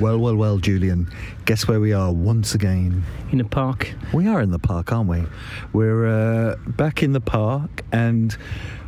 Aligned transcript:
Well, 0.00 0.18
well, 0.18 0.34
well, 0.34 0.58
Julian. 0.58 1.08
Guess 1.44 1.68
where 1.68 1.78
we 1.78 1.92
are 1.92 2.12
once 2.12 2.52
again? 2.54 3.04
In 3.30 3.40
a 3.40 3.44
park. 3.44 3.94
We 4.12 4.26
are 4.26 4.40
in 4.40 4.50
the 4.50 4.58
park, 4.58 4.92
aren't 4.92 5.08
we? 5.08 5.22
We're 5.72 6.06
uh, 6.06 6.56
back 6.66 7.04
in 7.04 7.12
the 7.12 7.20
park, 7.20 7.82
and 7.92 8.36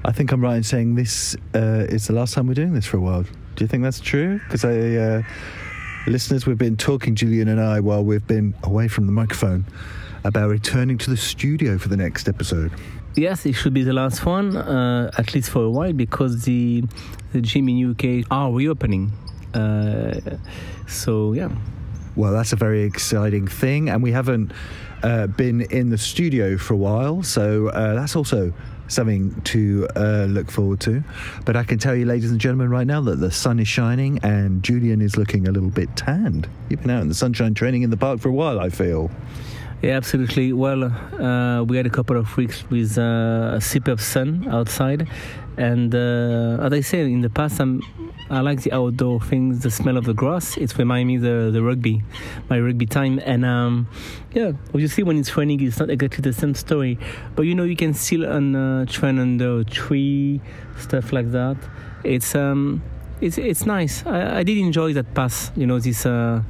I 0.05 0.11
think 0.11 0.33
I'm 0.33 0.41
right 0.41 0.57
in 0.57 0.65
saying 0.65 0.97
this 0.97 1.37
uh, 1.55 1.87
is 1.89 2.09
the 2.09 2.13
last 2.13 2.35
time 2.35 2.49
we're 2.49 2.55
doing 2.55 2.75
this 2.75 2.87
for 2.87 2.97
a 2.97 3.01
while. 3.01 3.23
Do 3.23 3.65
you 3.65 3.69
think 3.69 3.85
that's 3.85 4.01
true? 4.01 4.41
Because 4.41 4.65
I, 4.65 4.97
uh, 4.97 5.23
listeners, 6.09 6.45
we've 6.45 6.59
been 6.59 6.77
talking, 6.77 7.15
Julian 7.15 7.47
and 7.47 7.61
I, 7.61 7.79
while 7.79 8.05
we've 8.05 8.27
been 8.27 8.55
away 8.65 8.89
from 8.89 9.07
the 9.07 9.13
microphone, 9.13 9.65
about 10.25 10.51
returning 10.51 10.99
to 10.99 11.11
the 11.11 11.17
studio 11.17 11.79
for 11.79 11.89
the 11.89 11.97
next 11.97 12.29
episode. 12.29 12.73
Yes, 13.15 13.47
it 13.47 13.53
should 13.53 13.75
be 13.75 13.85
the 13.85 13.93
last 13.93 14.27
one, 14.27 14.57
uh, 14.57 15.11
at 15.17 15.35
least 15.35 15.51
for 15.51 15.63
a 15.63 15.71
while, 15.71 15.93
because 15.93 16.43
the 16.43 16.83
the 17.33 17.41
gym 17.41 17.69
in 17.69 17.93
UK 17.93 18.27
are 18.31 18.53
reopening. 18.53 19.13
So 20.87 21.33
yeah. 21.33 21.51
Well, 22.17 22.33
that's 22.33 22.55
a 22.55 22.57
very 22.57 22.83
exciting 22.83 23.47
thing, 23.47 23.91
and 23.91 24.03
we 24.03 24.11
haven't 24.11 24.53
uh, 25.03 25.27
been 25.27 25.61
in 25.61 25.91
the 25.91 25.99
studio 25.99 26.57
for 26.57 26.73
a 26.73 26.77
while, 26.79 27.23
so 27.23 27.69
uh, 27.69 27.95
that's 27.95 28.17
also 28.17 28.55
something 28.89 29.39
to 29.43 29.87
uh, 29.97 30.27
look 30.29 30.51
forward 30.51 30.81
to. 30.81 31.05
But 31.45 31.57
I 31.57 31.65
can 31.65 31.79
tell 31.79 31.95
you, 31.95 32.07
ladies 32.07 32.31
and 32.31 32.41
gentlemen, 32.41 32.71
right 32.71 32.87
now 32.87 33.03
that 33.03 33.17
the 33.17 33.31
sun 33.31 33.59
is 33.59 33.69
shining 33.69 34.19
and 34.23 34.63
Julian 34.63 35.03
is 35.03 35.19
looking 35.19 35.47
a 35.47 35.51
little 35.51 35.69
bit 35.69 35.95
tanned. 35.97 36.49
You've 36.71 36.81
been 36.81 36.91
out 36.91 37.03
in 37.03 37.09
the 37.09 37.15
sunshine 37.15 37.53
training 37.53 37.83
in 37.83 37.91
the 37.91 37.97
park 37.97 38.21
for 38.21 38.29
a 38.29 38.33
while, 38.33 38.61
I 38.61 38.71
feel. 38.71 39.11
Yeah, 39.83 39.97
absolutely. 39.97 40.53
Well, 40.53 40.85
uh, 40.85 41.65
we 41.65 41.77
had 41.77 41.87
a 41.87 41.91
couple 41.91 42.17
of 42.17 42.35
weeks 42.37 42.65
with 42.71 42.97
uh, 42.97 43.57
a 43.57 43.61
superb 43.61 44.01
sun 44.01 44.49
outside, 44.49 45.07
and 45.59 45.95
uh, 45.95 46.59
as 46.63 46.73
I 46.73 46.81
said 46.81 47.07
in 47.07 47.21
the 47.21 47.31
past, 47.31 47.61
I'm, 47.61 47.83
I 48.29 48.41
like 48.41 48.63
the 48.63 48.73
outdoor 48.73 49.21
things, 49.21 49.61
the 49.61 49.71
smell 49.71 49.97
of 49.97 50.05
the 50.05 50.15
grass. 50.15 50.57
It 50.57 50.77
reminds 50.79 51.07
me 51.07 51.17
the 51.19 51.51
the 51.53 51.63
rugby, 51.63 52.03
my 52.51 52.59
rugby 52.59 52.87
time, 52.87 53.21
and 53.25 53.45
um, 53.45 53.89
yeah, 54.33 54.53
obviously 54.75 55.05
when 55.05 55.19
it's 55.19 55.37
raining, 55.37 55.63
it's 55.63 55.79
not 55.79 55.91
exactly 55.91 56.23
the 56.23 56.33
same 56.33 56.55
story, 56.55 56.99
but 57.37 57.43
you 57.43 57.55
know 57.55 57.65
you 57.65 57.77
can 57.77 57.95
still 57.95 58.25
uh, 58.25 58.85
train 58.87 59.19
under 59.19 59.61
a 59.61 59.65
tree, 59.65 60.41
stuff 60.79 61.13
like 61.13 61.31
that. 61.33 61.57
It's 62.03 62.35
um, 62.35 62.83
it's 63.21 63.39
it's 63.39 63.65
nice. 63.65 64.05
I, 64.07 64.39
I 64.39 64.43
did 64.43 64.59
enjoy 64.59 64.93
that 64.95 65.15
pass. 65.15 65.53
You 65.57 65.67
know 65.67 65.79
this. 65.79 66.07
Uh, 66.07 66.43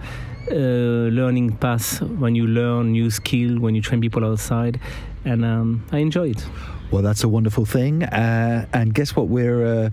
uh, 0.48 1.10
learning 1.10 1.56
path 1.56 2.00
when 2.02 2.36
you 2.36 2.46
learn 2.46 2.92
new 2.92 3.10
skill 3.10 3.58
when 3.58 3.74
you 3.74 3.82
train 3.82 4.00
people 4.00 4.24
outside 4.24 4.78
and 5.24 5.44
um, 5.44 5.84
i 5.90 5.98
enjoy 5.98 6.30
it 6.30 6.46
well 6.90 7.02
that's 7.02 7.24
a 7.24 7.28
wonderful 7.28 7.64
thing. 7.64 8.02
Uh, 8.02 8.66
and 8.72 8.94
guess 8.94 9.16
what 9.16 9.28
we're 9.28 9.66
uh, 9.66 9.90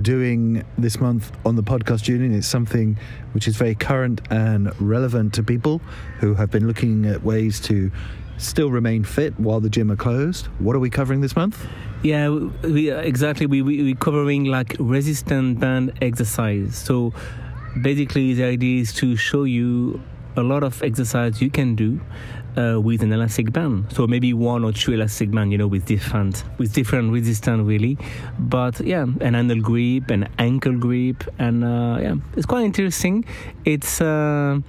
doing 0.00 0.64
this 0.78 1.00
month 1.00 1.32
on 1.44 1.56
the 1.56 1.62
podcast 1.62 2.02
julian 2.02 2.34
it's 2.34 2.46
something 2.46 2.98
which 3.32 3.48
is 3.48 3.56
very 3.56 3.74
current 3.74 4.20
and 4.30 4.78
relevant 4.80 5.32
to 5.32 5.42
people 5.42 5.80
who 6.18 6.34
have 6.34 6.50
been 6.50 6.66
looking 6.66 7.06
at 7.06 7.22
ways 7.22 7.60
to 7.60 7.90
still 8.38 8.70
remain 8.70 9.04
fit 9.04 9.38
while 9.40 9.60
the 9.60 9.70
gym 9.70 9.90
are 9.90 9.96
closed. 9.96 10.46
What 10.58 10.76
are 10.76 10.78
we 10.78 10.90
covering 10.90 11.20
this 11.20 11.36
month? 11.36 11.66
Yeah 12.02 12.28
we, 12.28 12.90
exactly. 12.90 13.46
We, 13.46 13.62
we, 13.62 13.82
we're 13.82 13.94
covering 13.94 14.44
like 14.44 14.76
resistant 14.78 15.58
band 15.60 15.92
exercise. 16.02 16.76
So 16.76 17.14
basically 17.80 18.34
the 18.34 18.44
idea 18.44 18.82
is 18.82 18.92
to 18.94 19.16
show 19.16 19.44
you 19.44 20.02
a 20.36 20.42
lot 20.42 20.62
of 20.62 20.82
exercise 20.82 21.40
you 21.40 21.50
can 21.50 21.74
do 21.74 21.98
uh, 22.56 22.80
with 22.80 23.02
an 23.02 23.12
elastic 23.12 23.52
band. 23.52 23.92
So 23.92 24.06
maybe 24.06 24.32
one 24.32 24.64
or 24.64 24.72
two 24.72 24.92
elastic 24.92 25.30
band, 25.30 25.52
you 25.52 25.58
know, 25.58 25.66
with 25.66 25.86
different 25.86 26.44
with 26.58 26.72
different 26.72 27.12
resistance 27.12 27.66
really. 27.66 27.98
But 28.38 28.80
yeah, 28.80 29.06
an 29.20 29.34
handle 29.34 29.60
grip, 29.60 30.10
an 30.10 30.28
ankle 30.38 30.76
grip, 30.76 31.24
and 31.38 31.64
uh, 31.64 31.98
yeah, 32.00 32.14
it's 32.36 32.46
quite 32.46 32.64
interesting. 32.64 33.24
It's 33.64 34.00
uh, 34.00 34.60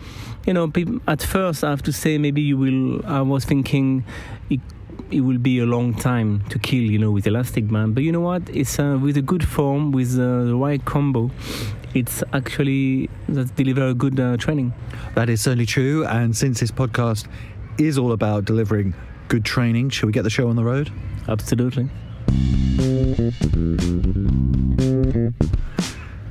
you 0.46 0.54
know, 0.54 0.72
at 1.08 1.22
first 1.22 1.64
I 1.64 1.70
have 1.70 1.84
to 1.84 1.94
say 1.94 2.18
maybe 2.18 2.42
you 2.42 2.58
will. 2.58 3.06
I 3.06 3.22
was 3.22 3.46
thinking. 3.46 4.04
It, 4.50 4.62
it 5.10 5.22
will 5.22 5.38
be 5.38 5.60
a 5.60 5.66
long 5.66 5.94
time 5.94 6.44
to 6.50 6.60
kill, 6.60 6.82
you 6.82 7.00
know, 7.00 7.12
with 7.12 7.26
elastic 7.28 7.70
band. 7.70 7.96
But 7.96 8.04
you 8.04 8.12
know 8.12 8.20
what? 8.20 8.42
It's 8.50 8.78
uh, 8.78 9.00
with 9.02 9.16
a 9.16 9.22
good 9.22 9.48
form, 9.48 9.94
with 9.94 10.20
uh, 10.20 10.44
the 10.44 10.56
right 10.56 10.84
combo 10.84 11.32
it's 11.94 12.24
actually 12.34 13.10
that 13.28 13.56
deliver 13.56 13.88
a 13.88 13.94
good 13.94 14.20
uh, 14.20 14.38
training. 14.38 14.74
That 15.16 15.30
is 15.30 15.42
certainly 15.42 15.66
true. 15.66 16.06
And 16.06 16.36
since 16.36 16.60
this 16.60 16.72
podcast 16.72 17.28
is 17.78 17.98
all 17.98 18.12
about 18.12 18.46
delivering 18.46 18.94
good 19.28 19.46
training, 19.46 19.90
shall 19.90 20.08
we 20.08 20.14
get 20.14 20.24
the 20.24 20.30
show 20.30 20.50
on 20.50 20.56
the 20.56 20.64
road? 20.64 20.92
Absolutely. 21.28 21.90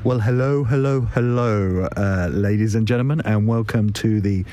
Well, 0.04 0.20
hello, 0.20 0.64
hello, 0.64 1.00
hello, 1.00 1.88
uh, 1.96 2.28
ladies 2.32 2.74
and 2.74 2.86
gentlemen, 2.86 3.20
and 3.24 3.46
welcome 3.46 3.92
to 3.94 4.20
the 4.20 4.44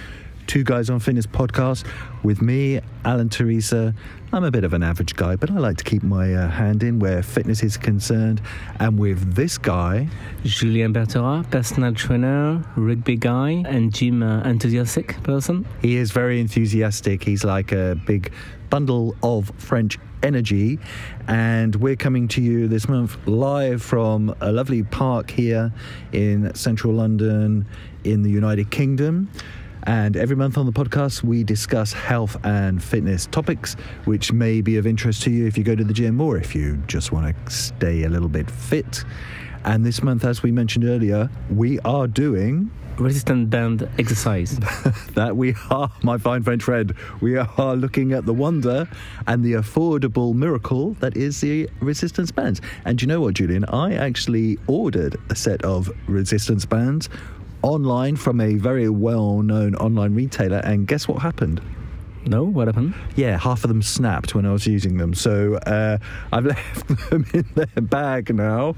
Two 0.48 0.64
Guys 0.64 0.90
on 0.90 1.00
Fitness 1.00 1.26
podcast 1.26 1.86
with 2.24 2.42
me, 2.42 2.80
Alan 3.06 3.30
Teresa. 3.30 3.94
I'm 4.32 4.44
a 4.44 4.52
bit 4.52 4.64
of 4.64 4.74
an 4.74 4.84
average 4.84 5.16
guy, 5.16 5.36
but 5.36 5.52
I 5.52 5.56
like 5.56 5.78
to 5.78 5.84
keep 5.84 6.04
my 6.04 6.34
uh, 6.34 6.50
hand 6.50 6.84
in 6.84 7.00
where 7.00 7.22
fitness 7.22 7.64
is 7.64 7.78
concerned. 7.78 8.42
And 8.80 8.98
with 8.98 9.36
this 9.36 9.58
guy, 9.58 10.08
Julien 10.44 10.94
Bertera, 10.94 11.50
personal 11.52 11.94
trainer, 11.94 12.64
rugby 12.76 13.16
guy, 13.16 13.64
and 13.68 13.94
gym 13.94 14.24
uh, 14.24 14.42
enthusiastic 14.44 15.22
person. 15.24 15.66
He 15.82 15.98
is 15.98 16.12
very 16.12 16.40
enthusiastic. 16.40 17.24
He's 17.24 17.44
like 17.44 17.72
a 17.72 17.96
big 18.06 18.34
bundle 18.70 19.16
of 19.22 19.52
French 19.58 20.00
energy. 20.24 20.80
And 21.28 21.76
we're 21.76 21.96
coming 21.96 22.28
to 22.30 22.42
you 22.42 22.68
this 22.68 22.88
month 22.90 23.18
live 23.28 23.84
from 23.84 24.34
a 24.42 24.52
lovely 24.52 24.84
park 24.84 25.30
here 25.30 25.72
in 26.12 26.54
central 26.56 26.94
London 26.94 27.68
in 28.04 28.24
the 28.24 28.30
United 28.30 28.72
Kingdom. 28.72 29.30
And 29.86 30.16
every 30.16 30.36
month 30.36 30.58
on 30.58 30.66
the 30.66 30.72
podcast, 30.72 31.24
we 31.24 31.44
discuss 31.44 31.92
health 31.92 32.38
and 32.46 32.82
fitness 32.82 33.28
topics, 33.28 33.76
which 34.06 34.32
may 34.32 34.62
be 34.62 34.78
of 34.78 34.88
interest 34.88 35.24
to 35.24 35.32
you 35.32 35.46
if 35.46 35.58
you 35.58 35.64
go 35.64 35.76
to 35.76 35.84
the 35.84 35.94
gym 35.94 36.22
or 36.22 36.38
if 36.38 36.56
you 36.56 36.78
just 36.88 37.12
want 37.12 37.36
to 37.36 37.52
stay 37.52 38.04
a 38.04 38.10
little 38.10 38.30
bit 38.30 38.50
fit. 38.50 39.04
And 39.66 39.86
this 39.86 40.02
month, 40.04 40.26
as 40.26 40.44
we 40.44 40.52
mentioned 40.52 40.86
earlier, 40.86 41.30
we 41.50 41.80
are 41.82 42.08
doing 42.08 42.72
resistant 42.98 43.50
band 43.50 43.90
exercise. 43.98 44.58
that 45.16 45.36
we 45.36 45.56
are, 45.70 45.92
my 46.04 46.18
fine 46.18 46.44
French 46.44 46.64
friend, 46.64 46.94
we 47.22 47.38
are 47.38 47.76
looking 47.76 48.14
at 48.14 48.26
the 48.26 48.34
wonder 48.34 48.88
and 49.28 49.44
the 49.44 49.54
affordable 49.54 50.34
miracle 50.34 50.94
that 50.96 51.18
is 51.18 51.42
the 51.42 51.70
resistance 51.80 52.32
bands. 52.32 52.62
And 52.86 53.02
you 53.02 53.08
know 53.08 53.22
what, 53.22 53.36
Julian? 53.36 53.66
I 53.66 53.96
actually 53.96 54.58
ordered 54.68 55.18
a 55.30 55.36
set 55.36 55.64
of 55.64 55.92
resistance 56.08 56.66
bands 56.66 57.10
online 57.64 58.16
from 58.16 58.40
a 58.40 58.56
very 58.56 58.90
well 58.90 59.42
known 59.42 59.76
online 59.76 60.14
retailer, 60.14 60.58
and 60.58 60.88
guess 60.88 61.08
what 61.08 61.22
happened? 61.22 61.62
No, 62.26 62.44
what 62.44 62.68
happened? 62.68 62.94
Yeah, 63.16 63.38
half 63.38 63.64
of 63.64 63.68
them 63.68 63.82
snapped 63.82 64.34
when 64.34 64.46
I 64.46 64.54
was 64.54 64.66
using 64.66 64.98
them. 64.98 65.14
So 65.14 65.56
uh, 65.56 65.98
I've 66.32 66.46
left 66.54 67.10
them 67.10 67.26
in 67.34 67.46
their 67.56 67.82
bag 67.82 68.34
now, 68.34 68.76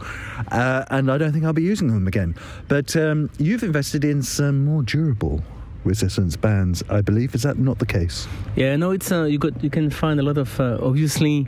uh, 0.51 0.85
and 0.89 1.11
I 1.11 1.17
don't 1.17 1.31
think 1.31 1.45
I'll 1.45 1.53
be 1.53 1.63
using 1.63 1.89
them 1.89 2.07
again. 2.07 2.35
But 2.67 2.95
um, 2.95 3.29
you've 3.37 3.63
invested 3.63 4.03
in 4.03 4.23
some 4.23 4.65
more 4.65 4.81
durable 4.83 5.43
resistance 5.83 6.35
bands, 6.35 6.83
I 6.89 7.01
believe. 7.01 7.35
Is 7.35 7.43
that 7.43 7.57
not 7.57 7.79
the 7.79 7.85
case? 7.85 8.27
Yeah, 8.55 8.75
no, 8.75 8.91
it's 8.91 9.11
uh, 9.11 9.23
you 9.23 9.37
got 9.37 9.63
you 9.63 9.69
can 9.69 9.89
find 9.89 10.19
a 10.19 10.23
lot 10.23 10.37
of 10.37 10.59
uh, 10.59 10.79
obviously, 10.81 11.47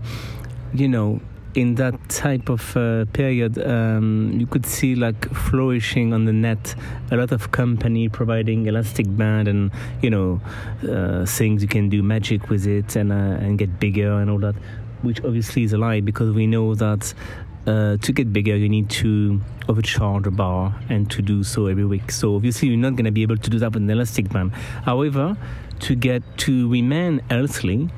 you 0.73 0.87
know, 0.87 1.19
in 1.55 1.75
that 1.75 2.09
type 2.09 2.49
of 2.49 2.75
uh, 2.77 3.05
period, 3.13 3.57
um, 3.65 4.37
you 4.39 4.45
could 4.45 4.65
see 4.65 4.95
like 4.95 5.29
flourishing 5.33 6.13
on 6.13 6.25
the 6.25 6.33
net 6.33 6.75
a 7.11 7.17
lot 7.17 7.31
of 7.31 7.51
company 7.51 8.09
providing 8.09 8.67
elastic 8.67 9.05
band 9.17 9.47
and 9.47 9.71
you 10.01 10.09
know 10.09 10.41
uh, 10.89 11.25
things 11.25 11.61
you 11.61 11.67
can 11.67 11.89
do 11.89 12.03
magic 12.03 12.49
with 12.49 12.67
it 12.67 12.95
and 12.95 13.11
uh, 13.11 13.15
and 13.15 13.57
get 13.57 13.79
bigger 13.79 14.19
and 14.19 14.29
all 14.29 14.39
that, 14.39 14.55
which 15.01 15.23
obviously 15.23 15.63
is 15.63 15.73
a 15.73 15.77
lie 15.77 16.01
because 16.01 16.31
we 16.33 16.47
know 16.47 16.75
that. 16.75 17.13
Uh, 17.65 17.97
to 17.97 18.13
get 18.13 18.31
bigger, 18.31 18.55
you 18.55 18.69
need 18.69 18.89
to 18.89 19.41
overcharge 19.67 20.25
a 20.25 20.31
bar 20.31 20.73
and 20.87 21.11
to 21.11 21.21
do 21.21 21.43
so 21.43 21.65
every 21.65 21.83
week. 21.83 22.13
So 22.13 22.33
obviously, 22.33 22.69
you're 22.69 22.77
not 22.77 22.91
going 22.91 23.03
to 23.03 23.11
be 23.11 23.23
able 23.23 23.35
to 23.35 23.49
do 23.49 23.59
that 23.59 23.73
with 23.73 23.83
an 23.83 23.89
elastic 23.89 24.29
band. 24.29 24.53
However, 24.85 25.35
to 25.81 25.95
get 25.95 26.23
to 26.37 26.69
remain 26.69 27.19
healthy, 27.29 27.89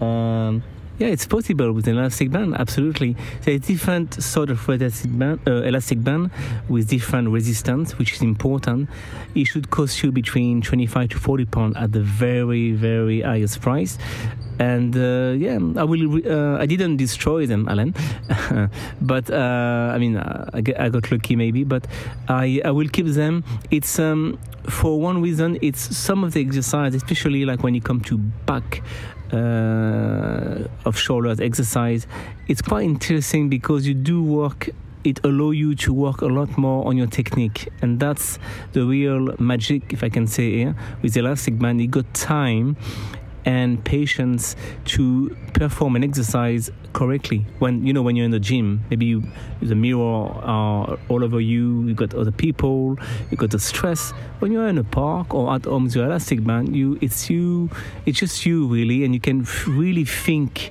um, 0.00 0.64
yeah, 0.98 1.08
it's 1.08 1.26
possible 1.26 1.72
with 1.72 1.88
an 1.88 1.98
elastic 1.98 2.30
band, 2.30 2.54
absolutely. 2.54 3.16
There's 3.42 3.60
different 3.60 4.22
sort 4.22 4.50
of 4.50 4.68
elastic 4.68 5.18
band, 5.18 5.40
uh, 5.46 5.62
elastic 5.62 6.02
band 6.04 6.30
with 6.68 6.88
different 6.88 7.30
resistance, 7.30 7.98
which 7.98 8.12
is 8.12 8.22
important. 8.22 8.88
It 9.34 9.46
should 9.46 9.70
cost 9.70 10.02
you 10.02 10.12
between 10.12 10.62
25 10.62 11.10
to 11.10 11.18
40 11.18 11.44
pounds 11.46 11.76
at 11.76 11.92
the 11.92 12.00
very, 12.00 12.72
very 12.72 13.22
highest 13.22 13.60
price. 13.60 13.98
And 14.58 14.94
uh, 14.96 15.34
yeah, 15.36 15.58
I 15.76 15.84
will. 15.84 16.20
Uh, 16.24 16.58
I 16.58 16.66
didn't 16.66 16.98
destroy 16.98 17.46
them, 17.46 17.68
Alan, 17.68 17.94
but 19.00 19.30
uh, 19.30 19.90
I 19.94 19.98
mean, 19.98 20.18
I, 20.18 20.62
I, 20.78 20.88
got 20.88 21.10
lucky 21.10 21.36
maybe. 21.36 21.64
But 21.64 21.86
I, 22.28 22.60
I 22.64 22.70
will 22.70 22.88
keep 22.88 23.06
them. 23.06 23.44
It's 23.70 23.98
um, 23.98 24.38
for 24.68 25.00
one 25.00 25.22
reason. 25.22 25.58
It's 25.62 25.96
some 25.96 26.22
of 26.22 26.34
the 26.34 26.42
exercise, 26.42 26.94
especially 26.94 27.44
like 27.44 27.62
when 27.62 27.74
you 27.74 27.80
come 27.80 28.02
to 28.02 28.18
back 28.18 28.82
uh, 29.32 30.68
of 30.84 30.98
shoulders 30.98 31.40
exercise, 31.40 32.06
it's 32.48 32.62
quite 32.62 32.84
interesting 32.84 33.48
because 33.48 33.86
you 33.86 33.94
do 33.94 34.22
work 34.22 34.70
it 35.04 35.18
allow 35.24 35.50
you 35.50 35.74
to 35.74 35.92
work 35.92 36.20
a 36.20 36.26
lot 36.26 36.56
more 36.56 36.86
on 36.86 36.96
your 36.96 37.06
technique, 37.06 37.68
and 37.80 37.98
that's 37.98 38.38
the 38.72 38.84
real 38.84 39.34
magic, 39.38 39.92
if 39.92 40.04
I 40.04 40.08
can 40.08 40.26
say 40.26 40.58
here, 40.58 40.76
with 41.02 41.16
elastic 41.16 41.58
band. 41.58 41.80
You 41.80 41.88
got 41.88 42.12
time 42.14 42.76
and 43.44 43.84
patience 43.84 44.56
to 44.84 45.36
perform 45.52 45.96
an 45.96 46.04
exercise 46.04 46.70
correctly. 46.92 47.46
When 47.58 47.86
you 47.86 47.92
know 47.92 48.02
when 48.02 48.16
you're 48.16 48.24
in 48.24 48.30
the 48.30 48.40
gym 48.40 48.84
maybe 48.90 49.06
you 49.06 49.22
the 49.60 49.74
mirror 49.74 50.26
uh, 50.42 50.96
all 51.08 51.24
over 51.24 51.40
you 51.40 51.84
you 51.84 51.94
got 51.94 52.14
other 52.14 52.30
people 52.30 52.98
you 53.30 53.36
got 53.36 53.50
the 53.50 53.58
stress. 53.58 54.12
When 54.40 54.52
you're 54.52 54.68
in 54.68 54.78
a 54.78 54.84
park 54.84 55.34
or 55.34 55.54
at 55.54 55.64
home 55.64 55.84
with 55.84 55.94
your 55.94 56.06
elastic 56.06 56.44
band 56.44 56.74
you 56.76 56.98
it's 57.00 57.30
you 57.30 57.70
it's 58.06 58.18
just 58.18 58.46
you 58.46 58.66
really 58.66 59.04
and 59.04 59.14
you 59.14 59.20
can 59.20 59.46
really 59.66 60.04
think 60.04 60.70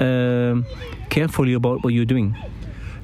um, 0.00 0.66
carefully 1.10 1.52
about 1.52 1.84
what 1.84 1.92
you're 1.92 2.04
doing 2.04 2.36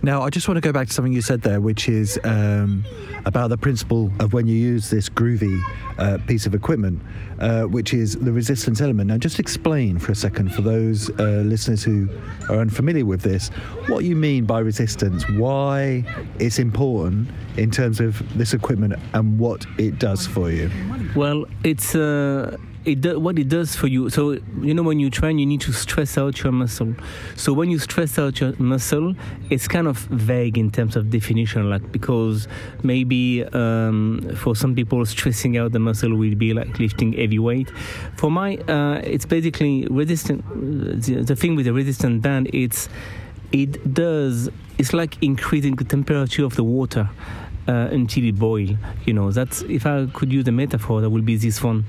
now, 0.03 0.23
I 0.23 0.31
just 0.31 0.47
want 0.47 0.56
to 0.56 0.61
go 0.61 0.73
back 0.73 0.87
to 0.87 0.93
something 0.93 1.12
you 1.12 1.23
said 1.23 1.43
there, 1.43 1.61
which 1.61 1.89
is 1.89 2.21
um, 2.23 2.85
about 3.25 3.49
the 3.49 3.56
principle 3.56 4.12
of 4.21 4.33
when 4.33 4.47
you 4.47 4.55
use 4.55 4.91
this 4.91 5.09
groovy 5.09 5.61
uh, 5.99 6.19
piece 6.27 6.47
of 6.47 6.55
equipment, 6.55 7.03
uh, 7.41 7.62
which 7.65 7.93
is 7.93 8.15
the 8.17 8.33
resistance 8.33 8.81
element. 8.81 9.09
Now, 9.09 9.19
just 9.19 9.41
explain 9.41 9.99
for 9.99 10.12
a 10.12 10.15
second 10.15 10.55
for 10.55 10.62
those 10.62 11.11
uh, 11.19 11.43
listeners 11.45 11.83
who 11.83 12.09
are 12.49 12.61
unfamiliar 12.61 13.05
with 13.05 13.23
this 13.23 13.49
what 13.89 14.05
you 14.05 14.15
mean 14.15 14.45
by 14.45 14.61
resistance, 14.61 15.29
why 15.31 16.05
it's 16.39 16.59
important 16.59 17.29
in 17.56 17.71
terms 17.71 17.99
of 17.99 18.23
this 18.39 18.55
equipment, 18.55 18.95
and 19.15 19.39
what 19.39 19.67
it 19.79 19.99
does 19.99 20.27
for 20.27 20.50
you. 20.50 20.71
Well, 21.17 21.45
it's 21.65 21.97
uh, 21.97 22.56
it 22.88 23.00
do, 23.00 23.20
what 23.20 23.38
it 23.38 23.49
does 23.49 23.76
for 23.76 23.87
you. 23.87 24.11
So 24.11 24.38
you 24.61 24.75
know 24.75 24.82
when 24.82 24.99
you 24.99 25.11
train, 25.11 25.38
you 25.38 25.46
need 25.46 25.61
to 25.62 25.73
stress 25.73 26.19
out 26.19 26.43
your 26.43 26.52
muscle. 26.52 26.94
So 27.37 27.52
when 27.52 27.70
you 27.70 27.79
stress 27.79 28.19
out 28.19 28.40
your 28.40 28.55
muscle, 28.58 29.14
it's 29.50 29.69
kind 29.69 29.87
of 29.87 29.99
vague 29.99 30.58
in 30.58 30.70
terms 30.70 30.96
of 30.96 31.11
definition, 31.11 31.70
like 31.70 31.93
because 31.93 32.49
maybe 32.82 33.44
um, 33.44 34.35
for 34.37 34.56
some 34.56 34.75
people 34.75 35.05
stressing 35.06 35.56
out 35.56 35.73
the 35.73 35.79
muscle 35.79 36.14
will 36.14 36.35
be 36.35 36.55
like 36.55 36.79
lifting 36.79 37.12
heavy 37.12 37.38
weight. 37.38 37.70
For 38.17 38.31
my, 38.31 38.56
uh, 38.56 39.00
it's 39.05 39.26
basically 39.26 39.87
resistant. 39.90 40.44
The, 40.49 41.23
the 41.23 41.37
thing 41.37 41.55
with 41.56 41.67
the 41.67 41.73
resistant 41.73 42.23
band, 42.23 42.50
it's 42.52 42.88
it 43.52 43.94
does. 43.94 44.49
It's 44.79 44.93
like 44.93 45.23
increasing 45.23 45.76
the 45.76 45.85
temperature 45.85 46.44
of 46.44 46.56
the 46.56 46.64
water. 46.64 47.08
Uh, 47.67 47.87
until 47.93 48.25
it 48.25 48.38
boil. 48.38 48.79
You 49.05 49.12
know, 49.12 49.31
that's 49.31 49.61
if 49.61 49.85
I 49.85 50.06
could 50.14 50.32
use 50.32 50.49
a 50.49 50.52
metaphor, 50.52 51.02
that 51.02 51.11
would 51.11 51.26
be 51.26 51.37
this 51.37 51.62
one 51.62 51.85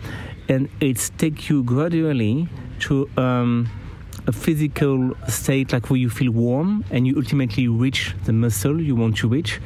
and 0.50 0.68
it 0.82 1.12
takes 1.18 1.50
you 1.50 1.64
gradually 1.64 2.50
to 2.80 3.10
um, 3.18 3.70
a 4.28 4.32
physical 4.32 5.16
state 5.28 5.72
like 5.72 5.90
where 5.90 6.00
you 6.00 6.10
feel 6.10 6.32
warm 6.32 6.84
and 6.90 7.08
you 7.08 7.16
ultimately 7.16 7.68
reach 7.68 8.16
the 8.26 8.34
muscle 8.34 8.82
you 8.82 8.96
want 8.96 9.18
to 9.18 9.28
reach. 9.28 9.62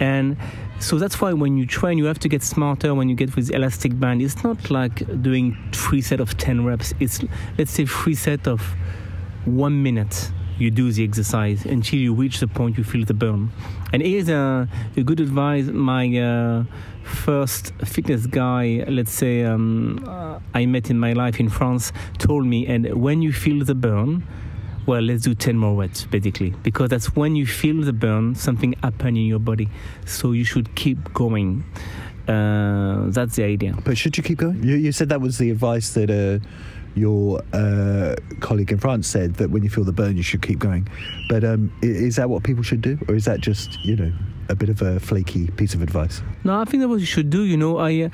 And 0.00 0.36
so 0.80 0.98
that's 0.98 1.20
why 1.20 1.32
when 1.32 1.56
you 1.56 1.66
train 1.66 1.98
you 1.98 2.06
have 2.06 2.18
to 2.18 2.28
get 2.28 2.42
smarter 2.42 2.94
when 2.94 3.08
you 3.08 3.14
get 3.14 3.36
with 3.36 3.50
elastic 3.52 3.98
band. 3.98 4.20
It's 4.22 4.42
not 4.42 4.70
like 4.70 4.96
doing 5.22 5.56
three 5.72 6.00
set 6.00 6.20
of 6.20 6.36
10 6.36 6.64
reps. 6.64 6.92
It's 6.98 7.24
let's 7.56 7.70
say 7.70 7.86
three 7.86 8.14
set 8.14 8.48
of 8.48 8.60
one 9.44 9.82
minute 9.82 10.32
you 10.58 10.70
do 10.70 10.90
the 10.92 11.04
exercise 11.04 11.64
until 11.64 11.98
you 11.98 12.14
reach 12.14 12.40
the 12.40 12.46
point 12.46 12.78
you 12.78 12.84
feel 12.84 13.04
the 13.04 13.14
burn 13.14 13.50
and 13.92 14.02
here's 14.02 14.28
a, 14.28 14.68
a 14.96 15.02
good 15.02 15.20
advice 15.20 15.66
my 15.66 16.18
uh, 16.18 16.64
first 17.04 17.72
fitness 17.84 18.26
guy, 18.26 18.84
let's 18.88 19.12
say 19.12 19.44
um, 19.44 20.04
uh, 20.08 20.40
I 20.54 20.66
met 20.66 20.90
in 20.90 20.98
my 20.98 21.12
life 21.12 21.38
in 21.38 21.48
France, 21.48 21.92
told 22.18 22.46
me, 22.46 22.66
and 22.66 23.00
when 23.00 23.22
you 23.22 23.32
feel 23.32 23.64
the 23.64 23.74
burn, 23.74 24.26
well, 24.86 25.00
let's 25.00 25.22
do 25.22 25.34
10 25.34 25.56
more 25.56 25.80
reps, 25.80 26.04
basically, 26.04 26.50
because 26.62 26.90
that's 26.90 27.14
when 27.14 27.36
you 27.36 27.46
feel 27.46 27.82
the 27.82 27.92
burn, 27.92 28.34
something 28.34 28.74
happen 28.82 29.16
in 29.16 29.26
your 29.26 29.38
body. 29.38 29.68
So 30.04 30.32
you 30.32 30.44
should 30.44 30.74
keep 30.74 31.12
going. 31.14 31.64
Uh, 32.28 33.06
that's 33.08 33.36
the 33.36 33.44
idea. 33.44 33.74
But 33.84 33.96
should 33.96 34.16
you 34.16 34.22
keep 34.22 34.38
going? 34.38 34.62
You, 34.62 34.76
you 34.76 34.92
said 34.92 35.08
that 35.10 35.20
was 35.20 35.38
the 35.38 35.50
advice 35.50 35.94
that 35.94 36.10
uh, 36.10 36.44
your 36.94 37.42
uh, 37.52 38.14
colleague 38.40 38.72
in 38.72 38.78
France 38.78 39.06
said 39.06 39.34
that 39.34 39.50
when 39.50 39.62
you 39.62 39.70
feel 39.70 39.84
the 39.84 39.92
burn, 39.92 40.16
you 40.16 40.22
should 40.22 40.42
keep 40.42 40.58
going. 40.58 40.88
But 41.28 41.44
um, 41.44 41.72
is 41.82 42.16
that 42.16 42.30
what 42.30 42.42
people 42.42 42.62
should 42.62 42.82
do, 42.82 42.98
or 43.08 43.14
is 43.14 43.24
that 43.24 43.40
just 43.40 43.78
you 43.84 43.96
know 43.96 44.12
a 44.48 44.54
bit 44.54 44.68
of 44.68 44.82
a 44.82 45.00
flaky 45.00 45.48
piece 45.48 45.74
of 45.74 45.82
advice? 45.82 46.22
No, 46.44 46.60
I 46.60 46.64
think 46.64 46.80
that 46.82 46.88
what 46.88 47.00
you 47.00 47.06
should 47.06 47.30
do. 47.30 47.42
You 47.42 47.56
know, 47.56 47.78
I. 47.78 48.10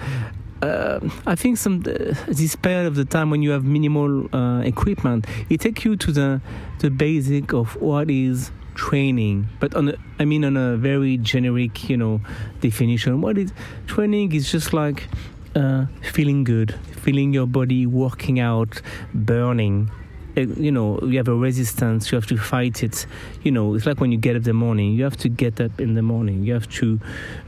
Uh, 0.62 1.00
I 1.26 1.36
think 1.36 1.56
some 1.56 1.82
uh, 1.86 2.14
this 2.28 2.54
period 2.54 2.86
of 2.86 2.94
the 2.94 3.06
time 3.06 3.30
when 3.30 3.40
you 3.40 3.50
have 3.52 3.64
minimal 3.64 4.28
uh, 4.36 4.60
equipment, 4.60 5.26
it 5.48 5.62
takes 5.62 5.86
you 5.86 5.96
to 5.96 6.12
the 6.12 6.42
the 6.80 6.90
basic 6.90 7.54
of 7.54 7.80
what 7.80 8.10
is 8.10 8.50
training. 8.74 9.48
But 9.58 9.74
on 9.74 9.88
a, 9.88 9.94
I 10.18 10.26
mean 10.26 10.44
on 10.44 10.58
a 10.58 10.76
very 10.76 11.16
generic, 11.16 11.88
you 11.88 11.96
know, 11.96 12.20
definition. 12.60 13.22
What 13.22 13.38
is 13.38 13.54
training 13.86 14.32
is 14.32 14.52
just 14.52 14.74
like 14.74 15.08
uh, 15.54 15.86
feeling 16.02 16.44
good, 16.44 16.74
feeling 17.02 17.32
your 17.32 17.46
body 17.46 17.86
working 17.86 18.40
out, 18.40 18.80
burning, 19.14 19.90
uh, 20.36 20.42
you 20.42 20.70
know 20.70 21.00
you 21.02 21.16
have 21.16 21.28
a 21.28 21.34
resistance 21.34 22.12
you 22.12 22.16
have 22.16 22.26
to 22.26 22.36
fight 22.36 22.82
it. 22.82 23.06
You 23.42 23.50
know 23.50 23.74
it's 23.74 23.86
like 23.86 24.00
when 24.00 24.12
you 24.12 24.18
get 24.18 24.36
up 24.36 24.42
in 24.42 24.44
the 24.44 24.52
morning 24.52 24.92
you 24.92 25.04
have 25.04 25.16
to 25.18 25.28
get 25.28 25.60
up 25.60 25.80
in 25.80 25.94
the 25.94 26.02
morning. 26.02 26.44
You 26.44 26.54
have 26.54 26.68
to 26.80 27.00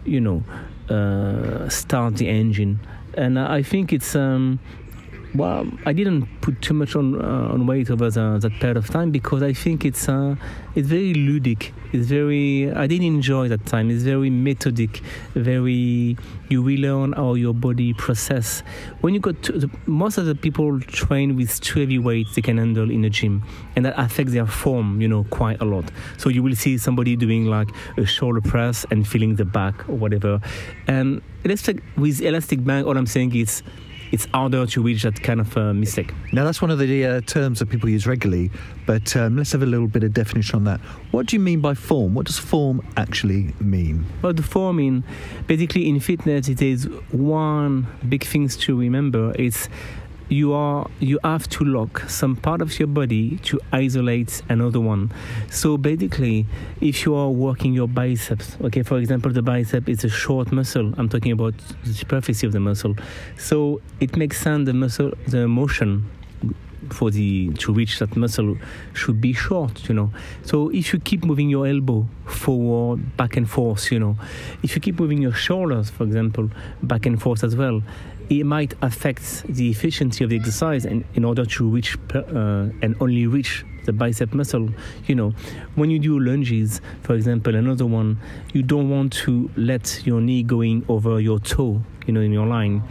you 0.05 0.21
know 0.21 0.43
uh, 0.89 1.69
start 1.69 2.17
the 2.17 2.29
engine. 2.29 2.81
And 3.15 3.39
i 3.39 3.63
think 3.63 3.93
it's 3.93 4.17
um, 4.17 4.59
well, 5.35 5.67
I 5.87 5.93
didn't 5.93 6.27
put 6.43 6.61
too 6.61 6.75
much 6.75 6.95
on 6.95 7.21
uh, 7.21 7.53
on 7.53 7.67
weight 7.67 7.91
over 7.91 8.11
the, 8.11 8.39
that 8.39 8.53
period 8.61 8.77
of 8.77 8.91
time 8.91 9.11
because 9.11 9.43
I 9.43 9.55
think 9.55 9.85
it's 9.85 10.09
uh, 10.09 10.37
it's 10.75 10.89
very 10.89 11.15
ludic. 11.15 11.73
It's 11.93 12.07
very 12.07 12.71
I 12.71 12.87
didn't 12.87 13.07
enjoy 13.07 13.49
that 13.49 13.65
time. 13.65 13.91
It's 13.91 14.03
very 14.03 14.29
methodic. 14.29 15.01
Very 15.35 16.19
you 16.49 16.63
relearn 16.63 17.13
how 17.13 17.35
your 17.35 17.55
body 17.55 17.95
process. 17.95 18.63
When 19.01 19.15
you 19.15 19.21
got 19.21 19.43
to 19.45 19.53
the, 19.53 19.71
most 19.87 20.19
of 20.19 20.27
the 20.27 20.35
people 20.35 20.79
train 20.81 21.37
with 21.37 21.59
too 21.61 21.81
heavy 21.81 21.99
weights 21.99 22.35
they 22.35 22.43
can 22.43 22.59
handle 22.59 22.91
in 22.91 23.05
a 23.05 23.11
gym, 23.11 23.43
and 23.75 23.87
that 23.87 23.99
affects 23.99 24.35
their 24.35 24.47
form. 24.47 25.01
You 25.01 25.09
know 25.09 25.25
quite 25.25 25.63
a 25.63 25.65
lot. 25.65 25.91
So 26.19 26.29
you 26.29 26.43
will 26.43 26.57
see 26.57 26.77
somebody 26.77 27.17
doing 27.17 27.47
like 27.47 27.69
a 27.97 28.05
shoulder 28.05 28.43
press 28.43 28.85
and 28.91 29.09
feeling 29.09 29.37
the 29.37 29.47
back 29.47 29.89
or 29.89 29.97
whatever. 29.97 30.41
And 30.87 31.23
elastic 31.45 31.83
with 31.97 32.21
elastic 32.21 32.63
band, 32.65 32.87
all 32.87 32.99
I'm 32.99 33.07
saying 33.07 33.35
is 33.35 33.63
it's 34.13 34.27
harder 34.27 34.67
to 34.67 34.83
reach 34.83 35.03
that 35.03 35.21
kind 35.23 35.41
of 35.41 35.57
uh, 35.57 35.73
mistake. 35.73 36.13
Now, 36.33 36.45
that's 36.45 36.61
one 36.61 36.71
of 36.71 36.79
the 36.79 37.05
uh, 37.05 37.21
terms 37.23 37.59
that 37.59 37.71
people 37.71 37.89
use 37.89 38.07
regularly, 38.07 38.51
but 38.87 39.17
um, 39.17 39.37
let's 39.37 39.53
have 39.53 39.63
a 39.63 39.67
little 39.67 39.89
bit 39.89 40.05
of 40.05 40.13
definition 40.13 40.57
on 40.57 40.65
that. 40.65 40.81
What 41.11 41.27
do 41.27 41.37
you 41.37 41.41
mean 41.41 41.61
by 41.61 41.75
form? 41.75 42.15
What 42.15 42.27
does 42.27 42.39
form 42.39 42.87
actually 42.97 43.55
mean? 43.59 44.05
Well, 44.21 44.35
the 44.35 44.43
form 44.43 44.79
in 44.79 45.03
basically 45.47 45.89
in 45.89 45.99
fitness, 45.99 46.49
it 46.49 46.61
is 46.61 46.85
one 47.11 47.87
big 48.09 48.25
thing 48.25 48.49
to 48.49 48.79
remember. 48.79 49.35
It's 49.39 49.69
you 50.29 50.53
are 50.53 50.89
you 51.01 51.19
have 51.25 51.49
to 51.49 51.65
lock 51.65 52.09
some 52.09 52.37
part 52.37 52.61
of 52.61 52.79
your 52.79 52.89
body 52.89 53.39
to 53.39 53.61
isolate 53.73 54.43
another 54.49 54.81
one. 54.81 55.13
So 55.51 55.77
basically 55.77 56.47
if 56.81 57.05
you 57.05 57.15
are 57.15 57.31
working 57.31 57.73
your 57.73 57.89
biceps 57.89 58.57
okay 58.63 58.83
for 58.83 58.99
example 58.99 59.31
the 59.33 59.43
bicep 59.43 59.89
is 59.89 60.05
a 60.05 60.09
short 60.09 60.53
muscle. 60.53 60.93
I'm 60.97 61.09
talking 61.09 61.33
about 61.33 61.55
the 61.85 61.93
superficie 61.93 62.47
of 62.47 62.53
the 62.53 62.61
muscle. 62.61 62.97
So 63.39 63.81
it 64.01 64.17
makes 64.17 64.41
sense 64.41 64.67
the 64.67 64.75
muscle 64.75 65.13
the 65.29 65.47
motion 65.49 66.09
for 66.91 67.11
the 67.11 67.51
to 67.55 67.73
reach 67.73 67.99
that 68.01 68.17
muscle 68.17 68.57
should 68.93 69.21
be 69.21 69.33
short 69.33 69.89
you 69.89 69.95
know. 69.95 70.11
So 70.45 70.71
if 70.71 70.93
you 70.93 70.99
keep 71.01 71.25
moving 71.25 71.49
your 71.49 71.67
elbow 71.67 72.07
forward 72.27 73.17
back 73.17 73.37
and 73.37 73.49
forth 73.49 73.93
you 73.93 73.99
know. 73.99 74.17
If 74.63 74.75
you 74.75 74.81
keep 74.81 74.99
moving 74.99 75.23
your 75.23 75.33
shoulders 75.33 75.91
for 75.91 76.05
example 76.05 76.51
back 76.83 77.07
and 77.07 77.21
forth 77.21 77.45
as 77.45 77.57
well 77.57 77.83
it 78.31 78.45
might 78.45 78.75
affect 78.83 79.45
the 79.47 79.71
efficiency 79.71 80.25
of 80.25 80.31
the 80.31 80.37
exercise 80.37 80.85
and 80.85 81.05
in 81.15 81.25
order 81.25 81.45
to 81.45 81.69
reach 81.69 81.97
uh, 82.15 82.69
and 82.83 82.97
only 83.01 83.27
reach 83.27 83.65
the 83.85 83.93
bicep 83.93 84.33
muscle 84.33 84.69
you 85.07 85.15
know. 85.15 85.31
When 85.75 85.91
you 85.91 85.99
do 85.99 86.19
lunges 86.19 86.81
for 87.03 87.15
example 87.15 87.55
another 87.55 87.87
one 87.87 88.19
you 88.53 88.63
don't 88.63 88.91
want 88.91 89.13
to 89.25 89.51
let 89.57 90.05
your 90.07 90.21
knee 90.21 90.43
going 90.43 90.85
over 90.89 91.21
your 91.21 91.39
toe 91.39 91.83
you 92.07 92.13
know 92.13 92.21
in 92.21 92.33
your 92.33 92.47
line. 92.47 92.83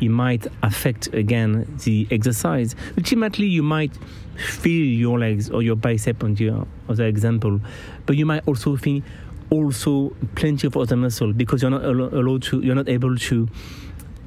It 0.00 0.08
might 0.08 0.46
affect 0.62 1.12
again 1.12 1.78
the 1.84 2.08
exercise. 2.10 2.74
Ultimately 2.96 3.46
you 3.46 3.62
might 3.62 3.92
feel 4.36 4.86
your 4.86 5.18
legs 5.18 5.50
or 5.50 5.62
your 5.62 5.76
bicep 5.76 6.24
on 6.24 6.34
the 6.34 6.66
other 6.88 7.04
example 7.04 7.60
but 8.06 8.16
you 8.16 8.24
might 8.24 8.42
also 8.48 8.76
feel 8.76 9.02
also 9.50 10.10
plenty 10.36 10.66
of 10.66 10.76
other 10.76 10.96
muscle 10.96 11.32
because 11.32 11.60
you're 11.60 11.70
not 11.70 11.84
allowed 11.84 12.42
to 12.42 12.60
you're 12.60 12.74
not 12.74 12.88
able 12.88 13.16
to 13.16 13.48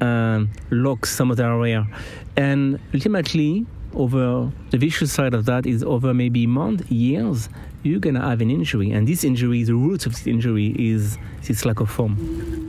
um, 0.04 0.50
lock 0.70 1.06
some 1.06 1.32
of 1.32 1.38
the 1.38 1.44
area. 1.44 1.88
And 2.36 2.80
ultimately, 2.94 3.66
over 3.94 4.52
the 4.72 4.78
vicious 4.78 5.12
side 5.12 5.34
of 5.34 5.46
that 5.46 5.66
is 5.66 5.84
over 5.84 6.14
maybe 6.14 6.48
months, 6.48 6.90
years, 6.92 7.50
you're 7.84 8.00
gonna 8.00 8.22
have 8.22 8.42
an 8.42 8.50
injury, 8.50 8.92
and 8.92 9.08
this 9.08 9.24
injury, 9.24 9.64
the 9.64 9.76
root 9.76 10.06
of 10.06 10.14
this 10.14 10.26
injury 10.26 10.74
is 10.80 11.18
this 11.46 11.66
lack 11.66 11.82
of 11.82 11.90
form. 11.90 12.16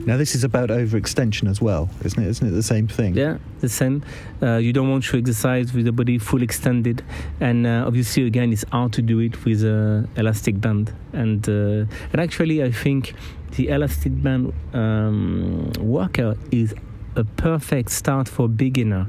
Now, 0.05 0.17
this 0.17 0.35
is 0.35 0.43
about 0.43 0.69
overextension 0.69 1.49
as 1.49 1.61
well, 1.61 1.89
isn't 2.03 2.21
it? 2.21 2.27
Isn't 2.27 2.49
it 2.49 2.51
the 2.51 2.61
same 2.61 2.87
thing? 2.87 3.15
Yeah, 3.15 3.37
the 3.61 3.69
same. 3.69 4.03
Uh, 4.43 4.57
you 4.57 4.73
don't 4.73 4.89
want 4.89 5.05
to 5.05 5.17
exercise 5.17 5.73
with 5.73 5.85
the 5.85 5.93
body 5.93 6.17
full 6.17 6.43
extended, 6.43 7.01
and 7.39 7.65
uh, 7.65 7.85
obviously, 7.87 8.27
again, 8.27 8.51
it's 8.51 8.65
hard 8.71 8.91
to 8.93 9.01
do 9.01 9.19
it 9.19 9.45
with 9.45 9.63
a 9.63 10.07
elastic 10.17 10.59
band. 10.59 10.93
And 11.13 11.47
uh, 11.47 11.85
and 12.11 12.19
actually, 12.19 12.61
I 12.61 12.71
think 12.71 13.13
the 13.55 13.69
elastic 13.69 14.21
band 14.21 14.53
um, 14.73 15.71
workout 15.79 16.37
is 16.51 16.75
a 17.15 17.23
perfect 17.23 17.91
start 17.91 18.27
for 18.27 18.47
beginner. 18.47 19.07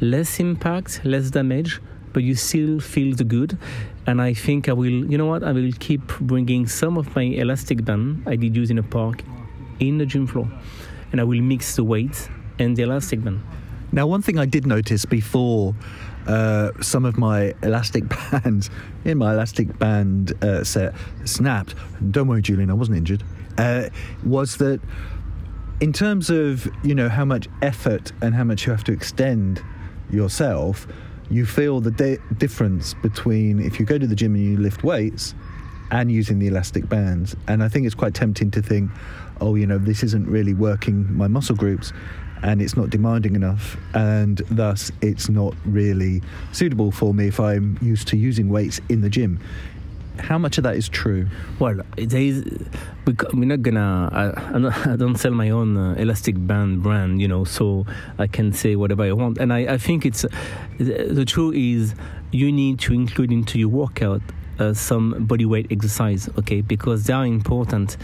Less 0.00 0.40
impact, 0.40 1.00
less 1.04 1.30
damage, 1.30 1.80
but 2.12 2.22
you 2.22 2.34
still 2.34 2.80
feel 2.80 3.14
the 3.14 3.24
good. 3.24 3.58
And 4.06 4.20
I 4.20 4.34
think 4.34 4.68
I 4.68 4.72
will, 4.72 5.10
you 5.10 5.16
know 5.18 5.26
what, 5.26 5.42
I 5.42 5.52
will 5.52 5.72
keep 5.78 6.06
bringing 6.20 6.66
some 6.66 6.96
of 6.96 7.14
my 7.14 7.22
elastic 7.22 7.84
band 7.84 8.24
I 8.26 8.36
did 8.36 8.56
use 8.56 8.70
in 8.70 8.78
a 8.78 8.82
park 8.82 9.22
in 9.80 9.98
the 9.98 10.06
gym 10.06 10.26
floor. 10.26 10.48
And 11.12 11.20
I 11.20 11.24
will 11.24 11.40
mix 11.40 11.76
the 11.76 11.84
weight 11.84 12.28
and 12.58 12.76
the 12.76 12.82
elastic 12.82 13.22
band. 13.22 13.42
Now, 13.92 14.06
one 14.06 14.22
thing 14.22 14.38
I 14.38 14.46
did 14.46 14.66
notice 14.66 15.04
before 15.04 15.74
uh, 16.26 16.70
some 16.80 17.04
of 17.04 17.18
my 17.18 17.54
elastic 17.62 18.04
bands 18.30 18.70
in 19.04 19.18
my 19.18 19.34
elastic 19.34 19.78
band 19.78 20.32
uh, 20.42 20.64
set 20.64 20.94
snapped, 21.24 21.74
don't 22.10 22.28
worry, 22.28 22.42
Julian, 22.42 22.70
I 22.70 22.74
wasn't 22.74 22.96
injured, 22.96 23.22
uh, 23.58 23.90
was 24.24 24.56
that 24.56 24.80
in 25.82 25.92
terms 25.92 26.30
of, 26.30 26.70
you 26.84 26.94
know, 26.94 27.08
how 27.08 27.24
much 27.24 27.48
effort 27.60 28.12
and 28.22 28.36
how 28.36 28.44
much 28.44 28.64
you 28.66 28.70
have 28.70 28.84
to 28.84 28.92
extend 28.92 29.60
yourself, 30.12 30.86
you 31.28 31.44
feel 31.44 31.80
the 31.80 31.90
di- 31.90 32.18
difference 32.38 32.94
between 33.02 33.60
if 33.60 33.80
you 33.80 33.84
go 33.84 33.98
to 33.98 34.06
the 34.06 34.14
gym 34.14 34.36
and 34.36 34.44
you 34.44 34.56
lift 34.56 34.84
weights 34.84 35.34
and 35.90 36.12
using 36.12 36.38
the 36.38 36.46
elastic 36.46 36.88
bands. 36.88 37.34
And 37.48 37.64
I 37.64 37.68
think 37.68 37.84
it's 37.84 37.96
quite 37.96 38.14
tempting 38.14 38.52
to 38.52 38.62
think, 38.62 38.92
oh, 39.40 39.56
you 39.56 39.66
know, 39.66 39.76
this 39.76 40.04
isn't 40.04 40.28
really 40.28 40.54
working 40.54 41.12
my 41.16 41.26
muscle 41.26 41.56
groups 41.56 41.92
and 42.44 42.62
it's 42.62 42.76
not 42.76 42.90
demanding 42.90 43.36
enough, 43.36 43.76
and 43.94 44.38
thus 44.50 44.90
it's 45.00 45.28
not 45.28 45.54
really 45.64 46.20
suitable 46.52 46.90
for 46.90 47.14
me 47.14 47.28
if 47.28 47.38
I'm 47.38 47.78
used 47.80 48.08
to 48.08 48.16
using 48.16 48.48
weights 48.48 48.80
in 48.88 49.00
the 49.00 49.08
gym. 49.08 49.40
How 50.18 50.38
much 50.38 50.58
of 50.58 50.64
that 50.64 50.76
is 50.76 50.88
true? 50.88 51.28
Well, 51.58 51.80
there 51.96 52.20
is. 52.20 52.44
We're 53.06 53.44
not 53.46 53.62
gonna. 53.62 54.08
I, 54.12 54.92
I 54.92 54.96
don't 54.96 55.16
sell 55.16 55.32
my 55.32 55.50
own 55.50 55.76
uh, 55.76 55.94
elastic 55.94 56.34
band 56.38 56.82
brand, 56.82 57.20
you 57.20 57.28
know, 57.28 57.44
so 57.44 57.86
I 58.18 58.26
can 58.26 58.52
say 58.52 58.76
whatever 58.76 59.02
I 59.02 59.12
want. 59.12 59.38
And 59.38 59.52
I, 59.52 59.74
I 59.74 59.78
think 59.78 60.04
it's 60.04 60.22
the, 60.78 61.08
the 61.10 61.24
truth 61.24 61.54
is 61.56 61.94
you 62.30 62.52
need 62.52 62.78
to 62.80 62.92
include 62.92 63.32
into 63.32 63.58
your 63.58 63.68
workout 63.68 64.22
uh, 64.58 64.74
some 64.74 65.24
body 65.24 65.44
weight 65.44 65.66
exercise, 65.70 66.28
okay, 66.38 66.60
because 66.60 67.04
they 67.04 67.12
are 67.12 67.26
important. 67.26 67.96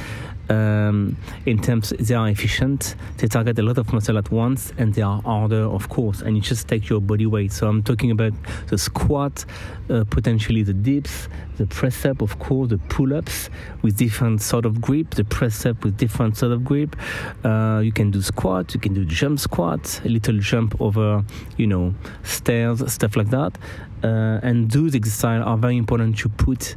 Um, 0.49 1.17
in 1.47 1.61
terms, 1.61 1.91
they 1.99 2.15
are 2.15 2.29
efficient. 2.29 2.97
They 3.19 3.27
target 3.27 3.59
a 3.59 3.63
lot 3.63 3.79
of 3.79 3.93
muscle 3.93 4.17
at 4.17 4.31
once, 4.31 4.73
and 4.79 4.95
they 4.95 5.03
are 5.03 5.21
harder, 5.23 5.63
of 5.63 5.89
course. 5.89 6.23
And 6.23 6.37
you 6.37 6.43
just 6.43 6.69
take 6.69 6.89
your 6.89 7.01
body 7.01 7.27
weight. 7.27 7.53
So 7.53 7.69
I'm 7.69 7.83
talking 7.83 8.11
about 8.11 8.33
the 8.69 8.79
squat, 8.79 9.45
uh, 9.91 10.05
potentially 10.09 10.63
the 10.63 10.73
dips, 10.73 11.29
the 11.57 11.67
press 11.67 12.05
up, 12.07 12.23
of 12.23 12.39
course, 12.39 12.71
the 12.71 12.79
pull 12.79 13.15
ups 13.15 13.51
with 13.83 13.97
different 13.97 14.41
sort 14.41 14.65
of 14.65 14.81
grip, 14.81 15.11
the 15.11 15.25
press 15.25 15.67
up 15.67 15.85
with 15.85 15.97
different 15.97 16.37
sort 16.37 16.53
of 16.53 16.65
grip. 16.65 16.97
Uh, 17.45 17.81
you 17.85 17.93
can 17.93 18.11
do 18.11 18.23
squat, 18.23 18.73
you 18.75 18.81
can 18.81 18.95
do 18.95 19.05
jump 19.05 19.39
squat, 19.39 20.01
a 20.05 20.09
little 20.09 20.39
jump 20.39 20.81
over, 20.81 21.25
you 21.57 21.67
know, 21.67 21.95
stairs, 22.23 22.91
stuff 22.93 23.17
like 23.17 23.31
that. 23.31 23.59
Uh, 24.03 24.39
and 24.43 24.71
those 24.71 24.95
exercises 24.95 25.45
are 25.45 25.59
very 25.59 25.77
important 25.77 26.17
to 26.19 26.29
put 26.29 26.77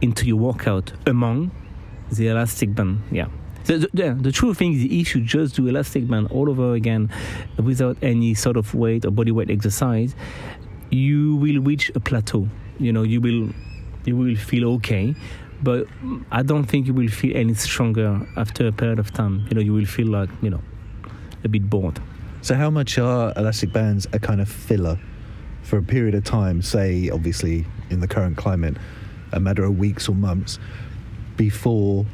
into 0.00 0.26
your 0.26 0.36
workout 0.36 0.92
among 1.06 1.50
the 2.16 2.28
elastic 2.28 2.74
band. 2.74 3.02
Yeah. 3.10 3.28
The, 3.64 3.88
the, 3.92 4.18
the 4.20 4.32
true 4.32 4.54
thing 4.54 4.74
is 4.74 4.84
if 4.84 5.14
you 5.14 5.20
just 5.20 5.54
do 5.54 5.68
elastic 5.68 6.08
band 6.08 6.28
all 6.32 6.50
over 6.50 6.74
again 6.74 7.10
without 7.62 7.96
any 8.02 8.34
sort 8.34 8.56
of 8.56 8.74
weight 8.74 9.04
or 9.04 9.10
body 9.10 9.30
weight 9.30 9.50
exercise, 9.50 10.16
you 10.90 11.36
will 11.36 11.60
reach 11.62 11.90
a 11.94 12.00
plateau. 12.00 12.48
You 12.78 12.92
know, 12.92 13.02
you 13.02 13.20
will 13.20 13.50
you 14.04 14.16
will 14.16 14.34
feel 14.34 14.68
okay, 14.74 15.14
but 15.62 15.86
I 16.32 16.42
don't 16.42 16.64
think 16.64 16.86
you 16.88 16.94
will 16.94 17.08
feel 17.08 17.36
any 17.36 17.54
stronger 17.54 18.26
after 18.36 18.66
a 18.66 18.72
period 18.72 18.98
of 18.98 19.12
time. 19.12 19.46
You 19.48 19.54
know, 19.54 19.60
you 19.60 19.72
will 19.72 19.86
feel 19.86 20.08
like, 20.08 20.28
you 20.42 20.50
know, 20.50 20.60
a 21.44 21.48
bit 21.48 21.70
bored. 21.70 22.00
So, 22.40 22.56
how 22.56 22.70
much 22.70 22.98
are 22.98 23.32
elastic 23.36 23.72
bands 23.72 24.08
a 24.12 24.18
kind 24.18 24.40
of 24.40 24.48
filler 24.48 24.98
for 25.62 25.78
a 25.78 25.82
period 25.82 26.16
of 26.16 26.24
time? 26.24 26.62
Say, 26.62 27.10
obviously, 27.10 27.64
in 27.90 28.00
the 28.00 28.08
current 28.08 28.36
climate, 28.36 28.76
a 29.32 29.38
matter 29.38 29.62
of 29.62 29.78
weeks 29.78 30.08
or 30.08 30.16
months 30.16 30.58
before 31.46 32.06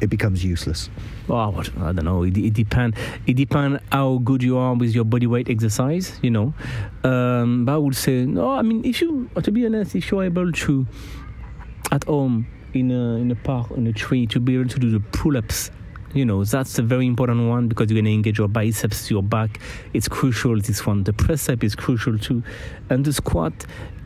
it 0.00 0.08
becomes 0.08 0.38
useless. 0.44 0.88
Oh, 1.28 1.50
what- 1.50 1.70
I 1.78 1.92
don't 1.92 2.04
know. 2.04 2.22
It, 2.24 2.36
it 2.38 2.54
depends. 2.54 2.96
It 3.26 3.34
depends 3.44 3.82
how 3.92 4.18
good 4.24 4.42
you 4.42 4.56
are 4.56 4.74
with 4.74 4.94
your 4.94 5.04
body 5.04 5.26
weight 5.26 5.48
exercise. 5.50 6.06
You 6.22 6.30
know, 6.30 6.54
um, 7.10 7.64
but 7.66 7.72
I 7.74 7.80
would 7.84 7.96
say 7.96 8.24
no. 8.24 8.50
I 8.60 8.62
mean, 8.62 8.84
if 8.84 9.00
you, 9.02 9.28
to 9.42 9.50
be 9.50 9.66
honest, 9.66 9.94
if 9.94 10.10
you're 10.10 10.24
able 10.24 10.52
to, 10.52 10.86
at 11.90 12.04
home 12.04 12.46
in 12.72 12.90
a 12.90 13.16
in 13.22 13.30
a 13.30 13.34
park 13.34 13.66
in 13.72 13.86
a 13.86 13.92
tree, 13.92 14.26
to 14.28 14.38
be 14.40 14.54
able 14.54 14.68
to 14.68 14.78
do 14.78 14.90
the 14.90 15.00
pull-ups. 15.18 15.70
You 16.12 16.24
know, 16.24 16.42
that's 16.44 16.76
a 16.76 16.82
very 16.82 17.06
important 17.06 17.48
one 17.48 17.68
because 17.68 17.88
you're 17.88 18.02
going 18.02 18.10
to 18.12 18.12
engage 18.12 18.38
your 18.38 18.48
biceps, 18.48 19.10
your 19.12 19.22
back. 19.22 19.60
It's 19.92 20.08
crucial, 20.08 20.58
this 20.60 20.84
one. 20.84 21.04
The 21.04 21.12
press 21.12 21.48
up 21.48 21.62
is 21.62 21.76
crucial 21.76 22.18
too. 22.18 22.42
And 22.90 23.04
the 23.04 23.12
squat, 23.12 23.54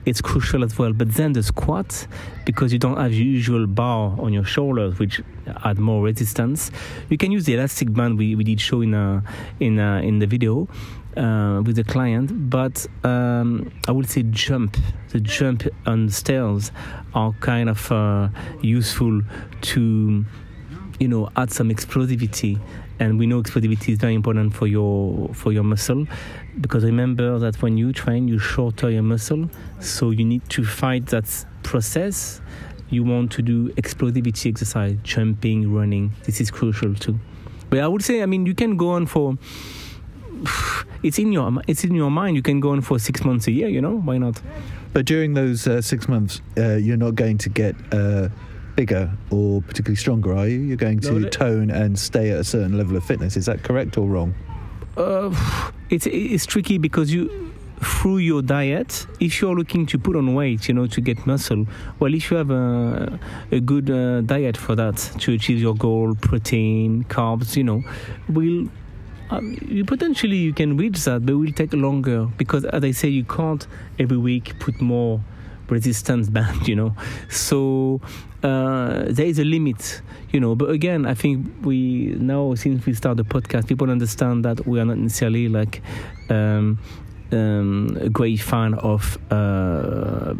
it's 0.06 0.20
crucial 0.20 0.64
as 0.64 0.78
well. 0.78 0.92
But 0.92 1.14
then 1.14 1.32
the 1.32 1.42
squat, 1.42 2.06
because 2.44 2.72
you 2.72 2.78
don't 2.78 2.96
have 2.96 3.12
your 3.12 3.26
usual 3.26 3.66
bar 3.66 4.14
on 4.18 4.32
your 4.32 4.44
shoulders, 4.44 4.98
which 4.98 5.22
add 5.64 5.78
more 5.78 6.02
resistance, 6.02 6.70
you 7.08 7.18
can 7.18 7.32
use 7.32 7.44
the 7.44 7.54
elastic 7.54 7.92
band 7.92 8.18
we, 8.18 8.34
we 8.34 8.44
did 8.44 8.60
show 8.60 8.80
in 8.80 8.94
uh, 8.94 9.22
in 9.60 9.78
uh, 9.78 10.00
in 10.02 10.18
the 10.18 10.26
video 10.26 10.68
uh, 11.16 11.62
with 11.64 11.76
the 11.76 11.84
client. 11.84 12.50
But 12.50 12.86
um, 13.02 13.70
I 13.88 13.92
would 13.92 14.08
say 14.08 14.22
jump, 14.24 14.76
the 15.10 15.20
jump 15.20 15.64
on 15.86 16.08
stairs 16.08 16.72
are 17.14 17.32
kind 17.40 17.68
of 17.68 17.90
uh, 17.90 18.28
useful 18.60 19.22
to 19.62 20.24
you 21.00 21.08
know 21.08 21.28
add 21.36 21.50
some 21.50 21.70
explosivity 21.70 22.60
and 23.00 23.18
we 23.18 23.26
know 23.26 23.42
explosivity 23.42 23.92
is 23.92 23.98
very 23.98 24.14
important 24.14 24.54
for 24.54 24.66
your 24.66 25.28
for 25.34 25.52
your 25.52 25.64
muscle 25.64 26.06
because 26.60 26.84
remember 26.84 27.38
that 27.38 27.60
when 27.60 27.76
you 27.76 27.92
train 27.92 28.28
you 28.28 28.38
shorter 28.38 28.90
your 28.90 29.02
muscle 29.02 29.48
so 29.84 30.10
you 30.10 30.24
need 30.24 30.48
to 30.48 30.64
fight 30.64 31.06
that 31.06 31.44
process 31.62 32.40
you 32.90 33.02
want 33.02 33.30
to 33.32 33.42
do 33.42 33.68
explosivity 33.70 34.50
exercise 34.50 34.96
jumping 35.02 35.72
running 35.72 36.12
this 36.24 36.40
is 36.40 36.50
crucial 36.50 36.94
too 36.94 37.18
but 37.70 37.78
i 37.80 37.88
would 37.88 38.02
say 38.02 38.22
i 38.22 38.26
mean 38.26 38.46
you 38.46 38.54
can 38.54 38.76
go 38.76 38.90
on 38.90 39.06
for 39.06 39.36
it's 41.02 41.18
in 41.18 41.32
your 41.32 41.52
it's 41.66 41.84
in 41.84 41.94
your 41.94 42.10
mind 42.10 42.36
you 42.36 42.42
can 42.42 42.60
go 42.60 42.70
on 42.70 42.80
for 42.80 42.98
six 42.98 43.24
months 43.24 43.46
a 43.46 43.52
year 43.52 43.68
you 43.68 43.80
know 43.80 43.98
why 43.98 44.18
not 44.18 44.40
But 44.94 45.06
during 45.06 45.34
those 45.34 45.66
uh, 45.66 45.82
six 45.82 46.08
months, 46.08 46.40
uh, 46.56 46.76
you're 46.76 46.96
not 46.96 47.16
going 47.16 47.36
to 47.38 47.48
get 47.48 47.74
uh, 47.92 48.28
bigger 48.76 49.10
or 49.30 49.60
particularly 49.60 49.96
stronger, 49.96 50.32
are 50.32 50.46
you? 50.46 50.60
You're 50.60 50.76
going 50.76 51.00
to 51.00 51.28
tone 51.28 51.72
and 51.72 51.98
stay 51.98 52.30
at 52.30 52.38
a 52.38 52.44
certain 52.44 52.78
level 52.78 52.96
of 52.96 53.04
fitness. 53.04 53.36
Is 53.36 53.46
that 53.46 53.64
correct 53.64 53.98
or 53.98 54.06
wrong? 54.06 54.36
Uh, 54.96 55.34
it's 55.90 56.06
it's 56.06 56.46
tricky 56.46 56.78
because 56.78 57.12
you 57.12 57.52
through 57.84 58.18
your 58.18 58.42
diet, 58.42 59.06
if 59.20 59.40
you're 59.40 59.54
looking 59.54 59.86
to 59.86 59.98
put 59.98 60.16
on 60.16 60.34
weight, 60.34 60.68
you 60.68 60.74
know, 60.74 60.86
to 60.86 61.00
get 61.00 61.26
muscle, 61.26 61.66
well, 61.98 62.14
if 62.14 62.30
you 62.30 62.36
have 62.36 62.50
a, 62.50 63.18
a 63.50 63.60
good 63.60 63.90
uh, 63.90 64.20
diet 64.22 64.56
for 64.56 64.74
that 64.74 64.96
to 65.20 65.32
achieve 65.32 65.60
your 65.60 65.74
goal, 65.74 66.14
protein, 66.14 67.04
carbs, 67.04 67.56
you 67.56 67.64
know, 67.64 67.82
will 68.28 68.68
um, 69.30 69.56
you 69.66 69.84
potentially 69.84 70.36
you 70.36 70.52
can 70.52 70.76
reach 70.76 71.04
that, 71.04 71.24
but 71.24 71.32
it 71.32 71.36
will 71.36 71.52
take 71.52 71.72
longer 71.72 72.26
because, 72.36 72.64
as 72.66 72.84
I 72.84 72.90
say, 72.90 73.08
you 73.08 73.24
can't 73.24 73.66
every 73.98 74.18
week 74.18 74.58
put 74.58 74.80
more 74.80 75.20
resistance 75.68 76.28
band, 76.30 76.68
you 76.68 76.76
know. 76.76 76.94
So 77.30 78.00
uh, 78.42 79.04
there 79.06 79.26
is 79.26 79.38
a 79.38 79.44
limit, 79.44 80.02
you 80.30 80.40
know. 80.40 80.54
But 80.54 80.70
again, 80.70 81.06
I 81.06 81.14
think 81.14 81.46
we 81.62 82.14
now 82.18 82.54
since 82.54 82.84
we 82.84 82.94
start 82.94 83.16
the 83.16 83.24
podcast, 83.24 83.66
people 83.66 83.90
understand 83.90 84.44
that 84.44 84.66
we 84.66 84.80
are 84.80 84.84
not 84.84 84.98
necessarily 84.98 85.48
like. 85.48 85.82
Um, 86.28 86.78
um, 87.34 87.98
a 88.00 88.08
great 88.08 88.40
fan 88.40 88.74
of 88.74 89.18
uh, 89.30 90.34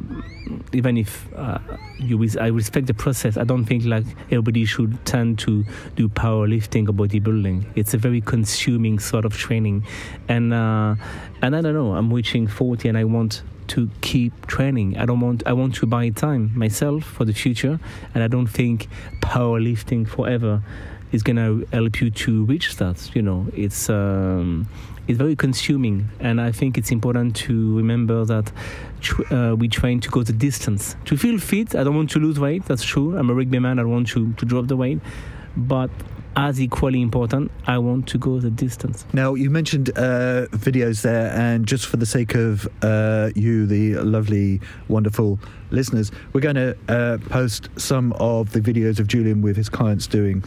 even 0.73 0.97
if 0.97 1.29
uh, 1.37 1.59
you 1.99 2.17
res- 2.19 2.37
I 2.37 2.49
respect 2.49 2.87
the 2.87 2.95
process. 2.95 3.37
I 3.37 3.45
don't 3.45 3.65
think 3.65 3.85
like 3.85 4.05
everybody 4.27 4.65
should 4.65 5.05
tend 5.05 5.39
to 5.41 5.65
do 5.97 6.09
powerlifting 6.09 6.89
or 6.89 6.93
bodybuilding. 6.93 7.67
It's 7.75 7.95
a 7.95 7.99
very 7.99 8.21
consuming 8.21 8.99
sort 8.99 9.25
of 9.25 9.37
training, 9.37 9.85
and 10.29 10.53
uh, 10.53 10.97
and 11.43 11.57
I 11.57 11.61
don't 11.61 11.75
know. 11.75 11.95
I'm 11.95 12.13
reaching 12.13 12.47
40 12.47 12.89
and 12.89 12.99
I 12.99 13.05
want 13.05 13.43
to 13.69 13.91
keep 14.01 14.47
training. 14.47 14.97
I 14.99 15.07
don't 15.07 15.21
want 15.21 15.43
I 15.47 15.53
want 15.53 15.75
to 15.77 15.87
buy 15.87 16.09
time 16.11 16.53
myself 16.55 17.05
for 17.05 17.25
the 17.25 17.33
future, 17.33 17.79
and 18.15 18.23
I 18.23 18.29
don't 18.29 18.47
think 18.47 18.89
powerlifting 19.21 20.07
forever 20.07 20.63
is 21.13 21.23
gonna 21.23 21.61
help 21.73 22.01
you 22.01 22.11
to 22.11 22.45
reach 22.45 22.77
that. 22.77 23.15
You 23.15 23.23
know, 23.23 23.47
it's 23.55 23.89
um, 23.89 24.69
it's 25.07 25.19
very 25.19 25.37
consuming, 25.37 26.09
and 26.21 26.41
I 26.41 26.53
think 26.53 26.79
it's 26.79 26.91
important 26.91 27.37
to 27.37 27.77
remember 27.77 28.25
that 28.25 28.53
uh, 29.31 29.55
we 29.57 29.69
train 29.69 30.01
to 30.01 30.11
go 30.11 30.23
the 30.23 30.33
distance 30.33 30.97
to 31.05 31.17
feel 31.17 31.39
fit. 31.39 31.75
I 31.75 31.85
don't 31.85 31.95
want 31.95 32.11
to 32.11 32.19
lose 32.19 32.39
weight. 32.41 32.65
That's 32.65 32.85
true. 32.85 33.17
I'm 33.17 33.31
a 33.31 33.35
rugby 33.35 33.59
man. 33.59 33.79
I 33.79 33.85
want 33.85 34.09
to 34.09 34.33
to 34.33 34.45
drop 34.47 34.67
the 34.67 34.77
weight, 34.77 35.01
but 35.57 35.91
as 36.37 36.61
equally 36.61 37.01
important, 37.01 37.51
I 37.67 37.79
want 37.79 38.09
to 38.09 38.19
go 38.19 38.41
the 38.41 38.51
distance. 38.51 39.07
Now, 39.13 39.35
you 39.35 39.51
mentioned 39.51 39.91
uh, 39.91 40.47
videos 40.51 41.03
there, 41.03 41.31
and 41.33 41.67
just 41.67 41.87
for 41.87 41.97
the 41.97 42.07
sake 42.07 42.35
of 42.35 42.67
uh, 42.83 43.31
you, 43.35 43.67
the 43.67 43.95
lovely, 43.97 44.61
wonderful 44.89 45.39
listeners, 45.71 46.11
we're 46.33 46.41
going 46.41 46.57
to 46.57 46.77
uh, 46.89 47.19
post 47.29 47.69
some 47.77 48.13
of 48.15 48.53
the 48.53 48.61
videos 48.61 48.99
of 48.99 49.07
Julian 49.07 49.43
with 49.43 49.57
his 49.57 49.69
clients 49.69 50.07
doing 50.07 50.45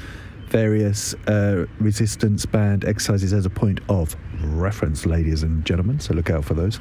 various 0.50 1.14
uh, 1.28 1.66
resistance 1.80 2.46
band 2.46 2.86
exercises 2.86 3.34
as 3.34 3.46
a 3.46 3.50
point 3.50 3.80
of 3.90 4.16
reference, 4.44 5.06
ladies 5.06 5.44
and 5.44 5.66
gentlemen. 5.66 6.00
So 6.00 6.14
look 6.14 6.30
out 6.30 6.46
for 6.46 6.54
those. 6.54 6.80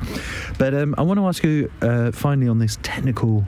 But 0.59 0.75
um, 0.75 0.95
I 0.99 1.03
want 1.03 1.19
to 1.19 1.27
ask 1.27 1.43
you 1.45 1.71
uh, 1.83 2.13
finally 2.13 2.49
on 2.49 2.59
this 2.59 2.79
technical 2.83 3.47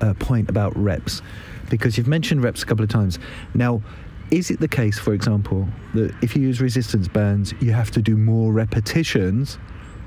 uh, 0.00 0.14
point 0.14 0.48
about 0.48 0.76
reps, 0.76 1.22
because 1.70 1.98
you've 1.98 2.08
mentioned 2.08 2.42
reps 2.42 2.62
a 2.62 2.66
couple 2.66 2.84
of 2.84 2.90
times. 2.90 3.18
Now, 3.54 3.82
is 4.30 4.50
it 4.50 4.60
the 4.60 4.68
case, 4.68 4.98
for 4.98 5.14
example, 5.14 5.66
that 5.94 6.14
if 6.22 6.36
you 6.36 6.42
use 6.42 6.60
resistance 6.60 7.08
bands, 7.08 7.54
you 7.60 7.72
have 7.72 7.90
to 7.92 8.02
do 8.02 8.16
more 8.16 8.52
repetitions 8.52 9.58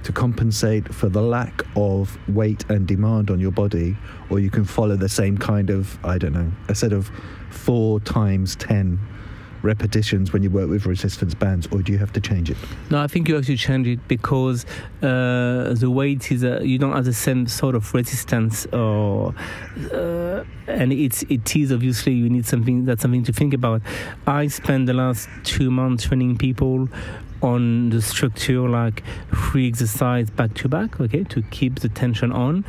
to 0.04 0.12
compensate 0.12 0.94
for 0.94 1.10
the 1.10 1.22
lack 1.22 1.64
of 1.76 2.18
weight 2.28 2.66
and 2.70 2.88
demand 2.88 3.30
on 3.30 3.40
your 3.40 3.52
body, 3.52 3.96
or 4.30 4.40
you 4.40 4.50
can 4.50 4.66
follow 4.66 4.96
the 4.96 5.10
same 5.10 5.38
kind 5.38 5.70
of, 5.70 5.98
I 6.04 6.18
don't 6.18 6.34
know, 6.34 6.52
a 6.70 6.76
set 6.76 6.94
of 6.94 7.12
four 7.50 8.00
times 8.00 8.56
10 8.56 9.00
repetitions 9.64 10.34
when 10.34 10.44
you 10.44 10.50
work 10.50 10.70
with 10.70 10.86
resistance 10.86 11.34
bands, 11.34 11.68
or 11.72 11.82
do 11.82 11.92
you 11.92 11.98
have 11.98 12.14
to 12.14 12.22
change 12.22 12.50
it? 12.50 12.58
No, 12.90 13.02
I 13.02 13.08
think 13.08 13.28
you 13.28 13.36
have 13.36 13.46
to 13.46 13.58
change 13.58 13.88
it 13.88 14.08
because 14.08 14.66
uh, 15.02 15.74
the 15.74 15.90
weight 15.90 16.32
is 16.32 16.44
uh, 16.44 16.62
you 16.62 16.78
don't 16.78 16.94
have 16.94 17.06
the 17.06 17.14
same 17.14 17.48
sort 17.48 17.76
of 17.76 17.94
resistance, 17.94 18.66
or 18.68 19.34
uh, 19.92 20.44
and 20.68 20.94
it's 20.94 21.24
it 21.24 21.56
is 21.56 21.72
obviously 21.72 22.14
you 22.14 22.30
need 22.30 22.46
something 22.46 22.86
that's 22.86 23.02
something 23.02 23.24
to 23.24 23.34
think 23.34 23.54
about. 23.54 23.82
I 24.28 24.48
spent 24.48 24.88
the 24.88 24.94
last 24.94 25.30
two 25.44 25.72
months 25.72 26.06
training 26.06 26.38
people 26.38 26.90
on 27.42 27.90
the 27.90 28.02
structure 28.02 28.70
like 28.70 29.04
free 29.34 29.68
exercise 29.68 30.30
back 30.30 30.54
to 30.54 30.70
back, 30.70 31.00
okay, 31.00 31.24
to 31.24 31.42
keep 31.44 31.80
the 31.80 31.90
tension 31.90 32.32
on, 32.32 32.66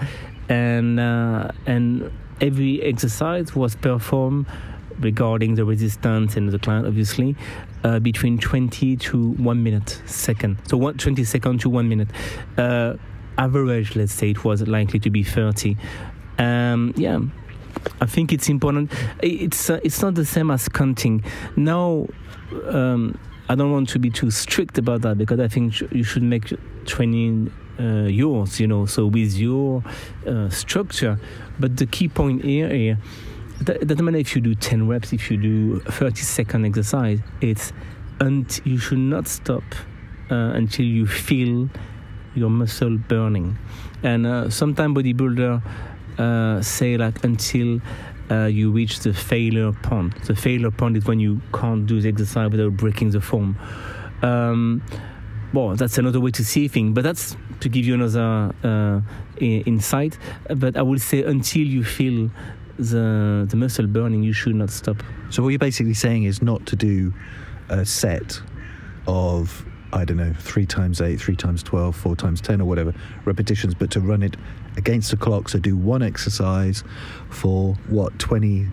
and 0.48 0.98
uh, 0.98 1.50
and 1.66 2.10
every 2.40 2.82
exercise 2.82 3.54
was 3.54 3.76
performed 3.76 4.46
regarding 5.02 5.54
the 5.54 5.64
resistance 5.64 6.36
and 6.36 6.48
the 6.48 6.58
client, 6.58 6.86
obviously, 6.86 7.36
uh, 7.84 7.98
between 7.98 8.38
20 8.38 8.96
to 8.96 9.30
1 9.32 9.62
minute 9.62 10.00
second. 10.06 10.58
So 10.68 10.76
one, 10.76 10.98
20 10.98 11.24
second 11.24 11.60
to 11.60 11.70
1 11.70 11.88
minute. 11.88 12.08
Uh, 12.56 12.94
average, 13.38 13.96
let's 13.96 14.12
say 14.12 14.30
it 14.30 14.44
was 14.44 14.66
likely 14.66 15.00
to 15.00 15.10
be 15.10 15.22
30. 15.22 15.76
Um, 16.38 16.92
yeah. 16.96 17.20
I 18.00 18.06
think 18.06 18.32
it's 18.32 18.48
important. 18.48 18.92
It's 19.22 19.70
uh, 19.70 19.80
it's 19.82 20.02
not 20.02 20.14
the 20.14 20.24
same 20.24 20.50
as 20.50 20.68
counting. 20.68 21.24
Now, 21.56 22.06
um, 22.66 23.18
I 23.48 23.54
don't 23.54 23.72
want 23.72 23.88
to 23.90 23.98
be 23.98 24.10
too 24.10 24.30
strict 24.30 24.78
about 24.78 25.02
that 25.02 25.18
because 25.18 25.40
I 25.40 25.48
think 25.48 25.80
you 25.90 26.04
should 26.04 26.22
make 26.22 26.52
training 26.84 27.52
uh, 27.80 28.04
yours, 28.04 28.60
you 28.60 28.66
know, 28.66 28.86
so 28.86 29.06
with 29.06 29.34
your 29.34 29.82
uh, 30.26 30.48
structure. 30.50 31.18
But 31.58 31.76
the 31.76 31.86
key 31.86 32.08
point 32.08 32.44
here, 32.44 32.68
here 32.68 32.98
it 33.68 33.86
doesn't 33.86 34.04
matter 34.04 34.18
if 34.18 34.34
you 34.34 34.42
do 34.42 34.54
10 34.54 34.88
reps, 34.88 35.12
if 35.12 35.30
you 35.30 35.36
do 35.36 35.80
30 35.80 36.20
second 36.22 36.64
exercise, 36.66 37.20
it's 37.40 37.72
and 38.20 38.60
you 38.64 38.78
should 38.78 38.98
not 38.98 39.26
stop 39.26 39.64
uh, 40.30 40.34
until 40.54 40.86
you 40.86 41.06
feel 41.06 41.68
your 42.34 42.50
muscle 42.50 42.96
burning. 42.96 43.58
And 44.02 44.26
uh, 44.26 44.50
sometimes 44.50 44.96
bodybuilder 44.96 45.62
uh, 46.18 46.62
say 46.62 46.96
like 46.96 47.24
until 47.24 47.80
uh, 48.30 48.46
you 48.46 48.70
reach 48.70 49.00
the 49.00 49.12
failure 49.12 49.72
point. 49.72 50.24
The 50.24 50.34
failure 50.34 50.70
point 50.70 50.96
is 50.96 51.04
when 51.04 51.20
you 51.20 51.40
can't 51.52 51.86
do 51.86 52.00
the 52.00 52.08
exercise 52.08 52.50
without 52.50 52.76
breaking 52.76 53.10
the 53.10 53.20
form. 53.20 53.58
Um, 54.22 54.82
well, 55.52 55.74
that's 55.74 55.98
another 55.98 56.20
way 56.20 56.30
to 56.30 56.44
see 56.44 56.68
things, 56.68 56.94
but 56.94 57.04
that's 57.04 57.36
to 57.60 57.68
give 57.68 57.84
you 57.84 57.94
another 57.94 58.54
uh, 58.64 59.00
insight. 59.38 60.16
But 60.48 60.76
I 60.76 60.82
would 60.82 61.00
say 61.00 61.22
until 61.22 61.66
you 61.66 61.84
feel 61.84 62.30
the 62.78 63.46
the 63.48 63.56
muscle 63.56 63.86
burning, 63.86 64.22
you 64.22 64.32
should 64.32 64.54
not 64.54 64.70
stop. 64.70 65.02
So 65.30 65.42
what 65.42 65.50
you're 65.50 65.58
basically 65.58 65.94
saying 65.94 66.24
is 66.24 66.42
not 66.42 66.66
to 66.66 66.76
do 66.76 67.12
a 67.68 67.84
set 67.84 68.40
of 69.06 69.64
I 69.92 70.04
don't 70.04 70.16
know 70.16 70.32
three 70.38 70.66
times 70.66 71.00
eight, 71.00 71.20
three 71.20 71.36
times 71.36 71.62
twelve, 71.62 71.96
four 71.96 72.16
times 72.16 72.40
ten, 72.40 72.60
or 72.60 72.64
whatever 72.64 72.94
repetitions, 73.24 73.74
but 73.74 73.90
to 73.92 74.00
run 74.00 74.22
it 74.22 74.36
against 74.76 75.10
the 75.10 75.16
clock. 75.16 75.48
So 75.48 75.58
do 75.58 75.76
one 75.76 76.02
exercise 76.02 76.82
for 77.30 77.74
what 77.88 78.18
twenty 78.18 78.68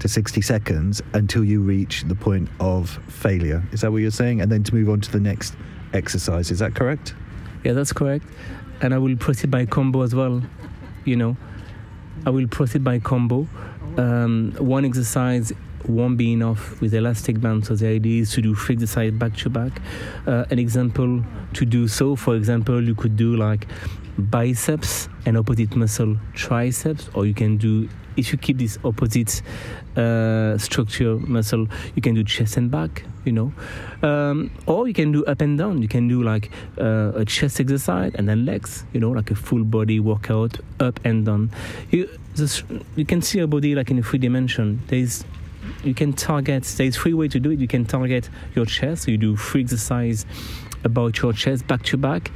to 0.00 0.08
60 0.08 0.40
seconds 0.42 1.02
until 1.12 1.44
you 1.44 1.60
reach 1.60 2.04
the 2.04 2.14
point 2.14 2.48
of 2.60 2.90
failure. 3.08 3.62
Is 3.72 3.80
that 3.80 3.90
what 3.90 3.98
you're 3.98 4.10
saying? 4.10 4.40
And 4.40 4.50
then 4.50 4.62
to 4.64 4.74
move 4.74 4.88
on 4.88 5.00
to 5.00 5.10
the 5.10 5.20
next 5.20 5.56
exercise. 5.92 6.50
Is 6.50 6.60
that 6.60 6.74
correct? 6.74 7.14
Yeah, 7.64 7.72
that's 7.72 7.92
correct. 7.92 8.24
And 8.80 8.94
I 8.94 8.98
will 8.98 9.16
proceed 9.16 9.50
by 9.50 9.66
combo 9.66 10.02
as 10.02 10.14
well. 10.14 10.42
You 11.04 11.16
know, 11.16 11.36
I 12.28 12.30
will 12.30 12.46
proceed 12.46 12.84
by 12.84 12.98
combo. 12.98 13.48
Um, 13.96 14.52
one 14.58 14.84
exercise 14.84 15.50
won't 15.86 16.18
be 16.18 16.34
enough 16.34 16.78
with 16.78 16.92
elastic 16.92 17.40
band, 17.40 17.64
so 17.64 17.74
the 17.74 17.86
idea 17.86 18.20
is 18.20 18.32
to 18.32 18.42
do 18.42 18.54
three 18.54 18.74
exercises 18.74 19.18
back 19.18 19.34
to 19.38 19.48
back. 19.48 19.80
Uh, 20.26 20.44
an 20.50 20.58
example 20.58 21.24
to 21.54 21.64
do 21.64 21.88
so, 21.88 22.16
for 22.16 22.36
example, 22.36 22.84
you 22.84 22.94
could 22.94 23.16
do 23.16 23.34
like 23.34 23.66
biceps 24.18 25.08
and 25.24 25.38
opposite 25.38 25.74
muscle 25.74 26.18
triceps, 26.34 27.08
or 27.14 27.24
you 27.24 27.32
can 27.32 27.56
do 27.56 27.88
if 28.18 28.32
you 28.32 28.38
keep 28.38 28.58
this 28.58 28.78
opposite 28.84 29.42
uh, 29.96 30.58
structure 30.58 31.16
muscle, 31.20 31.66
you 31.94 32.02
can 32.02 32.14
do 32.14 32.24
chest 32.24 32.56
and 32.56 32.70
back, 32.70 33.04
you 33.24 33.32
know, 33.32 33.52
um, 34.02 34.50
or 34.66 34.88
you 34.88 34.94
can 34.94 35.12
do 35.12 35.24
up 35.26 35.40
and 35.40 35.56
down. 35.56 35.80
You 35.80 35.88
can 35.88 36.08
do 36.08 36.22
like 36.22 36.50
uh, 36.78 37.12
a 37.14 37.24
chest 37.24 37.60
exercise 37.60 38.12
and 38.16 38.28
then 38.28 38.44
legs, 38.44 38.84
you 38.92 39.00
know, 39.00 39.10
like 39.10 39.30
a 39.30 39.34
full 39.34 39.64
body 39.64 40.00
workout, 40.00 40.58
up 40.80 41.00
and 41.04 41.24
down. 41.24 41.50
You 41.90 42.08
this, 42.34 42.62
you 42.96 43.06
can 43.06 43.22
see 43.22 43.38
your 43.38 43.46
body 43.46 43.74
like 43.74 43.90
in 43.90 43.98
a 43.98 44.02
three 44.02 44.18
dimension. 44.18 44.82
There's 44.88 45.24
you 45.84 45.94
can 45.94 46.12
target. 46.12 46.64
There's 46.64 46.96
three 46.96 47.14
way 47.14 47.28
to 47.28 47.38
do 47.38 47.50
it. 47.50 47.60
You 47.60 47.68
can 47.68 47.84
target 47.84 48.28
your 48.54 48.66
chest. 48.66 49.04
So 49.04 49.12
you 49.12 49.18
do 49.18 49.36
three 49.36 49.62
exercise 49.62 50.26
about 50.84 51.20
your 51.22 51.32
chest 51.32 51.66
back 51.66 51.82
to 51.82 51.96
back 51.96 52.30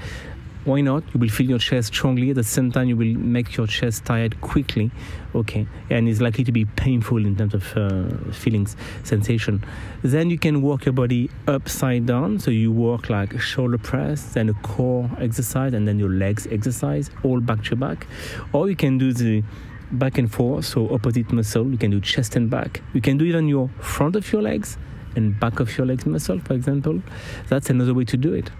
why 0.64 0.80
not? 0.80 1.02
You 1.12 1.20
will 1.20 1.28
feel 1.28 1.48
your 1.48 1.58
chest 1.58 1.88
strongly. 1.88 2.30
At 2.30 2.36
the 2.36 2.44
same 2.44 2.70
time, 2.70 2.88
you 2.88 2.96
will 2.96 3.14
make 3.14 3.56
your 3.56 3.66
chest 3.66 4.04
tired 4.04 4.40
quickly. 4.40 4.90
Okay, 5.34 5.66
and 5.90 6.08
it's 6.08 6.20
likely 6.20 6.44
to 6.44 6.52
be 6.52 6.64
painful 6.64 7.24
in 7.24 7.36
terms 7.36 7.54
of 7.54 7.76
uh, 7.76 8.32
feelings, 8.32 8.76
sensation. 9.02 9.64
Then 10.02 10.30
you 10.30 10.38
can 10.38 10.62
work 10.62 10.84
your 10.84 10.92
body 10.92 11.30
upside 11.48 12.06
down. 12.06 12.38
So 12.38 12.50
you 12.50 12.70
work 12.70 13.10
like 13.10 13.40
shoulder 13.40 13.78
press, 13.78 14.22
then 14.34 14.48
a 14.48 14.54
core 14.54 15.10
exercise, 15.18 15.74
and 15.74 15.88
then 15.88 15.98
your 15.98 16.10
legs 16.10 16.46
exercise, 16.50 17.10
all 17.24 17.40
back 17.40 17.64
to 17.64 17.76
back. 17.76 18.06
Or 18.52 18.68
you 18.68 18.76
can 18.76 18.98
do 18.98 19.12
the 19.12 19.42
back 19.90 20.18
and 20.18 20.32
forth, 20.32 20.64
so 20.64 20.92
opposite 20.94 21.32
muscle. 21.32 21.70
You 21.70 21.78
can 21.78 21.90
do 21.90 22.00
chest 22.00 22.36
and 22.36 22.48
back. 22.48 22.82
You 22.92 23.00
can 23.00 23.18
do 23.18 23.24
even 23.24 23.48
your 23.48 23.68
front 23.80 24.16
of 24.16 24.32
your 24.32 24.42
legs 24.42 24.78
and 25.16 25.38
back 25.38 25.60
of 25.60 25.76
your 25.76 25.86
legs 25.86 26.06
muscle, 26.06 26.38
for 26.38 26.54
example. 26.54 27.02
That's 27.48 27.68
another 27.68 27.94
way 27.94 28.04
to 28.04 28.16
do 28.16 28.32
it. 28.32 28.50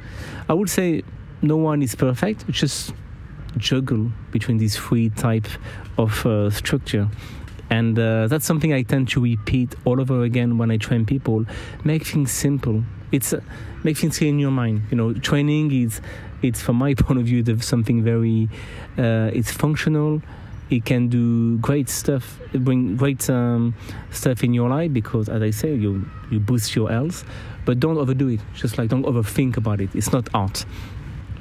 I 0.49 0.55
would 0.55 0.69
say 0.69 1.03
no 1.43 1.57
one 1.57 1.83
is 1.83 1.95
perfect. 1.95 2.49
Just 2.49 2.95
juggle 3.57 4.11
between 4.31 4.59
these 4.59 4.77
three 4.77 5.11
type 5.11 5.47
of 5.99 6.25
uh, 6.25 6.51
structure. 6.51 7.09
And 7.71 7.99
uh, 7.99 8.27
that's 8.29 8.45
something 8.45 8.73
I 8.73 8.83
tend 8.83 9.09
to 9.11 9.21
repeat 9.21 9.75
all 9.85 10.01
over 10.01 10.23
again 10.25 10.59
when 10.59 10.71
I 10.71 10.77
train 10.77 11.07
people. 11.07 11.47
Make 11.85 12.07
things 12.07 12.31
simple. 12.31 12.85
It's 13.11 13.33
uh, 13.33 13.41
make 13.83 13.97
things 13.97 14.19
clear 14.19 14.31
in 14.31 14.39
your 14.39 14.51
mind. 14.51 14.83
You 14.91 14.97
know, 14.97 15.15
training 15.15 15.73
is 15.73 16.01
it's 16.43 16.61
from 16.61 16.77
my 16.77 16.95
point 17.03 17.19
of 17.19 17.27
view 17.27 17.43
something 17.61 18.03
very 18.03 18.49
uh, 18.99 19.31
it's 19.33 19.51
functional. 19.51 20.23
It 20.71 20.87
can 20.87 21.09
do 21.09 21.59
great 21.59 21.91
stuff, 21.91 22.39
bring 22.55 22.97
great 22.97 23.29
um, 23.29 23.75
stuff 24.11 24.43
in 24.43 24.55
your 24.55 24.71
life 24.71 24.93
because, 24.93 25.29
as 25.29 25.43
I 25.43 25.51
say, 25.51 25.75
you 25.75 26.09
you 26.31 26.41
boost 26.41 26.75
your 26.75 26.91
health. 26.91 27.25
But 27.65 27.79
don't 27.79 27.97
overdo 27.97 28.29
it. 28.29 28.41
Just 28.55 28.77
like 28.79 28.89
don't 28.89 29.05
overthink 29.05 29.57
about 29.57 29.81
it. 29.81 29.95
It's 29.95 30.13
not 30.13 30.29
art. 30.35 30.65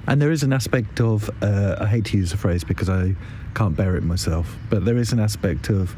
And 0.07 0.21
there 0.21 0.31
is 0.31 0.43
an 0.43 0.51
aspect 0.51 0.99
of, 0.99 1.29
uh, 1.41 1.77
I 1.79 1.85
hate 1.87 2.05
to 2.05 2.17
use 2.17 2.31
the 2.31 2.37
phrase 2.37 2.63
because 2.63 2.89
I 2.89 3.15
can't 3.53 3.75
bear 3.75 3.95
it 3.95 4.03
myself, 4.03 4.57
but 4.69 4.83
there 4.83 4.97
is 4.97 5.13
an 5.13 5.19
aspect 5.19 5.69
of 5.69 5.95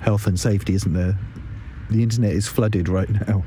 health 0.00 0.26
and 0.26 0.38
safety, 0.38 0.74
isn't 0.74 0.92
there? 0.92 1.18
The 1.90 2.02
internet 2.02 2.32
is 2.32 2.48
flooded 2.48 2.88
right 2.88 3.08
now 3.28 3.44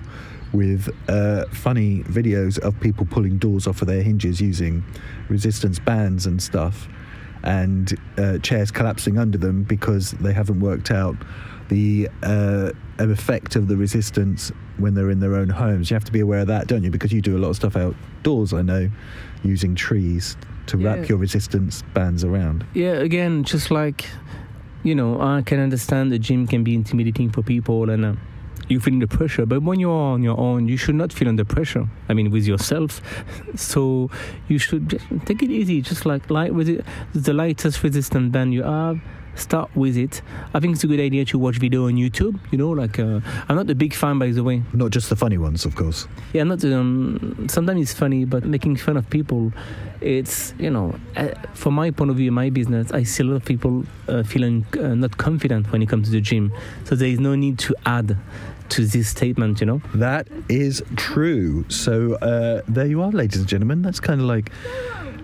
with 0.54 0.90
uh, 1.10 1.46
funny 1.52 2.04
videos 2.04 2.60
of 2.60 2.80
people 2.80 3.06
pulling 3.06 3.38
doors 3.40 3.68
off 3.68 3.82
of 3.82 3.88
their 3.88 4.04
hinges 4.04 4.40
using 4.40 4.84
resistance 5.28 5.80
bands 5.80 6.26
and 6.26 6.42
stuff. 6.42 6.88
and 7.44 7.98
uh, 8.18 8.40
chairs 8.40 8.72
collapsing 8.72 9.18
under 9.18 9.38
them 9.38 9.64
because 9.64 10.12
they 10.14 10.34
haven't 10.34 10.60
worked 10.60 10.92
out 10.92 11.16
the 11.70 12.10
uh, 12.24 12.72
effect 13.00 13.56
of 13.56 13.68
the 13.68 13.78
resistance 13.78 14.52
when 14.78 14.94
they're 14.94 15.10
in 15.10 15.20
their 15.20 15.36
own 15.36 15.50
homes. 15.50 15.90
You 15.90 15.96
have 15.96 16.04
to 16.06 16.12
be 16.12 16.20
aware 16.20 16.40
of 16.40 16.48
that, 16.48 16.68
don't 16.68 16.84
you? 16.84 16.92
Because 16.92 17.12
you 17.14 17.22
do 17.22 17.38
a 17.38 17.40
lot 17.40 17.50
of 17.50 17.56
stuff 17.56 17.76
outdoors, 17.76 18.54
I 18.54 18.62
know, 18.62 18.90
using 19.44 19.76
trees 19.76 20.36
to 20.68 20.78
Yeah. 20.78 20.86
wrap 20.96 21.10
your 21.10 21.18
resistance 21.18 21.84
bands 21.94 22.24
around. 22.24 22.66
Yeah, 22.74 22.94
again, 22.94 23.44
just 23.44 23.72
like, 23.72 24.06
you 24.84 24.96
know, 24.96 25.22
I 25.22 25.42
can 25.44 25.60
understand 25.60 26.12
the 26.12 26.20
gym 26.20 26.48
can 26.48 26.64
be 26.64 26.74
intimidating 26.76 27.30
for 27.30 27.42
people 27.42 27.90
and 27.90 28.04
uh, 28.06 28.14
you 28.68 28.80
feel 28.80 28.98
the 29.00 29.08
pressure, 29.08 29.46
but 29.46 29.62
when 29.62 29.80
you 29.80 29.90
are 29.92 30.14
on 30.14 30.24
your 30.24 30.40
own, 30.40 30.68
you 30.68 30.76
should 30.76 30.96
not 30.96 31.14
feel 31.14 31.28
under 31.28 31.46
pressure. 31.46 31.88
I 32.10 32.14
mean, 32.16 32.32
with 32.32 32.46
yourself. 32.48 33.02
So 33.56 34.10
you 34.50 34.58
should 34.58 34.90
just 34.90 35.06
take 35.26 35.42
it 35.44 35.50
easy, 35.52 35.82
just 35.82 36.06
like 36.06 36.30
light 36.30 36.54
with 36.54 36.68
it, 36.68 36.84
the 37.14 37.32
lightest 37.34 37.84
resistance 37.84 38.32
band 38.32 38.54
you 38.54 38.64
have. 38.64 39.00
Start 39.36 39.70
with 39.76 39.98
it. 39.98 40.22
I 40.54 40.60
think 40.60 40.76
it's 40.76 40.84
a 40.84 40.88
good 40.88 41.00
idea 41.00 41.26
to 41.26 41.40
watch 41.40 41.58
video 41.58 41.88
on 41.88 41.94
YouTube. 41.94 42.40
You 42.52 42.58
know, 42.58 42.70
like 42.70 43.00
uh, 43.00 43.20
I'm 43.50 43.56
not 43.56 43.70
a 43.70 43.76
big 43.76 43.94
fan, 43.94 44.18
by 44.20 44.32
the 44.32 44.44
way. 44.44 44.64
Not 44.74 44.92
just 44.92 45.10
the 45.10 45.16
funny 45.16 45.38
ones, 45.38 45.66
of 45.66 45.76
course. 45.76 46.08
Yeah, 46.34 46.44
not 46.44 46.64
um, 46.66 47.48
sometimes 47.50 47.82
it's 47.82 47.94
funny, 47.94 48.26
but 48.26 48.46
making 48.46 48.78
fun 48.78 48.98
of 48.98 49.10
people, 49.10 49.52
it's 50.02 50.54
you 50.58 50.70
know, 50.70 50.96
uh, 51.16 51.30
from 51.54 51.74
my 51.74 51.92
point 51.92 52.12
of 52.12 52.18
view, 52.18 52.30
in 52.30 52.34
my 52.34 52.50
business, 52.50 52.92
I 52.92 53.04
see 53.04 53.24
a 53.24 53.26
lot 53.26 53.36
of 53.36 53.46
people 53.46 53.84
uh, 54.08 54.24
feeling 54.24 54.66
uh, 54.80 54.96
not 54.96 55.18
confident 55.18 55.72
when 55.72 55.82
it 55.82 55.90
comes 55.90 56.08
to 56.08 56.12
the 56.12 56.22
gym. 56.22 56.54
So 56.86 56.96
there 56.96 57.10
is 57.10 57.20
no 57.20 57.36
need 57.36 57.60
to 57.60 57.76
add 57.86 58.18
to 58.70 58.86
this 58.86 59.10
statement, 59.10 59.60
you 59.60 59.68
know. 59.68 59.82
That 59.94 60.28
is 60.50 60.84
true. 60.96 61.66
So 61.70 62.16
uh, 62.16 62.62
there 62.68 62.86
you 62.86 63.02
are, 63.02 63.12
ladies 63.12 63.40
and 63.40 63.48
gentlemen. 63.48 63.82
That's 63.82 64.00
kind 64.00 64.22
of 64.22 64.28
like 64.28 64.52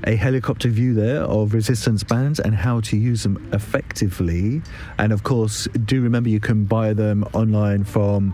a 0.06 0.16
helicopter 0.16 0.70
view 0.70 0.94
there 0.94 1.22
of 1.24 1.54
resistance 1.54 2.04
bands 2.04 2.40
and 2.40 2.56
how 2.56 2.80
to 2.82 2.98
use 2.98 3.24
them 3.24 3.50
effectively. 3.54 4.62
And 4.98 5.12
of 5.14 5.24
course, 5.24 5.68
do 5.86 6.02
remember 6.02 6.30
you 6.30 6.40
can 6.40 6.66
buy 6.66 6.94
them 6.94 7.24
online 7.34 7.84
from 7.84 8.34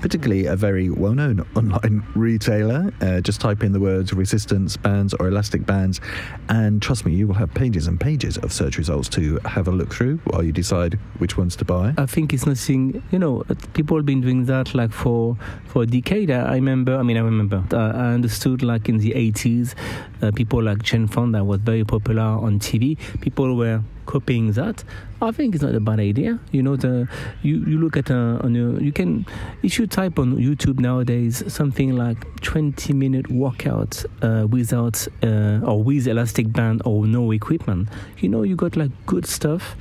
particularly 0.00 0.46
a 0.46 0.56
very 0.56 0.90
well 0.90 1.12
known 1.12 1.46
online 1.54 2.04
retailer. 2.14 2.92
Uh, 3.00 3.20
just 3.20 3.40
type 3.40 3.62
in 3.62 3.72
the 3.72 3.80
words 3.80 4.12
resistance 4.12 4.76
bands 4.76 5.14
or 5.14 5.28
elastic 5.28 5.66
bands, 5.66 6.00
and 6.48 6.82
trust 6.82 7.06
me, 7.06 7.14
you 7.14 7.26
will 7.26 7.34
have 7.34 7.52
pages 7.54 7.86
and 7.86 8.00
pages 8.00 8.36
of 8.38 8.52
search 8.52 8.78
results 8.78 9.08
to 9.10 9.38
have 9.44 9.68
a 9.68 9.70
look 9.70 9.92
through 9.92 10.18
while 10.24 10.42
you 10.42 10.52
decide 10.52 10.94
which 11.18 11.36
ones 11.36 11.56
to 11.56 11.64
buy. 11.64 11.94
I 11.96 12.06
think 12.06 12.32
it's 12.32 12.46
nothing, 12.46 13.02
you 13.10 13.18
know, 13.18 13.44
people 13.74 13.96
have 13.96 14.06
been 14.06 14.20
doing 14.20 14.44
that 14.46 14.74
like 14.74 14.92
for 14.92 15.36
for 15.66 15.82
a 15.82 15.86
decade. 15.86 16.30
I 16.30 16.54
remember, 16.54 16.96
I 16.96 17.02
mean, 17.02 17.16
I 17.16 17.20
remember, 17.20 17.64
uh, 17.72 17.76
I 17.76 18.14
understood 18.14 18.62
like 18.62 18.88
in 18.88 18.98
the 18.98 19.12
80s, 19.12 19.74
uh, 20.22 20.30
people 20.32 20.62
like 20.62 20.82
Jane 20.82 21.06
Fonda 21.06 21.44
was 21.44 21.60
very 21.60 21.84
popular 21.84 22.22
on 22.22 22.58
TV. 22.58 22.98
People 23.20 23.56
were 23.56 23.82
copying 24.06 24.52
that. 24.52 24.84
I 25.20 25.30
think 25.32 25.54
it's 25.54 25.64
not 25.64 25.74
a 25.74 25.80
bad 25.80 26.00
idea. 26.00 26.38
You 26.52 26.62
know, 26.62 26.76
the 26.76 27.08
you, 27.42 27.56
you 27.66 27.78
look 27.78 27.96
at 27.96 28.10
uh, 28.10 28.38
on 28.42 28.54
your, 28.54 28.80
you 28.80 28.92
can 28.92 29.26
if 29.62 29.78
you 29.78 29.86
type 29.86 30.18
on 30.18 30.36
YouTube 30.36 30.78
nowadays 30.78 31.42
something 31.52 31.94
like 31.96 32.18
20 32.42 32.92
minute 32.92 33.30
workout 33.30 34.04
uh, 34.22 34.46
without 34.48 35.06
uh, 35.22 35.60
or 35.64 35.82
with 35.82 36.06
elastic 36.06 36.52
band 36.52 36.82
or 36.84 37.06
no 37.06 37.32
equipment. 37.32 37.88
You 38.18 38.28
know, 38.28 38.42
you 38.42 38.56
got 38.56 38.76
like 38.76 38.90
good 39.06 39.26
stuff, 39.26 39.76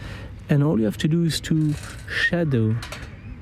and 0.49 0.63
all 0.63 0.79
you 0.79 0.85
have 0.85 0.97
to 0.97 1.07
do 1.07 1.23
is 1.23 1.39
to 1.41 1.73
shadow 2.09 2.75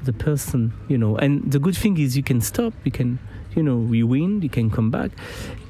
the 0.03 0.13
person. 0.13 0.73
You 0.87 0.97
know, 0.97 1.17
and 1.17 1.51
the 1.51 1.59
good 1.59 1.77
thing 1.77 1.97
is 1.97 2.17
you 2.17 2.23
can 2.23 2.41
stop. 2.41 2.73
You 2.83 2.91
can 2.91 3.19
you 3.55 3.63
know 3.63 3.77
rewind. 3.77 4.43
You 4.43 4.49
can 4.49 4.69
come 4.69 4.89
back, 4.89 5.11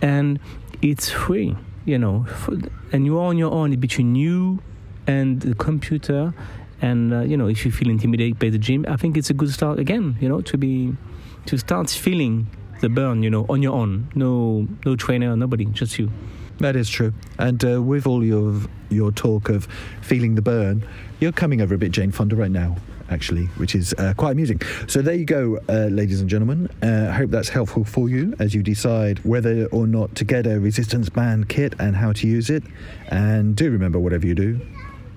and 0.02 0.40
it's 0.82 1.10
free. 1.10 1.56
You 1.86 1.98
know, 1.98 2.26
and 2.94 3.06
you 3.06 3.18
are 3.20 3.26
on 3.26 3.38
your 3.38 3.52
own 3.52 3.76
between 3.76 4.16
you 4.16 4.60
and 5.08 5.42
the 5.42 5.56
computer 5.56 6.34
and 6.82 7.14
uh, 7.14 7.22
you 7.22 7.38
know 7.38 7.48
if 7.48 7.66
you 7.66 7.72
feel 7.72 7.90
intimidated 7.90 8.40
by 8.40 8.50
the 8.50 8.58
gym 8.58 8.86
i 8.90 8.96
think 8.96 9.18
it's 9.18 9.30
a 9.30 9.34
good 9.34 9.52
start 9.52 9.80
again 9.80 10.16
you 10.20 10.30
know 10.30 10.42
to 10.42 10.58
be 10.58 10.94
to 11.46 11.58
start 11.58 11.90
feeling 11.90 12.48
the 12.82 12.90
burn 12.90 13.24
you 13.24 13.30
know 13.30 13.46
on 13.50 13.62
your 13.62 13.74
own 13.74 14.08
no 14.16 14.68
no 14.86 14.96
trainer 14.96 15.36
nobody 15.36 15.66
just 15.66 15.98
you 16.00 16.10
That 16.60 16.76
is 16.76 16.90
true. 16.90 17.14
And 17.40 17.64
uh, 17.66 17.82
with 17.82 18.06
all 18.06 18.24
your 18.24 18.62
your 18.90 19.12
talk 19.12 19.50
of 19.50 19.68
feeling 20.02 20.36
the 20.36 20.42
burn, 20.42 20.88
you're 21.20 21.32
coming 21.32 21.62
over 21.62 21.74
a 21.74 21.78
bit 21.78 21.92
Jane 21.92 22.12
Fonda 22.12 22.36
right 22.36 22.52
now, 22.52 22.76
actually, 23.10 23.46
which 23.58 23.74
is 23.74 23.94
uh, 23.98 24.14
quite 24.16 24.32
amusing. 24.32 24.62
So 24.88 25.02
there 25.02 25.16
you 25.16 25.26
go, 25.26 25.60
uh, 25.68 25.88
ladies 25.88 26.22
and 26.22 26.30
gentlemen. 26.30 26.70
Uh, 26.82 27.08
I 27.10 27.14
hope 27.14 27.32
that's 27.32 27.50
helpful 27.50 27.84
for 27.84 28.08
you 28.08 28.36
as 28.40 28.54
you 28.54 28.62
decide 28.62 29.20
whether 29.26 29.66
or 29.68 29.88
not 29.88 30.16
to 30.16 30.24
get 30.24 30.46
a 30.46 30.60
resistance 30.60 31.10
band 31.10 31.50
kit 31.50 31.74
and 31.80 31.96
how 31.96 32.14
to 32.14 32.28
use 32.28 32.50
it. 32.50 32.64
And 33.10 33.56
do 33.56 33.72
remember, 33.72 34.00
whatever 34.00 34.28
you 34.28 34.36
do, 34.36 34.62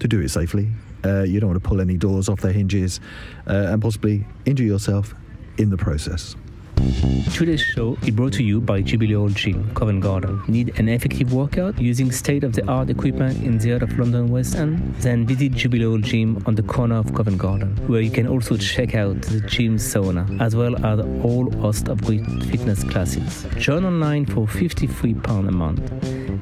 to 0.00 0.08
do 0.08 0.20
it 0.20 0.28
safely. 0.28 0.68
Uh, 1.04 1.22
you 1.22 1.40
don't 1.40 1.50
want 1.50 1.62
to 1.62 1.68
pull 1.68 1.80
any 1.80 1.96
doors 1.96 2.28
off 2.28 2.40
their 2.40 2.52
hinges 2.52 3.00
uh, 3.46 3.68
and 3.70 3.80
possibly 3.80 4.26
injure 4.44 4.64
yourself 4.64 5.14
in 5.58 5.70
the 5.70 5.76
process. 5.76 6.36
Today's 6.76 7.60
show 7.60 7.96
is 8.02 8.10
brought 8.10 8.32
to 8.34 8.42
you 8.42 8.60
by 8.60 8.82
Jubilee 8.82 9.14
Hall 9.14 9.28
Gym, 9.28 9.72
Covent 9.74 10.02
Garden. 10.02 10.42
Need 10.46 10.78
an 10.78 10.88
effective 10.88 11.32
workout 11.32 11.80
using 11.80 12.12
state-of-the-art 12.12 12.90
equipment 12.90 13.42
in 13.42 13.58
the 13.58 13.70
heart 13.70 13.82
of 13.82 13.98
London 13.98 14.28
West 14.28 14.56
End? 14.56 14.94
Then 14.96 15.26
visit 15.26 15.52
Jubilee 15.52 15.84
Hall 15.84 15.98
Gym 15.98 16.42
on 16.46 16.54
the 16.54 16.62
corner 16.62 16.96
of 16.96 17.14
Covent 17.14 17.38
Garden, 17.38 17.76
where 17.88 18.00
you 18.00 18.10
can 18.10 18.26
also 18.26 18.56
check 18.56 18.94
out 18.94 19.20
the 19.22 19.40
gym 19.40 19.76
sauna, 19.76 20.40
as 20.40 20.56
well 20.56 20.76
as 20.84 21.00
all 21.24 21.50
host 21.60 21.88
of 21.88 22.02
great 22.04 22.24
fitness 22.44 22.84
classes. 22.84 23.46
Join 23.58 23.84
online 23.84 24.26
for 24.26 24.46
£53 24.46 25.48
a 25.48 25.52
month, 25.52 25.90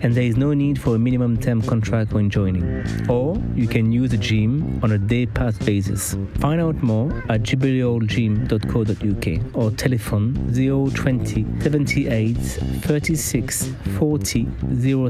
and 0.02 0.14
there 0.14 0.24
is 0.24 0.36
no 0.36 0.52
need 0.52 0.80
for 0.80 0.96
a 0.96 0.98
minimum 0.98 1.38
term 1.38 1.62
contract 1.62 2.12
when 2.12 2.28
joining. 2.28 2.84
Or 3.08 3.40
you 3.54 3.66
can 3.66 3.90
use 3.92 4.10
the 4.10 4.18
gym 4.18 4.80
on 4.82 4.92
a 4.92 4.98
day 4.98 5.26
pass 5.26 5.56
basis. 5.58 6.16
Find 6.38 6.60
out 6.60 6.82
more 6.82 7.10
at 7.28 7.42
jubileehallgym.co.uk 7.42 9.56
or 9.56 9.70
telephone 9.72 10.23
020 10.54 11.44
78 11.60 12.34
36 12.34 13.72
40 13.98 14.48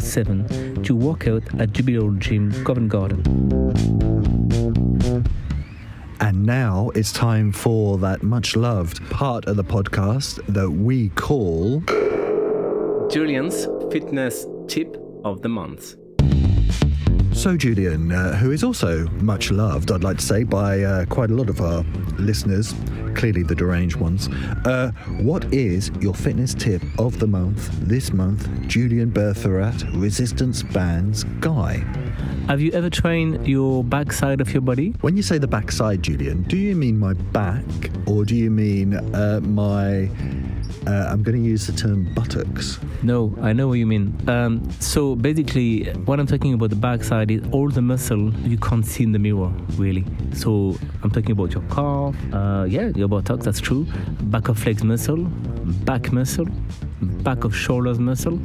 07 0.00 0.82
to 0.82 0.96
work 0.96 1.28
out 1.28 1.42
at 1.60 1.72
Jubilee 1.72 1.98
Hall 1.98 2.12
Gym, 2.12 2.52
Covent 2.64 2.88
Garden. 2.88 3.20
And 6.20 6.44
now 6.44 6.90
it's 6.94 7.12
time 7.12 7.52
for 7.52 7.98
that 7.98 8.22
much 8.22 8.56
loved 8.56 9.04
part 9.10 9.46
of 9.46 9.56
the 9.56 9.64
podcast 9.64 10.44
that 10.46 10.70
we 10.70 11.10
call 11.10 11.80
Julian's 13.10 13.66
fitness 13.92 14.46
tip 14.68 14.96
of 15.24 15.42
the 15.42 15.48
month. 15.48 15.96
So 17.44 17.58
Julian, 17.58 18.10
uh, 18.10 18.36
who 18.36 18.52
is 18.52 18.64
also 18.64 19.06
much 19.20 19.50
loved, 19.50 19.92
I'd 19.92 20.02
like 20.02 20.16
to 20.16 20.24
say, 20.24 20.44
by 20.44 20.80
uh, 20.80 21.04
quite 21.04 21.28
a 21.28 21.34
lot 21.34 21.50
of 21.50 21.60
our 21.60 21.84
listeners, 22.18 22.74
clearly 23.14 23.42
the 23.42 23.54
deranged 23.54 23.96
ones. 23.96 24.28
Uh, 24.64 24.92
what 25.20 25.44
is 25.52 25.90
your 26.00 26.14
fitness 26.14 26.54
tip 26.54 26.80
of 26.98 27.18
the 27.18 27.26
month 27.26 27.68
this 27.82 28.14
month, 28.14 28.48
Julian 28.66 29.10
Bertherat, 29.10 29.84
resistance 29.92 30.62
bands 30.62 31.24
guy? 31.40 31.84
Have 32.48 32.62
you 32.62 32.72
ever 32.72 32.88
trained 32.88 33.46
your 33.46 33.84
backside 33.84 34.40
of 34.40 34.50
your 34.54 34.62
body? 34.62 34.94
When 35.02 35.14
you 35.14 35.22
say 35.22 35.36
the 35.36 35.46
backside, 35.46 36.02
Julian, 36.02 36.44
do 36.44 36.56
you 36.56 36.74
mean 36.74 36.98
my 36.98 37.12
back 37.12 37.62
or 38.06 38.24
do 38.24 38.34
you 38.34 38.50
mean 38.50 38.94
uh, 39.14 39.40
my? 39.42 40.08
Uh, 40.86 41.08
I'm 41.10 41.22
going 41.22 41.42
to 41.42 41.48
use 41.48 41.66
the 41.66 41.72
term 41.72 42.12
buttocks. 42.14 42.78
No, 43.02 43.34
I 43.40 43.52
know 43.52 43.68
what 43.68 43.74
you 43.74 43.86
mean. 43.86 44.16
Um, 44.28 44.70
so 44.80 45.14
basically, 45.14 45.84
what 46.04 46.20
I'm 46.20 46.26
talking 46.26 46.52
about 46.54 46.70
the 46.70 46.76
backside 46.76 47.30
is 47.30 47.42
all 47.52 47.70
the 47.70 47.82
muscle 47.82 48.32
you 48.40 48.58
can't 48.58 48.84
see 48.84 49.04
in 49.04 49.12
the 49.12 49.18
mirror, 49.18 49.52
really. 49.76 50.04
So 50.34 50.76
I'm 51.02 51.10
talking 51.10 51.32
about 51.32 51.52
your 51.54 51.62
calf, 51.70 52.14
uh, 52.32 52.66
yeah, 52.68 52.88
your 52.94 53.08
buttocks, 53.08 53.44
that's 53.44 53.60
true. 53.60 53.86
Back 54.24 54.48
of 54.48 54.64
legs 54.66 54.84
muscle, 54.84 55.24
back 55.84 56.12
muscle, 56.12 56.46
back 57.00 57.44
of 57.44 57.56
shoulders 57.56 57.98
muscle. 57.98 58.38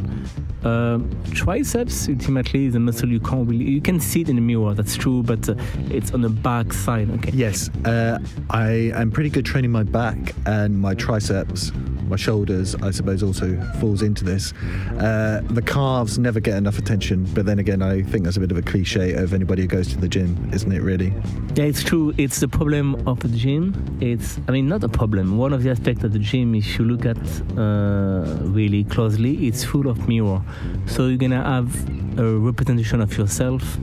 Uh, 0.63 0.99
triceps 1.31 2.09
ultimately 2.09 2.65
is 2.65 2.75
a 2.75 2.79
muscle 2.79 3.07
you 3.07 3.21
can't 3.21 3.47
really 3.47 3.63
you 3.63 3.79
can 3.79 3.97
see 3.97 4.19
it 4.19 4.27
in 4.27 4.35
the 4.35 4.41
mirror 4.41 4.73
that's 4.73 4.97
true 4.97 5.23
but 5.23 5.47
uh, 5.47 5.55
it's 5.89 6.11
on 6.11 6.19
the 6.19 6.27
back 6.27 6.73
side 6.73 7.09
okay 7.11 7.31
Yes, 7.33 7.69
uh, 7.85 8.19
I 8.49 8.91
am 8.93 9.09
pretty 9.09 9.29
good 9.29 9.45
training 9.45 9.71
my 9.71 9.83
back 9.83 10.17
and 10.45 10.77
my 10.77 10.95
triceps. 10.95 11.71
My 12.09 12.15
shoulders, 12.15 12.75
I 12.75 12.89
suppose, 12.91 13.21
also 13.21 13.55
falls 13.79 14.01
into 14.01 14.23
this. 14.23 14.53
Uh, 14.99 15.41
the 15.49 15.61
calves 15.61 16.17
never 16.17 16.39
get 16.39 16.57
enough 16.57 16.79
attention, 16.79 17.25
but 17.35 17.45
then 17.45 17.59
again, 17.59 17.81
I 17.81 18.01
think 18.01 18.23
that's 18.23 18.37
a 18.37 18.39
bit 18.39 18.51
of 18.51 18.57
a 18.57 18.63
cliche 18.63 19.13
of 19.13 19.33
anybody 19.33 19.61
who 19.61 19.67
goes 19.67 19.87
to 19.89 19.97
the 19.97 20.07
gym, 20.07 20.49
isn't 20.51 20.71
it? 20.71 20.81
Really? 20.81 21.13
Yeah, 21.55 21.65
it's 21.65 21.83
true. 21.83 22.13
It's 22.17 22.39
the 22.39 22.47
problem 22.47 23.07
of 23.07 23.19
the 23.19 23.27
gym. 23.27 23.97
It's, 24.01 24.39
I 24.47 24.51
mean, 24.51 24.67
not 24.67 24.83
a 24.83 24.89
problem. 24.89 25.37
One 25.37 25.53
of 25.53 25.61
the 25.63 25.69
aspects 25.69 26.03
of 26.03 26.13
the 26.13 26.19
gym, 26.19 26.55
if 26.55 26.79
you 26.79 26.85
look 26.85 27.05
at 27.05 27.17
uh, 27.57 28.37
really 28.41 28.83
closely, 28.85 29.47
it's 29.47 29.63
full 29.63 29.87
of 29.87 30.07
mirror. 30.07 30.41
So 30.87 31.07
you're 31.07 31.17
gonna 31.17 31.43
have 31.43 32.08
a 32.19 32.37
representation 32.37 33.01
of 33.01 33.17
yourself 33.17 33.77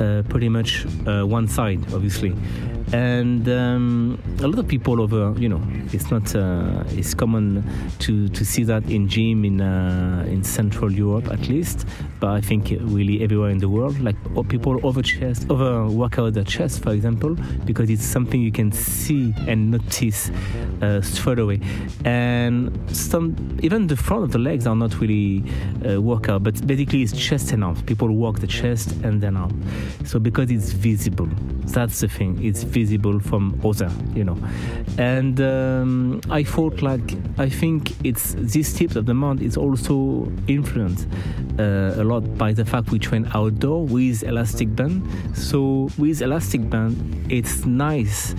uh, 0.00 0.22
pretty 0.28 0.48
much 0.48 0.86
uh, 1.06 1.24
one 1.24 1.48
side, 1.48 1.80
obviously. 1.92 2.34
And 2.92 3.48
um, 3.48 4.18
a 4.40 4.46
lot 4.46 4.58
of 4.58 4.68
people 4.68 5.00
over, 5.00 5.34
you 5.38 5.48
know, 5.48 5.62
it's 5.92 6.10
not, 6.10 6.34
uh, 6.34 6.84
it's 6.88 7.14
common 7.14 7.64
to, 8.00 8.28
to 8.28 8.44
see 8.44 8.64
that 8.64 8.88
in 8.88 9.08
gym 9.08 9.44
in 9.44 9.60
uh, 9.60 10.24
in 10.28 10.44
Central 10.44 10.92
Europe 10.92 11.28
at 11.28 11.48
least, 11.48 11.86
but 12.22 12.30
I 12.30 12.40
think 12.40 12.68
really 12.82 13.20
everywhere 13.20 13.50
in 13.50 13.58
the 13.58 13.68
world, 13.68 13.98
like 13.98 14.14
people 14.48 14.78
over 14.86 15.02
chest, 15.02 15.44
over 15.50 15.88
work 15.88 16.20
out 16.20 16.34
their 16.34 16.44
chest, 16.44 16.80
for 16.80 16.92
example, 16.92 17.34
because 17.64 17.90
it's 17.90 18.04
something 18.04 18.40
you 18.40 18.52
can 18.52 18.70
see 18.70 19.34
and 19.48 19.72
notice 19.72 20.30
uh, 20.82 21.02
straight 21.02 21.40
away. 21.40 21.60
And 22.04 22.70
some, 22.96 23.58
even 23.60 23.88
the 23.88 23.96
front 23.96 24.22
of 24.22 24.30
the 24.30 24.38
legs 24.38 24.68
are 24.68 24.76
not 24.76 25.00
really 25.00 25.42
uh, 25.84 26.00
workout, 26.00 26.44
but 26.44 26.64
basically 26.64 27.02
it's 27.02 27.10
chest 27.10 27.50
and 27.50 27.64
arms. 27.64 27.82
People 27.82 28.14
work 28.14 28.38
the 28.38 28.46
chest 28.46 28.92
and 29.02 29.20
then 29.20 29.36
arm. 29.36 29.60
So 30.04 30.20
because 30.20 30.48
it's 30.52 30.70
visible, 30.70 31.28
that's 31.64 32.02
the 32.02 32.08
thing. 32.08 32.40
It's 32.40 32.62
visible 32.62 33.18
from 33.18 33.60
other, 33.64 33.90
you 34.14 34.22
know. 34.22 34.38
And 34.96 35.40
um, 35.40 36.20
I 36.30 36.44
thought 36.44 36.82
like 36.82 37.16
I 37.38 37.48
think 37.48 37.92
it's 38.06 38.36
this 38.38 38.74
tip 38.74 38.94
of 38.94 39.06
the 39.06 39.14
month 39.14 39.42
is 39.42 39.56
also 39.56 40.30
influenced 40.46 41.08
uh, 41.58 41.94
a 41.96 42.04
lot 42.04 42.20
by 42.38 42.52
the 42.52 42.64
fact 42.64 42.90
we 42.90 42.98
train 42.98 43.28
outdoor 43.34 43.84
with 43.86 44.22
elastic 44.22 44.74
band. 44.74 45.02
So 45.36 45.88
with 45.98 46.22
elastic 46.22 46.68
band, 46.68 47.26
it's 47.30 47.66
nice 47.66 48.34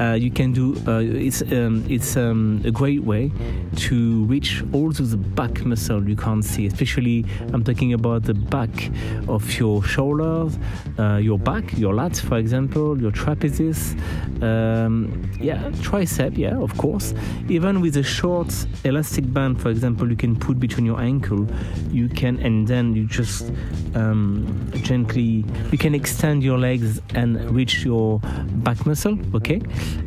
uh, 0.00 0.12
you 0.12 0.30
can 0.30 0.52
do 0.52 0.76
uh, 0.86 1.00
it's 1.00 1.42
um, 1.42 1.84
it's 1.88 2.16
um, 2.16 2.62
a 2.64 2.70
great 2.70 3.02
way 3.02 3.30
to 3.76 4.24
reach 4.24 4.62
all 4.72 4.90
the 4.90 5.16
back 5.16 5.64
muscle 5.64 6.08
you 6.08 6.16
can't 6.16 6.44
see. 6.44 6.66
Especially 6.66 7.24
I'm 7.52 7.64
talking 7.64 7.92
about 7.92 8.22
the 8.22 8.34
back 8.34 8.90
of 9.28 9.58
your 9.58 9.82
shoulders 9.82 10.58
uh, 10.98 11.16
your 11.16 11.38
back 11.38 11.76
your 11.76 11.94
lats 11.94 12.20
for 12.20 12.38
example 12.38 13.00
your 13.00 13.10
trapezius 13.10 13.92
um, 14.42 15.30
yeah 15.40 15.70
tricep 15.82 16.36
yeah 16.38 16.56
of 16.56 16.76
course. 16.76 17.14
Even 17.48 17.80
with 17.80 17.96
a 17.96 18.02
short 18.02 18.54
elastic 18.84 19.32
band 19.32 19.60
for 19.60 19.70
example 19.70 20.08
you 20.08 20.16
can 20.16 20.36
put 20.36 20.60
between 20.60 20.86
your 20.86 21.00
ankle 21.00 21.46
you 21.90 22.08
can 22.08 22.38
and 22.40 22.68
then 22.68 22.94
you 22.94 23.04
just 23.06 23.50
um, 23.94 24.70
gently 24.82 25.44
you 25.72 25.78
can 25.78 25.94
extend 25.94 26.42
your 26.42 26.58
legs 26.58 27.00
and 27.14 27.50
reach 27.50 27.84
your 27.84 28.20
back 28.62 28.86
muscle 28.86 29.18
okay 29.34 29.60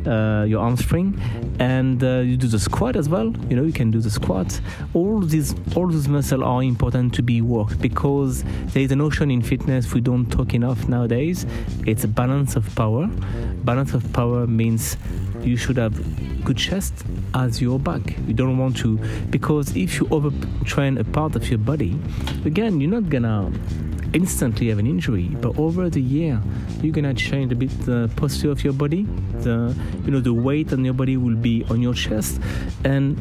uh, 0.06 0.44
your 0.48 0.76
spring, 0.76 1.20
and 1.58 2.02
uh, 2.02 2.20
you 2.20 2.36
do 2.36 2.46
the 2.46 2.58
squat 2.58 2.96
as 2.96 3.08
well. 3.08 3.34
You 3.48 3.56
know, 3.56 3.64
you 3.64 3.72
can 3.72 3.90
do 3.90 4.00
the 4.00 4.10
squat. 4.10 4.60
All 4.94 5.20
these 5.20 5.54
all 5.76 5.88
these 5.88 6.08
muscles 6.08 6.42
are 6.42 6.62
important 6.62 7.14
to 7.14 7.22
be 7.22 7.40
worked 7.40 7.80
because 7.80 8.42
there 8.72 8.82
is 8.82 8.92
a 8.92 8.96
notion 8.96 9.30
in 9.30 9.42
fitness 9.42 9.92
we 9.92 10.00
don't 10.00 10.30
talk 10.30 10.54
enough 10.54 10.88
nowadays. 10.88 11.46
It's 11.86 12.04
a 12.04 12.08
balance 12.08 12.56
of 12.56 12.74
power. 12.74 13.06
Balance 13.64 13.94
of 13.94 14.10
power 14.12 14.46
means 14.46 14.96
you 15.42 15.56
should 15.56 15.76
have 15.76 15.94
good 16.44 16.56
chest 16.56 16.94
as 17.34 17.60
your 17.60 17.78
back. 17.78 18.02
You 18.26 18.34
don't 18.34 18.58
want 18.58 18.76
to 18.78 18.98
because 19.30 19.76
if 19.76 20.00
you 20.00 20.06
overtrain 20.06 20.98
a 20.98 21.04
part 21.04 21.36
of 21.36 21.48
your 21.48 21.58
body, 21.58 21.98
again, 22.44 22.80
you're 22.80 22.90
not 22.90 23.08
gonna 23.08 23.52
instantly 24.14 24.68
have 24.68 24.78
an 24.78 24.86
injury, 24.86 25.28
but 25.40 25.58
over 25.58 25.88
the 25.88 26.00
year, 26.00 26.40
you're 26.82 26.92
gonna 26.92 27.14
change 27.14 27.52
a 27.52 27.54
bit 27.54 27.70
the 27.86 28.10
posture 28.16 28.50
of 28.50 28.62
your 28.64 28.72
body. 28.72 29.04
The 29.40 29.74
you 30.04 30.10
know 30.10 30.20
the 30.20 30.34
weight 30.34 30.72
on 30.72 30.84
your 30.84 30.94
body 30.94 31.16
will 31.16 31.36
be 31.36 31.64
on 31.70 31.80
your 31.80 31.94
chest, 31.94 32.40
and 32.84 33.20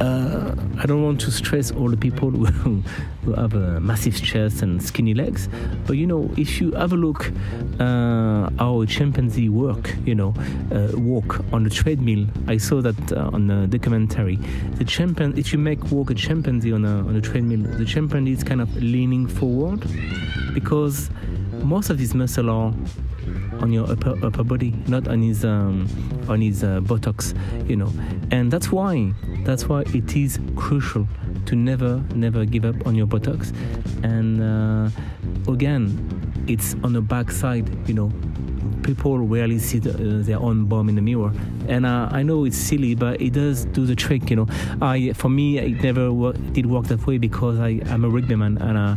uh, 0.00 0.54
I 0.78 0.86
don't 0.86 1.02
want 1.02 1.20
to 1.22 1.30
stress 1.30 1.70
all 1.70 1.88
the 1.88 1.96
people 1.96 2.30
who, 2.62 2.82
who 3.24 3.32
have 3.34 3.54
a 3.54 3.80
massive 3.80 4.22
chest 4.22 4.62
and 4.62 4.82
skinny 4.82 5.14
legs, 5.14 5.48
but 5.86 5.96
you 5.96 6.06
know 6.06 6.30
if 6.36 6.60
you 6.60 6.72
have 6.72 6.92
a 6.92 6.96
look 6.96 7.32
uh, 7.78 8.50
how 8.58 8.80
a 8.80 8.86
chimpanzee 8.86 9.48
work, 9.48 9.94
you 10.04 10.14
know, 10.14 10.34
uh, 10.72 10.96
walk 10.98 11.40
on 11.52 11.64
the 11.64 11.70
treadmill. 11.70 12.26
I 12.46 12.56
saw 12.56 12.80
that 12.82 13.12
uh, 13.12 13.30
on 13.32 13.46
the 13.46 13.66
documentary. 13.66 14.36
The 14.76 14.84
chimpanzee, 14.84 15.40
if 15.40 15.52
you 15.52 15.58
make 15.58 15.90
walk 15.90 16.10
a 16.10 16.14
chimpanzee 16.14 16.72
on 16.72 16.84
a 16.84 16.98
on 17.00 17.16
a 17.16 17.20
treadmill, 17.20 17.62
the 17.78 17.84
chimpanzee 17.84 18.32
is 18.32 18.44
kind 18.44 18.60
of 18.60 18.74
leaning 18.76 19.26
forward 19.26 19.84
because 20.52 21.10
most 21.62 21.90
of 21.90 21.98
his 21.98 22.14
muscle 22.14 22.50
are 22.50 22.72
on 23.60 23.72
your 23.72 23.90
upper 23.90 24.16
upper 24.24 24.42
body, 24.42 24.74
not 24.86 25.08
on 25.08 25.22
his 25.22 25.44
um, 25.44 25.86
on 26.28 26.40
his 26.40 26.64
uh, 26.64 26.80
buttocks, 26.80 27.34
you 27.66 27.76
know, 27.76 27.92
and 28.30 28.50
that's 28.50 28.72
why 28.72 29.12
that's 29.44 29.68
why 29.68 29.82
it 29.94 30.16
is 30.16 30.40
crucial 30.56 31.06
to 31.46 31.56
never 31.56 32.02
never 32.14 32.44
give 32.44 32.64
up 32.64 32.86
on 32.86 32.94
your 32.94 33.06
buttocks, 33.06 33.52
and 34.02 34.42
uh, 34.42 34.90
again, 35.52 36.44
it's 36.46 36.74
on 36.82 36.92
the 36.92 37.00
back 37.00 37.30
side, 37.30 37.68
you 37.88 37.94
know, 37.94 38.10
people 38.82 39.18
rarely 39.18 39.58
see 39.58 39.78
the, 39.78 39.90
uh, 39.92 40.22
their 40.24 40.38
own 40.38 40.64
bum 40.64 40.88
in 40.88 40.94
the 40.94 41.02
mirror, 41.02 41.32
and 41.68 41.84
uh, 41.84 42.08
I 42.10 42.22
know 42.22 42.44
it's 42.44 42.56
silly, 42.56 42.94
but 42.94 43.20
it 43.20 43.34
does 43.34 43.64
do 43.66 43.84
the 43.86 43.94
trick. 43.94 44.30
You 44.30 44.36
know, 44.36 44.48
I 44.80 45.12
for 45.12 45.28
me 45.28 45.58
it 45.58 45.82
never 45.82 46.32
did 46.52 46.66
work 46.66 46.86
that 46.86 47.06
way 47.06 47.18
because 47.18 47.58
I 47.60 47.80
am 47.86 48.04
a 48.04 48.08
rugbyman, 48.08 48.60
and 48.60 48.78
uh, 48.78 48.96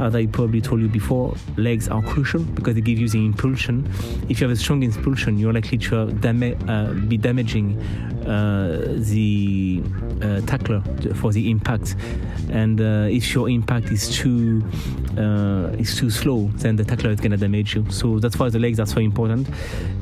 as 0.00 0.14
I 0.14 0.26
probably 0.26 0.60
told 0.60 0.80
you 0.80 0.88
before, 0.88 1.34
legs 1.56 1.88
are 1.88 2.02
crucial 2.02 2.42
because 2.42 2.74
they 2.74 2.80
give 2.80 2.98
you 2.98 3.08
the 3.08 3.24
impulsion. 3.24 3.86
If 4.28 4.40
you 4.40 4.48
have 4.48 4.56
a 4.56 4.60
strong 4.60 4.82
impulsion, 4.82 5.38
you're 5.38 5.52
likely 5.52 5.78
to 5.78 6.10
dam- 6.12 6.68
uh, 6.68 6.92
be 7.08 7.16
damaging 7.16 7.78
uh, 8.26 8.82
the 8.98 9.82
uh, 10.22 10.40
tackler 10.42 10.82
for 11.14 11.32
the 11.32 11.50
impact, 11.50 11.96
and 12.50 12.80
if 12.80 13.34
your 13.34 13.48
impact 13.48 13.90
is 13.90 14.08
too 14.10 14.62
is 15.78 15.96
too 15.96 16.10
slow, 16.10 16.50
then 16.56 16.76
the 16.76 16.84
tackler 16.84 17.10
is 17.10 17.20
gonna 17.20 17.36
damage 17.36 17.74
you. 17.74 17.84
So 17.90 18.18
that's 18.18 18.38
why 18.38 18.48
the 18.48 18.58
legs 18.58 18.80
are 18.80 18.86
so 18.86 19.00
important, 19.00 19.48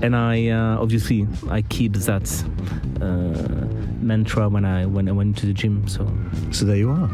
and 0.02 0.14
I 0.14 0.50
obviously 0.50 1.26
I 1.48 1.62
keep 1.62 1.92
that 1.94 2.28
uh, 3.00 3.67
mantra 4.00 4.48
when 4.48 4.64
I 4.64 4.87
when 4.87 5.08
I 5.08 5.12
went 5.12 5.37
to 5.38 5.46
the 5.46 5.52
gym. 5.52 5.87
So, 5.88 6.06
so 6.50 6.64
there 6.64 6.76
you 6.76 6.90
are. 6.90 7.11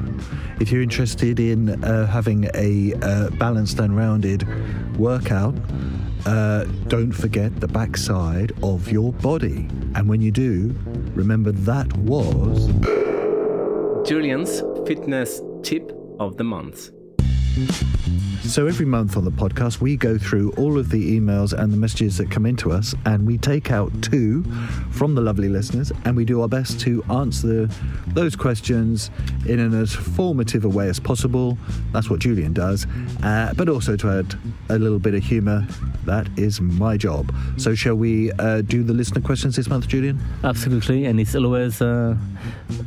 If 0.60 0.70
you're 0.70 0.82
interested 0.82 1.40
in 1.40 1.82
uh, 1.84 2.06
having 2.06 2.48
a 2.54 2.94
uh, 3.02 3.30
balanced 3.30 3.78
and 3.78 3.96
rounded 3.96 4.46
workout, 4.98 5.54
uh, 6.26 6.64
don't 6.88 7.12
forget 7.12 7.60
the 7.60 7.68
backside 7.68 8.52
of 8.62 8.90
your 8.90 9.12
body. 9.12 9.68
And 9.94 10.08
when 10.08 10.20
you 10.20 10.30
do, 10.30 10.74
remember 11.14 11.52
that 11.52 11.94
was 11.96 12.68
Julian's 14.06 14.62
fitness 14.86 15.40
tip 15.62 15.92
of 16.20 16.36
the 16.36 16.44
month. 16.44 16.90
So 18.44 18.66
every 18.66 18.84
month 18.86 19.16
on 19.16 19.24
the 19.24 19.30
podcast, 19.30 19.80
we 19.80 19.96
go 19.96 20.18
through 20.18 20.52
all 20.52 20.78
of 20.78 20.90
the 20.90 21.18
emails 21.18 21.52
and 21.52 21.72
the 21.72 21.76
messages 21.76 22.18
that 22.18 22.30
come 22.30 22.46
into 22.46 22.72
us, 22.72 22.94
and 23.06 23.26
we 23.26 23.38
take 23.38 23.70
out 23.70 23.90
two 24.02 24.44
from 24.90 25.14
the 25.14 25.20
lovely 25.20 25.48
listeners, 25.48 25.92
and 26.04 26.16
we 26.16 26.24
do 26.24 26.42
our 26.42 26.48
best 26.48 26.78
to 26.80 27.02
answer 27.04 27.68
those 28.08 28.36
questions 28.36 29.10
in 29.46 29.58
an 29.60 29.72
as 29.74 29.94
formative 29.94 30.64
a 30.64 30.68
way 30.68 30.88
as 30.88 31.00
possible. 31.00 31.56
That's 31.92 32.10
what 32.10 32.20
Julian 32.20 32.52
does, 32.52 32.86
uh, 33.22 33.54
but 33.56 33.68
also 33.68 33.96
to 33.96 34.10
add 34.10 34.38
a 34.68 34.78
little 34.78 34.98
bit 34.98 35.14
of 35.14 35.22
humour. 35.24 35.66
That 36.04 36.28
is 36.36 36.60
my 36.60 36.96
job. 36.96 37.34
So 37.56 37.74
shall 37.74 37.94
we 37.94 38.30
uh, 38.32 38.60
do 38.62 38.82
the 38.82 38.92
listener 38.92 39.20
questions 39.20 39.56
this 39.56 39.68
month, 39.68 39.88
Julian? 39.88 40.20
Absolutely, 40.42 41.06
and 41.06 41.18
it's 41.18 41.34
always 41.34 41.80
uh, 41.80 42.14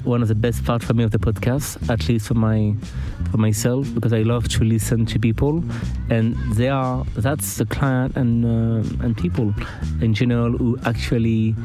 one 0.04 0.22
of 0.22 0.28
the 0.28 0.36
best 0.36 0.64
parts 0.66 0.86
for 0.86 0.94
me 0.94 1.04
of 1.04 1.12
the 1.12 1.20
podcast, 1.20 1.90
at 1.90 2.08
least 2.08 2.28
for 2.28 2.36
my 2.36 2.76
for 3.32 3.38
myself, 3.38 3.94
because 3.94 4.14
I 4.14 4.22
love 4.22 4.48
to 4.50 4.64
listen 4.64 5.06
to 5.08 5.20
people, 5.20 5.64
and 6.10 6.36
they 6.54 6.70
are 6.70 7.06
that's 7.16 7.58
the 7.58 7.66
client 7.66 8.16
and 8.16 8.46
uh, 8.46 9.06
and 9.06 9.16
people 9.18 9.54
in 10.02 10.14
general 10.14 10.58
who 10.58 10.78
actually 10.86 11.56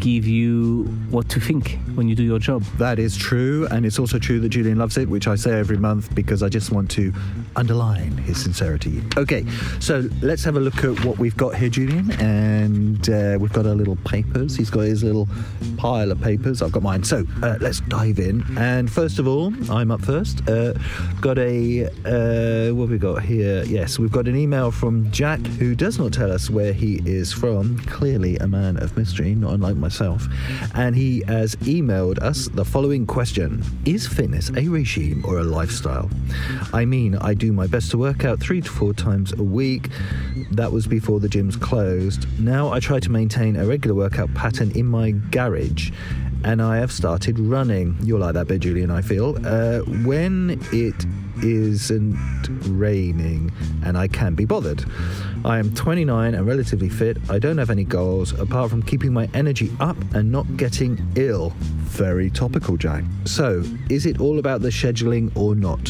give 0.00 0.26
you 0.26 0.84
what 1.10 1.28
to 1.28 1.38
think 1.40 1.78
when 1.94 2.08
you 2.08 2.14
do 2.14 2.24
your 2.24 2.38
job. 2.40 2.62
That 2.78 2.98
is 2.98 3.16
true, 3.16 3.66
and 3.70 3.86
it's 3.86 3.98
also 3.98 4.18
true 4.18 4.40
that 4.40 4.48
Julian 4.48 4.78
loves 4.78 4.96
it, 4.96 5.08
which 5.08 5.28
I 5.28 5.36
say 5.36 5.58
every 5.58 5.78
month 5.78 6.14
because 6.14 6.42
I 6.42 6.48
just 6.48 6.72
want 6.72 6.90
to 6.92 7.12
underline 7.54 8.16
his 8.18 8.42
sincerity. 8.42 9.02
Okay, 9.16 9.46
so 9.80 10.08
let's 10.22 10.44
have 10.44 10.56
a 10.56 10.60
look 10.60 10.84
at 10.84 11.04
what 11.04 11.18
we've 11.18 11.36
got 11.36 11.54
here, 11.54 11.68
Julian, 11.68 12.10
and 12.20 13.08
uh, 13.08 13.36
we've 13.40 13.52
got 13.52 13.66
our 13.66 13.74
little 13.74 13.96
papers. 14.04 14.56
He's 14.56 14.70
got 14.70 14.80
his 14.80 15.04
little 15.04 15.28
pile 15.76 16.10
of 16.10 16.20
papers. 16.20 16.62
I've 16.62 16.72
got 16.72 16.82
mine. 16.82 17.04
So 17.04 17.24
uh, 17.42 17.56
let's 17.60 17.80
dive 17.80 18.18
in. 18.18 18.44
And 18.58 18.90
first 18.90 19.18
of 19.18 19.28
all, 19.28 19.52
I'm 19.70 19.90
up 19.90 20.02
first. 20.02 20.48
Uh, 20.48 20.74
got 21.20 21.38
a 21.38 21.86
uh, 22.04 22.74
what 22.74 22.88
we 22.88 22.98
got 22.98 23.22
here? 23.22 23.64
Yes, 23.64 23.98
we've 23.98 24.12
got 24.12 24.28
an 24.28 24.36
email 24.36 24.70
from 24.70 25.10
Jack 25.10 25.40
who 25.58 25.74
does 25.74 25.98
not 25.98 26.12
tell 26.12 26.30
us 26.30 26.50
where 26.50 26.72
he 26.72 27.00
is 27.04 27.32
from. 27.32 27.78
Clearly, 27.80 28.36
a 28.38 28.46
man 28.46 28.76
of 28.82 28.96
mystery, 28.96 29.34
not 29.34 29.54
unlike 29.54 29.76
myself. 29.76 30.26
And 30.74 30.94
he 30.94 31.22
has 31.26 31.56
emailed 31.56 32.20
us 32.22 32.48
the 32.48 32.64
following 32.64 33.06
question 33.06 33.62
Is 33.84 34.06
fitness 34.06 34.50
a 34.56 34.68
regime 34.68 35.24
or 35.26 35.38
a 35.38 35.44
lifestyle? 35.44 36.10
I 36.72 36.84
mean, 36.84 37.16
I 37.16 37.34
do 37.34 37.52
my 37.52 37.66
best 37.66 37.90
to 37.92 37.98
work 37.98 38.24
out 38.24 38.40
three 38.40 38.60
to 38.60 38.70
four 38.70 38.92
times 38.92 39.32
a 39.32 39.42
week. 39.42 39.90
That 40.50 40.72
was 40.72 40.86
before 40.86 41.20
the 41.20 41.28
gyms 41.28 41.60
closed. 41.60 42.26
Now 42.38 42.72
I 42.72 42.80
try 42.80 43.00
to 43.00 43.10
maintain 43.10 43.56
a 43.56 43.66
regular 43.66 43.94
workout 43.94 44.32
pattern 44.34 44.70
in 44.72 44.86
my 44.86 45.12
garage 45.30 45.90
and 46.44 46.62
I 46.62 46.78
have 46.78 46.92
started 46.92 47.38
running. 47.38 47.96
You'll 48.02 48.20
like 48.20 48.34
that 48.34 48.48
bit, 48.48 48.60
Julian, 48.60 48.90
I 48.90 49.02
feel. 49.02 49.36
Uh, 49.46 49.80
when 50.04 50.60
it 50.72 51.04
isn't 51.42 52.16
raining 52.68 53.52
and 53.84 53.96
I 53.98 54.08
can 54.08 54.34
be 54.34 54.44
bothered. 54.44 54.84
I 55.44 55.58
am 55.58 55.74
29 55.74 56.34
and 56.34 56.46
relatively 56.46 56.88
fit. 56.88 57.18
I 57.28 57.38
don't 57.38 57.58
have 57.58 57.70
any 57.70 57.84
goals 57.84 58.32
apart 58.38 58.70
from 58.70 58.82
keeping 58.82 59.12
my 59.12 59.28
energy 59.34 59.70
up 59.80 59.96
and 60.14 60.32
not 60.32 60.56
getting 60.56 60.98
ill. 61.14 61.52
Very 61.58 62.30
topical, 62.30 62.76
Jack. 62.76 63.04
So, 63.24 63.62
is 63.90 64.06
it 64.06 64.20
all 64.20 64.38
about 64.38 64.60
the 64.62 64.68
scheduling 64.68 65.34
or 65.36 65.54
not? 65.54 65.88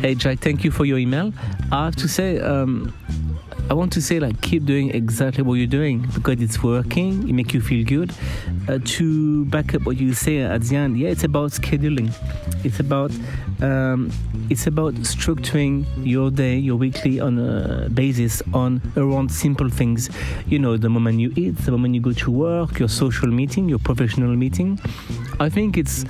Hey, 0.00 0.14
Jack, 0.14 0.40
thank 0.40 0.64
you 0.64 0.70
for 0.70 0.84
your 0.84 0.98
email. 0.98 1.32
I 1.72 1.86
have 1.86 1.96
to 1.96 2.08
say, 2.08 2.38
um, 2.40 2.94
I 3.70 3.72
want 3.72 3.92
to 3.94 4.02
say 4.02 4.20
like 4.20 4.40
keep 4.42 4.66
doing 4.66 4.90
exactly 4.90 5.42
what 5.42 5.54
you're 5.54 5.66
doing 5.66 6.06
because 6.14 6.40
it's 6.40 6.62
working. 6.62 7.26
It 7.28 7.32
makes 7.32 7.54
you 7.54 7.62
feel 7.62 7.84
good. 7.84 8.12
Uh, 8.68 8.78
to 8.84 9.46
back 9.46 9.74
up 9.74 9.86
what 9.86 9.96
you 9.96 10.12
say 10.12 10.38
at 10.40 10.62
the 10.62 10.76
end, 10.76 10.98
yeah, 10.98 11.08
it's 11.08 11.24
about 11.24 11.52
scheduling. 11.52 12.12
It's 12.62 12.78
about 12.80 13.10
um, 13.62 14.10
it's 14.50 14.66
about 14.66 14.94
structuring 14.94 15.86
your 16.04 16.30
day, 16.30 16.56
your 16.56 16.76
weekly 16.76 17.20
on 17.20 17.38
a 17.38 17.88
basis 17.88 18.42
on 18.52 18.82
around 18.96 19.32
simple 19.32 19.70
things. 19.70 20.10
You 20.46 20.58
know, 20.58 20.76
the 20.76 20.90
moment 20.90 21.20
you 21.20 21.32
eat, 21.34 21.56
the 21.58 21.70
moment 21.70 21.94
you 21.94 22.02
go 22.02 22.12
to 22.12 22.30
work, 22.30 22.78
your 22.78 22.88
social 22.88 23.28
meeting, 23.28 23.68
your 23.68 23.78
professional 23.78 24.36
meeting. 24.36 24.78
I 25.40 25.48
think 25.48 25.76
it's 25.76 26.04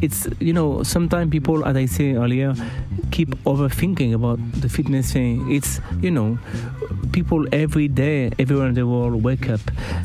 it's 0.00 0.28
you 0.38 0.52
know 0.52 0.82
sometimes 0.82 1.30
people, 1.30 1.64
as 1.64 1.76
I 1.76 1.86
say 1.86 2.14
earlier, 2.14 2.54
keep 3.10 3.30
overthinking 3.44 4.14
about 4.14 4.38
the 4.52 4.68
fitness 4.68 5.12
thing. 5.12 5.50
It's 5.50 5.80
you 6.00 6.10
know 6.10 6.38
people 7.12 7.46
every 7.52 7.88
day, 7.88 8.30
everywhere 8.38 8.68
in 8.68 8.74
the 8.74 8.86
world, 8.86 9.22
wake 9.22 9.48
up, 9.48 9.60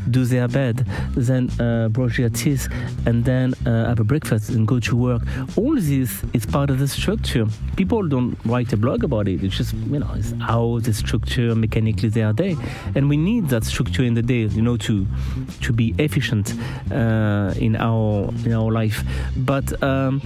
do 0.10 0.26
their 0.26 0.48
bed, 0.48 0.88
then 1.16 1.50
uh, 1.60 1.90
brush 1.90 2.18
their 2.18 2.30
teeth, 2.30 2.68
and 3.06 3.26
then 3.26 3.54
uh, 3.66 3.88
have 3.88 4.00
a 4.00 4.04
breakfast 4.04 4.50
and 4.50 4.68
go 4.68 4.80
to 4.80 4.96
work. 4.96 5.22
All 5.56 5.76
this 5.76 6.24
is 6.34 6.46
part 6.46 6.70
of 6.70 6.80
the 6.80 6.88
structure. 6.88 7.46
People 7.76 8.08
don't 8.08 8.38
write 8.46 8.74
a 8.74 8.78
blog 8.78 9.04
about 9.04 9.28
it. 9.28 9.44
It's 9.44 9.58
just 9.58 9.74
you 9.74 10.00
know 10.00 10.12
it's 10.16 10.34
how 10.42 10.80
the 10.80 10.94
structure 10.94 11.54
mechanically 11.56 12.10
their 12.10 12.34
day, 12.34 12.58
and 12.96 13.10
we 13.10 13.18
need 13.18 13.50
that 13.50 13.64
structure 13.64 14.04
in 14.04 14.16
the 14.16 14.24
day, 14.24 14.44
you 14.46 14.62
know, 14.62 14.78
to 14.78 15.06
to 15.62 15.74
be 15.74 15.94
efficient 16.00 16.54
uh, 16.92 17.54
in 17.58 17.76
our 17.76 18.30
in 18.46 18.54
our 18.54 18.62
life. 18.71 19.04
But 19.36 19.82
um, 19.84 20.21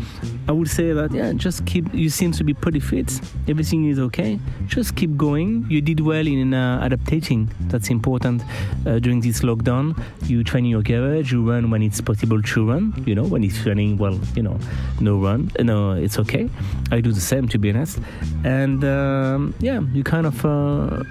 I 0.48 0.52
would 0.54 0.70
say 0.70 0.94
that 0.94 1.12
yeah, 1.12 1.34
just 1.34 1.66
keep. 1.66 1.94
You 1.94 2.10
seem 2.10 2.32
to 2.34 2.44
be 2.44 2.54
pretty 2.54 2.80
fit. 2.80 3.20
Everything 3.48 3.86
is 3.86 4.00
okay. 4.00 4.40
Just 4.68 4.96
keep 4.96 5.18
going. 5.18 5.66
You 5.70 5.82
did 5.82 6.00
well 6.00 6.26
in 6.26 6.54
uh, 6.54 6.80
adapting. 6.82 7.50
That's 7.68 7.90
important 7.90 8.44
uh, 8.86 9.00
during 9.00 9.20
this 9.22 9.42
lockdown. 9.42 10.02
You 10.24 10.44
train 10.44 10.66
in 10.66 10.72
your 10.72 10.84
garage. 10.84 11.32
You 11.32 11.50
run 11.50 11.70
when 11.70 11.84
it's 11.84 12.00
possible 12.00 12.42
to 12.42 12.66
run. 12.66 13.04
You 13.06 13.16
know 13.16 13.24
when 13.24 13.44
it's 13.44 13.66
raining. 13.66 13.98
Well, 13.98 14.20
you 14.36 14.44
know, 14.44 14.58
no 15.02 15.18
run. 15.20 15.52
No, 15.60 15.92
it's 15.92 16.18
okay. 16.20 16.50
I 16.92 17.02
do 17.02 17.12
the 17.12 17.22
same 17.22 17.48
to 17.50 17.58
be 17.58 17.70
honest. 17.72 18.00
And 18.44 18.84
um, 18.86 19.54
yeah, 19.60 19.82
you 19.94 20.04
kind 20.04 20.26
of 20.26 20.46
uh, 20.46 21.04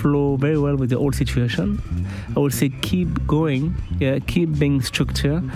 flow 0.00 0.36
very 0.36 0.58
well 0.58 0.76
with 0.76 0.90
the 0.90 0.98
whole 0.98 1.12
situation. 1.12 1.80
I 2.36 2.38
would 2.38 2.54
say 2.54 2.68
keep 2.68 3.26
going. 3.26 3.74
Yeah, 3.98 4.20
keep 4.20 4.58
being 4.58 4.82
structured. 4.82 5.50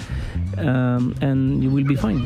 Um, 0.59 1.15
and 1.23 1.65
you 1.65 1.71
will 1.71 1.85
be 1.85 1.97
fine. 1.97 2.21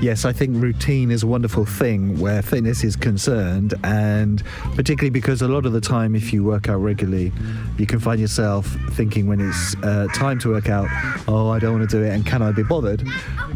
Yes, 0.00 0.24
think 0.32 0.62
routine 0.62 1.10
is 1.10 1.22
a 1.22 1.26
wonderful 1.26 1.64
thing 1.64 2.18
where 2.18 2.42
fitness 2.42 2.84
is 2.84 2.96
concerned, 2.96 3.74
and 3.84 4.42
particularly 4.74 5.10
because 5.10 5.42
a 5.42 5.48
lot 5.48 5.66
of 5.66 5.72
the 5.72 5.80
time, 5.80 6.14
if 6.14 6.32
you 6.32 6.44
work 6.44 6.68
out 6.68 6.76
regularly, 6.76 7.32
you 7.78 7.86
can 7.86 8.00
find 8.00 8.20
yourself 8.20 8.66
thinking 8.92 9.26
when 9.26 9.40
it's 9.40 9.76
uh, 9.82 10.06
time 10.14 10.38
to 10.40 10.50
work 10.50 10.68
out, 10.68 10.88
oh, 11.28 11.50
I 11.50 11.58
don't 11.58 11.78
want 11.78 11.88
to 11.88 11.96
do 11.96 12.02
it, 12.02 12.10
and 12.10 12.24
can 12.26 12.42
I 12.42 12.52
be 12.52 12.62
bothered? 12.62 13.02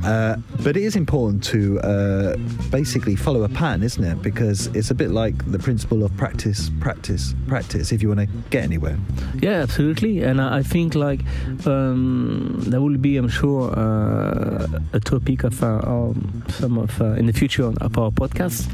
Uh, 0.05 0.37
but 0.63 0.77
it 0.77 0.83
is 0.83 0.97
important 0.97 1.43
to 1.45 1.81
uh, 1.81 2.37
basically 2.71 3.17
follow 3.17 3.43
a 3.43 3.49
pattern, 3.49 3.83
isn't 3.83 4.05
it? 4.05 4.23
Because 4.23 4.67
it's 4.69 4.91
a 4.91 4.95
bit 4.95 5.11
like 5.11 5.51
the 5.51 5.59
principle 5.59 6.05
of 6.05 6.15
practice, 6.17 6.71
practice, 6.81 7.35
practice 7.47 7.93
if 7.93 8.03
you 8.03 8.09
want 8.09 8.21
to 8.21 8.27
get 8.51 8.65
anywhere. 8.65 8.99
Yeah, 9.41 9.63
absolutely. 9.63 10.23
And 10.23 10.41
I 10.41 10.63
think 10.63 10.95
like 10.95 11.21
um, 11.67 12.57
there 12.67 12.81
will 12.81 12.99
be, 12.99 13.17
I'm 13.17 13.29
sure, 13.29 13.71
uh, 13.79 14.67
a 14.93 15.01
topic 15.01 15.45
of 15.45 15.63
uh, 15.63 15.81
um, 15.85 16.43
some 16.65 16.79
of 16.79 16.99
uh, 16.99 17.21
in 17.21 17.27
the 17.27 17.33
future 17.33 17.71
of 17.87 17.99
our 17.99 18.11
podcast. 18.11 18.65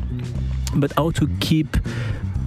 But 0.77 0.93
how 0.97 1.11
to 1.11 1.27
keep 1.41 1.77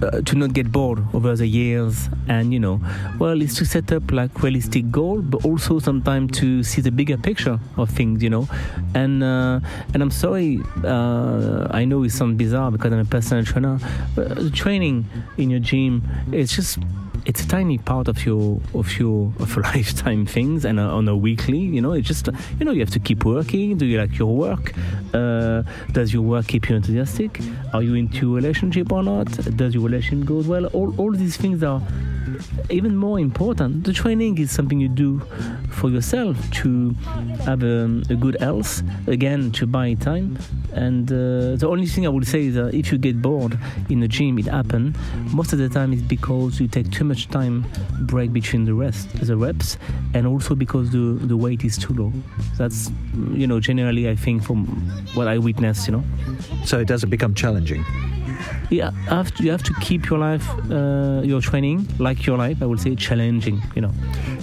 uh, 0.02 0.22
to 0.22 0.34
not 0.36 0.54
get 0.54 0.72
bored 0.72 1.00
over 1.12 1.36
the 1.36 1.46
years 1.46 2.08
and 2.28 2.52
you 2.54 2.58
know 2.58 2.80
well 3.18 3.40
it's 3.42 3.54
to 3.54 3.64
set 3.64 3.92
up 3.92 4.10
like 4.10 4.42
realistic 4.42 4.90
goal 4.90 5.20
but 5.22 5.44
also 5.44 5.78
sometimes 5.78 6.38
to 6.38 6.62
see 6.62 6.80
the 6.80 6.90
bigger 6.90 7.16
picture 7.16 7.58
of 7.76 7.88
things 7.90 8.22
you 8.22 8.30
know 8.30 8.48
and 8.94 9.22
uh, 9.22 9.60
and 9.92 10.02
i'm 10.02 10.10
sorry 10.10 10.60
uh, 10.84 11.68
i 11.70 11.84
know 11.84 12.02
it 12.02 12.10
sounds 12.10 12.36
bizarre 12.36 12.70
because 12.72 12.92
i'm 12.92 12.98
a 12.98 13.04
personal 13.04 13.44
trainer 13.44 13.78
but 14.16 14.52
training 14.52 15.06
in 15.36 15.48
your 15.48 15.60
gym 15.60 16.02
it's 16.32 16.56
just 16.56 16.78
it's 17.26 17.42
a 17.44 17.48
tiny 17.48 17.78
part 17.78 18.08
of 18.08 18.24
your 18.26 18.60
of 18.74 18.98
your 18.98 19.32
of 19.38 19.56
lifetime 19.74 20.26
things 20.26 20.64
and 20.64 20.78
uh, 20.78 20.94
on 20.94 21.08
a 21.08 21.16
weekly 21.16 21.58
you 21.58 21.80
know 21.80 21.92
it's 21.92 22.06
just 22.06 22.28
you 22.58 22.64
know 22.64 22.72
you 22.72 22.80
have 22.80 22.90
to 22.90 23.00
keep 23.00 23.24
working. 23.24 23.76
Do 23.78 23.86
you 23.86 23.98
like 23.98 24.18
your 24.18 24.34
work? 24.34 24.72
Uh, 25.12 25.62
does 25.92 26.12
your 26.12 26.22
work 26.22 26.46
keep 26.46 26.68
you 26.68 26.76
enthusiastic? 26.76 27.40
Are 27.72 27.82
you 27.82 27.94
into 27.94 28.32
a 28.32 28.36
relationship 28.36 28.92
or 28.92 29.02
not? 29.02 29.26
Does 29.56 29.74
your 29.74 29.84
relationship 29.84 30.26
go 30.26 30.40
well? 30.40 30.66
All, 30.66 30.94
all 30.98 31.12
these 31.12 31.36
things 31.36 31.62
are 31.62 31.80
even 32.70 32.96
more 32.96 33.20
important. 33.20 33.84
The 33.84 33.92
training 33.92 34.38
is 34.38 34.50
something 34.50 34.80
you 34.80 34.88
do 34.88 35.20
for 35.70 35.90
yourself 35.90 36.36
to 36.62 36.90
have 37.44 37.62
a, 37.62 38.02
a 38.10 38.16
good 38.16 38.36
health 38.40 38.82
again 39.06 39.52
to 39.52 39.66
buy 39.66 39.94
time. 39.94 40.38
And 40.72 41.10
uh, 41.10 41.54
the 41.56 41.68
only 41.68 41.86
thing 41.86 42.04
i 42.04 42.08
would 42.08 42.26
say 42.26 42.46
is 42.46 42.56
that 42.56 42.74
if 42.74 42.90
you 42.90 42.98
get 42.98 43.22
bored 43.22 43.56
in 43.88 44.00
the 44.00 44.08
gym 44.08 44.38
it 44.40 44.46
happens 44.46 44.96
most 45.32 45.52
of 45.52 45.60
the 45.60 45.68
time 45.68 45.92
it's 45.92 46.02
because 46.02 46.58
you 46.58 46.66
take 46.66 46.90
too 46.90 47.04
much 47.04 47.13
time 47.28 47.64
break 48.02 48.32
between 48.32 48.64
the 48.64 48.74
rest 48.74 49.08
the 49.20 49.36
reps 49.36 49.78
and 50.14 50.26
also 50.26 50.54
because 50.54 50.90
the 50.90 51.18
the 51.26 51.36
weight 51.36 51.64
is 51.64 51.76
too 51.78 51.92
low 51.94 52.12
that's 52.58 52.90
you 53.32 53.46
know 53.46 53.60
generally 53.60 54.08
i 54.08 54.14
think 54.14 54.42
from 54.42 54.66
what 55.14 55.26
i 55.28 55.38
witnessed 55.38 55.86
you 55.86 55.92
know 55.92 56.04
So 56.64 56.78
it 56.80 56.88
doesn't 56.88 57.10
become 57.10 57.34
challenging. 57.34 57.84
Yeah 58.74 58.90
have 59.08 59.32
to, 59.34 59.42
you 59.44 59.50
have 59.50 59.62
to 59.62 59.74
keep 59.80 60.08
your 60.10 60.18
life 60.18 60.46
uh, 60.70 61.20
your 61.22 61.40
training 61.40 61.86
like 61.98 62.26
your 62.26 62.38
life 62.38 62.62
i 62.62 62.66
would 62.66 62.80
say 62.80 62.94
challenging 62.94 63.60
you 63.74 63.82
know 63.82 63.92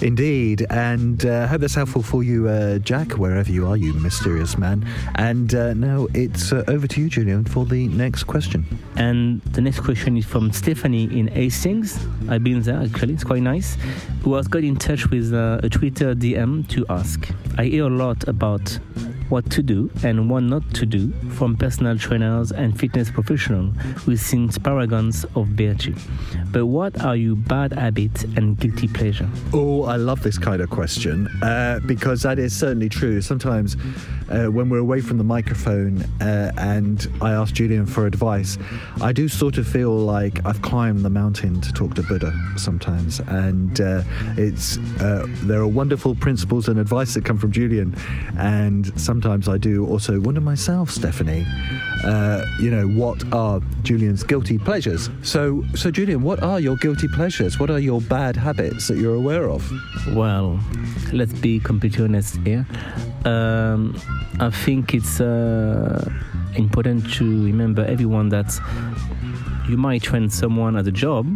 Indeed, 0.02 0.66
and 0.72 1.24
uh, 1.28 1.46
hope 1.46 1.62
that's 1.62 1.76
helpful 1.76 2.02
for 2.02 2.24
you, 2.24 2.50
uh, 2.50 2.80
Jack, 2.80 3.12
wherever 3.12 3.52
you 3.52 3.68
are, 3.68 3.78
you 3.78 3.94
mysterious 3.94 4.58
man. 4.58 4.84
And 5.16 5.54
uh, 5.54 5.76
now 5.76 6.08
it's 6.16 6.52
uh, 6.52 6.64
over 6.68 6.88
to 6.88 7.02
you, 7.02 7.08
Julian, 7.08 7.46
for 7.46 7.66
the 7.66 7.88
next 7.88 8.24
question. 8.24 8.66
And 8.96 9.42
the 9.44 9.62
next 9.62 9.82
question 9.82 10.18
is 10.18 10.26
from 10.26 10.52
Stephanie 10.54 11.04
in 11.04 11.28
Hastings. 11.28 12.00
I've 12.30 12.44
been 12.44 12.62
there 12.62 12.82
actually, 12.82 13.14
it's 13.14 13.24
quite 13.24 13.44
nice. 13.44 13.78
Who 14.24 14.34
has 14.34 14.48
got 14.48 14.64
in 14.64 14.76
touch 14.76 15.08
with 15.12 15.34
uh, 15.34 15.60
a 15.62 15.70
Twitter 15.70 16.16
DM 16.16 16.68
to 16.70 16.84
ask. 16.90 17.30
I 17.60 17.66
hear 17.66 17.86
a 17.86 17.90
lot 17.90 18.28
about 18.28 18.80
what 19.32 19.50
to 19.50 19.64
do 19.64 19.90
and 20.04 20.30
what 20.30 20.44
not 20.44 20.62
to 20.74 20.86
do 20.86 21.10
from 21.30 21.56
personal 21.56 21.98
trainers 21.98 22.52
and 22.52 22.78
fitness 22.78 23.10
professionals 23.10 23.74
who 24.04 24.18
seem 24.18 24.50
paragons 24.50 25.26
of 25.36 25.48
virtue. 25.48 25.96
But 26.52 26.66
what 26.66 27.02
are 27.02 27.16
your 27.16 27.38
bad 27.38 27.72
habits 27.72 28.24
and 28.24 28.60
guilty 28.60 28.90
pleasure? 28.90 29.30
Oh, 29.54 29.84
I 29.84 29.96
love 29.96 30.22
this 30.22 30.38
kind 30.38 30.62
of 30.62 30.70
question 30.70 31.28
uh, 31.42 31.80
because 31.86 32.24
that 32.24 32.40
is 32.40 32.54
certainly 32.54 32.90
true. 32.90 33.22
Sometimes 33.22 33.78
uh, 34.30 34.48
when 34.48 34.70
we're 34.70 34.80
away 34.80 35.00
from 35.00 35.18
the 35.18 35.24
microphone 35.24 36.02
uh, 36.20 36.52
and 36.58 37.08
I 37.22 37.32
ask 37.32 37.54
Julian 37.54 37.86
for 37.86 38.06
advice, 38.06 38.58
I 39.00 39.14
do 39.14 39.30
sort 39.30 39.58
of 39.58 39.66
feel 39.66 39.92
like 39.96 40.46
I've 40.46 40.62
climbed 40.62 41.06
the 41.06 41.10
mountain 41.10 41.62
to 41.62 41.72
talk 41.72 41.94
to 41.96 42.04
Buddha 42.04 42.34
sometimes. 42.58 43.22
And 43.22 43.80
uh, 43.80 44.04
it's 44.36 44.78
uh, 45.00 45.26
there 45.44 45.62
are 45.62 45.68
wonderful 45.68 46.16
principles 46.16 46.68
and 46.68 46.80
advice 46.80 47.14
that 47.14 47.24
come 47.24 47.38
from 47.38 47.54
Julian. 47.54 47.96
And 48.38 48.88
sometimes 49.00 49.21
I 49.26 49.58
do 49.58 49.86
also 49.86 50.20
wonder 50.20 50.42
myself, 50.42 50.90
Stephanie, 50.90 51.46
uh, 52.04 52.46
you 52.60 52.72
know, 52.72 52.88
what 52.88 53.24
are 53.34 53.62
Julian's 53.84 54.24
guilty 54.24 54.58
pleasures? 54.58 55.10
So, 55.22 55.64
so 55.76 55.92
Julian, 55.92 56.22
what 56.22 56.42
are 56.42 56.60
your 56.60 56.76
guilty 56.78 57.08
pleasures? 57.08 57.60
What 57.60 57.70
are 57.70 57.80
your 57.80 58.02
bad 58.02 58.36
habits 58.36 58.88
that 58.88 58.98
you're 58.98 59.16
aware 59.16 59.50
of? 59.50 59.70
Well, 60.16 60.60
let's 61.14 61.34
be 61.34 61.60
completely 61.60 62.04
honest 62.04 62.38
here. 62.38 62.66
Um, 63.26 64.00
I 64.40 64.50
think 64.50 64.94
it's 64.94 65.22
uh, 65.22 66.10
important 66.56 67.12
to 67.14 67.46
remember 67.46 67.86
everyone 67.86 68.30
that 68.30 68.60
you 69.70 69.78
might 69.78 70.04
train 70.04 70.30
someone 70.30 70.76
at 70.76 70.88
a 70.88 70.92
job, 70.92 71.28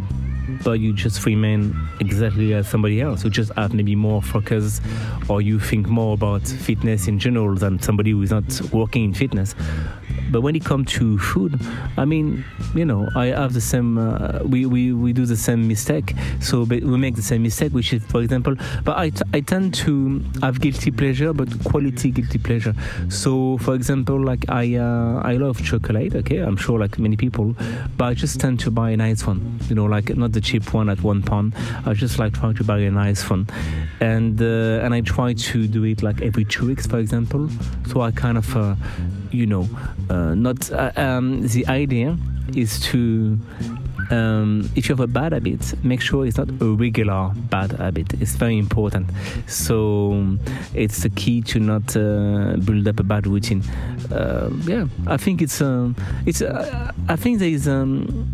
but 0.64 0.80
you 0.80 0.94
just 0.94 1.26
remain 1.26 1.76
exactly 2.00 2.54
as 2.54 2.68
somebody 2.68 3.02
else. 3.02 3.24
You 3.24 3.30
just 3.30 3.52
have 3.54 3.74
maybe 3.74 3.96
more 3.96 4.22
focus, 4.22 4.82
or 5.30 5.42
you 5.42 5.60
think 5.60 5.88
more 5.88 6.14
about 6.14 6.48
fitness 6.48 7.08
in 7.08 7.20
general 7.20 7.56
than 7.56 7.80
somebody 7.80 8.12
who 8.12 8.22
is 8.22 8.32
not 8.32 8.62
working 8.72 9.06
in 9.06 9.14
fitness. 9.14 9.56
But 10.32 10.42
when 10.42 10.56
it 10.56 10.66
comes 10.66 10.92
to 10.94 11.18
food, 11.18 11.60
I 11.98 12.06
mean, 12.06 12.44
you 12.74 12.86
know, 12.86 13.10
I 13.16 13.28
have 13.28 13.54
the 13.54 13.62
same. 13.62 13.98
Uh, 13.98 14.40
we, 14.44 14.66
we 14.66 14.94
we 14.94 15.14
do 15.14 15.26
the 15.26 15.38
same 15.38 15.68
mistake. 15.68 16.14
So 16.42 16.64
we 16.64 16.80
make 16.82 17.16
the 17.16 17.22
same 17.22 17.44
mistake, 17.44 17.72
which 17.74 17.94
is, 17.94 18.04
for 18.06 18.22
example, 18.22 18.56
but 18.84 18.98
I, 18.98 19.12
I 19.34 19.42
tend 19.42 19.74
to 19.86 20.24
have 20.42 20.60
guilty 20.60 20.92
pleasure, 20.92 21.34
but 21.34 21.50
quality 21.64 22.12
guilty 22.12 22.38
pleasure. 22.38 22.74
So, 23.10 23.58
for 23.60 23.76
example, 23.76 24.20
like 24.20 24.46
I 24.50 24.76
uh, 24.76 25.22
I 25.24 25.34
love 25.38 25.64
chocolate. 25.64 26.16
Okay, 26.16 26.40
I'm 26.40 26.58
sure 26.58 26.80
like 26.80 26.98
many 27.00 27.18
people, 27.18 27.56
but 27.98 28.06
I 28.06 28.14
just 28.14 28.40
tend 28.40 28.60
to 28.62 28.72
buy 28.72 28.92
a 28.92 28.98
nice 28.98 29.26
one. 29.26 29.60
You 29.70 29.76
know, 29.76 29.86
like 29.86 30.16
not 30.16 30.32
the 30.32 30.42
cheap 30.42 30.74
one 30.74 30.90
at 30.90 31.02
one 31.02 31.22
pound. 31.22 31.54
I 31.86 31.94
just 31.94 32.20
like 32.20 32.34
trying 32.34 32.56
to 32.56 32.64
buy 32.64 32.80
a 32.80 32.92
nice 32.92 33.30
one, 33.30 33.48
and 34.00 34.42
uh, 34.42 34.84
and 34.84 34.94
I 34.94 35.02
try 35.02 35.34
to 35.34 35.68
do 35.68 35.84
it 35.84 36.04
like 36.04 36.22
every 36.22 36.46
two 36.46 36.68
weeks, 36.68 36.88
for 36.88 37.00
example. 37.00 37.50
So 37.88 38.02
I 38.02 38.12
kind 38.12 38.38
of 38.38 38.56
uh, 38.56 38.76
you 39.32 39.46
know, 39.46 39.68
uh, 40.10 40.15
not 40.36 40.72
uh, 40.72 40.92
um, 40.96 41.48
the 41.48 41.66
idea 41.68 42.18
is 42.56 42.80
to 42.80 43.38
um, 44.12 44.70
if 44.76 44.88
you 44.88 44.96
have 44.96 45.00
a 45.00 45.08
bad 45.08 45.34
habit, 45.34 45.74
make 45.84 46.02
sure 46.02 46.26
it's 46.26 46.38
not 46.38 46.50
a 46.50 46.66
regular 46.66 47.32
bad 47.50 47.72
habit. 47.72 48.14
It's 48.22 48.36
very 48.36 48.58
important. 48.58 49.10
So 49.48 50.38
it's 50.74 51.04
the 51.04 51.10
key 51.10 51.42
to 51.44 51.60
not 51.60 51.96
uh, 51.96 52.58
build 52.58 52.88
up 52.88 53.00
a 53.00 53.04
bad 53.04 53.28
routine. 53.28 53.64
Uh, 54.12 54.50
yeah, 54.66 54.86
I 55.08 55.18
think 55.18 55.42
it's 55.42 55.62
um, 55.62 55.96
it's. 56.26 56.42
Uh, 56.42 56.92
I 57.10 57.16
think 57.16 57.40
there 57.40 57.50
is. 57.50 57.68
Um, 57.68 58.32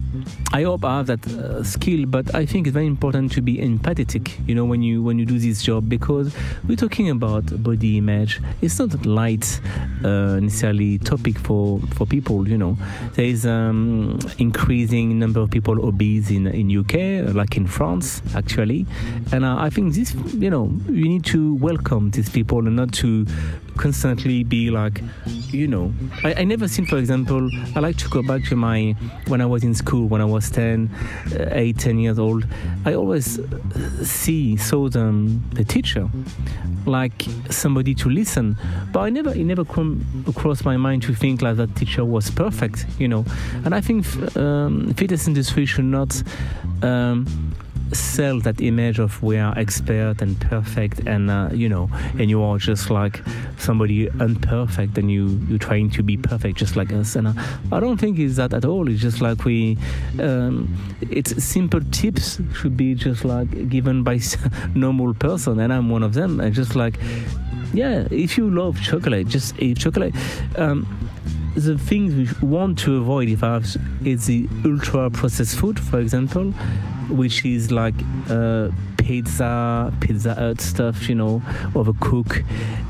I 0.54 0.64
hope 0.64 0.84
I 0.84 0.98
have 0.98 1.08
that 1.08 1.26
uh, 1.28 1.64
skill, 1.64 2.06
but 2.06 2.36
I 2.36 2.46
think 2.46 2.68
it's 2.68 2.74
very 2.74 2.88
important 2.88 3.32
to 3.34 3.42
be 3.42 3.58
empathetic. 3.58 4.32
You 4.48 4.56
know, 4.56 4.66
when 4.66 4.82
you 4.82 5.02
when 5.02 5.18
you 5.20 5.26
do 5.26 5.40
this 5.40 5.64
job, 5.64 5.88
because 5.88 6.36
we're 6.68 6.76
talking 6.76 7.10
about 7.10 7.64
body 7.64 7.98
image. 7.98 8.42
It's 8.62 8.80
not 8.80 8.94
a 8.94 9.10
light 9.10 9.62
uh, 10.04 10.40
necessarily 10.40 10.98
topic 11.00 11.38
for 11.38 11.80
for 11.96 12.06
people. 12.06 12.48
You 12.48 12.58
know, 12.58 12.78
there 13.14 13.26
is 13.26 13.46
um, 13.46 14.20
increasing 14.38 15.18
number 15.20 15.40
of 15.40 15.50
people 15.50 15.61
obese 15.68 16.32
in 16.32 16.48
in 16.48 16.70
UK, 16.80 17.34
like 17.34 17.58
in 17.58 17.68
France, 17.68 18.22
actually, 18.36 18.86
and 19.32 19.46
uh, 19.46 19.58
I 19.58 19.70
think 19.70 19.94
this. 19.94 20.14
You 20.34 20.50
know, 20.50 20.72
you 20.88 21.08
need 21.08 21.26
to 21.26 21.56
welcome 21.56 22.12
these 22.12 22.30
people 22.30 22.66
and 22.68 22.76
not 22.76 22.94
to 22.94 23.26
constantly 23.78 24.44
be 24.44 24.70
like, 24.70 25.02
you 25.26 25.68
know, 25.68 25.94
I, 26.24 26.34
I 26.36 26.44
never 26.44 26.68
seen, 26.68 26.86
for 26.86 26.98
example, 26.98 27.50
I 27.76 27.80
like 27.80 27.98
to 27.98 28.10
go 28.10 28.22
back 28.22 28.44
to 28.46 28.56
my 28.56 28.96
when 29.28 29.42
I 29.42 29.46
was 29.46 29.64
in 29.64 29.74
school 29.74 30.08
when 30.08 30.22
I 30.22 30.26
was 30.26 30.50
10, 30.52 30.90
uh, 31.40 31.48
8, 31.52 31.78
10 31.78 32.00
years 32.00 32.20
old. 32.20 32.46
I 32.86 32.94
always 32.94 33.40
see 34.04 34.58
saw 34.58 34.90
them 34.90 35.44
the 35.54 35.64
teacher 35.64 36.10
like 36.86 37.26
somebody 37.50 37.94
to 37.96 38.10
listen, 38.10 38.58
but 38.92 39.02
I 39.02 39.10
never 39.10 39.32
it 39.32 39.44
never 39.44 39.66
come 39.66 40.06
across 40.28 40.64
my 40.64 40.78
mind 40.78 41.04
to 41.04 41.14
think 41.14 41.42
like 41.42 41.58
that 41.58 41.76
teacher 41.76 42.06
was 42.06 42.30
perfect, 42.32 42.86
you 43.00 43.08
know. 43.08 43.26
And 43.66 43.74
I 43.76 43.82
think 43.82 44.06
um, 44.38 44.94
fitness 44.96 45.28
industry 45.28 45.51
should 45.66 45.86
not. 45.86 46.22
Um, 46.82 47.52
sell 47.94 48.40
that 48.40 48.62
image 48.62 49.00
of 49.00 49.22
we 49.22 49.38
are 49.38 49.58
expert 49.58 50.22
and 50.22 50.40
perfect 50.40 51.00
and 51.00 51.30
uh, 51.30 51.50
you 51.52 51.68
know 51.68 51.90
and 52.18 52.30
you 52.30 52.42
are 52.42 52.58
just 52.58 52.90
like 52.90 53.22
somebody 53.58 54.08
unperfect 54.08 54.98
and 54.98 55.12
you 55.12 55.40
you're 55.48 55.60
trying 55.60 55.90
to 55.90 56.04
be 56.04 56.18
perfect 56.18 56.58
just 56.58 56.76
like 56.76 56.92
us. 56.94 57.16
And 57.16 57.28
uh, 57.28 57.34
I 57.72 57.80
don't 57.80 57.98
think 57.98 58.20
it's 58.20 58.36
that 58.38 58.54
at 58.54 58.66
all. 58.66 58.90
It's 58.90 59.02
just 59.02 59.22
like 59.22 59.46
we 59.46 59.78
um, 60.20 60.74
it's 61.02 61.44
simple 61.44 61.82
tips 61.92 62.40
should 62.54 62.78
be 62.78 62.96
just 62.96 63.26
like 63.26 63.70
given 63.70 64.04
by 64.04 64.20
normal 64.76 65.14
person 65.14 65.60
and 65.60 65.74
I'm 65.74 65.90
one 65.90 66.04
of 66.04 66.14
them. 66.14 66.40
And 66.40 66.54
just 66.54 66.76
like 66.76 67.00
yeah 67.74 68.06
if 68.12 68.38
you 68.38 68.50
love 68.50 68.82
chocolate 68.82 69.28
just 69.28 69.60
eat 69.60 69.78
chocolate. 69.78 70.16
Um, 70.58 70.88
the 71.56 71.78
things 71.78 72.16
we 72.16 72.48
want 72.48 72.80
to 72.80 72.98
avoid 72.98 73.30
if 73.30 73.44
I 73.44 73.54
have 73.54 73.78
is 74.06 74.26
the 74.26 74.48
ultra 74.66 75.10
processed 75.10 75.58
food, 75.58 75.80
for 75.80 76.00
example, 76.00 76.52
which 77.10 77.46
is 77.46 77.72
like 77.72 77.96
uh, 78.30 78.70
pizza, 78.98 79.94
Pizza 80.00 80.34
Hut 80.36 80.62
stuff, 80.62 81.10
you 81.10 81.16
know, 81.16 81.42
overcook. 81.74 82.46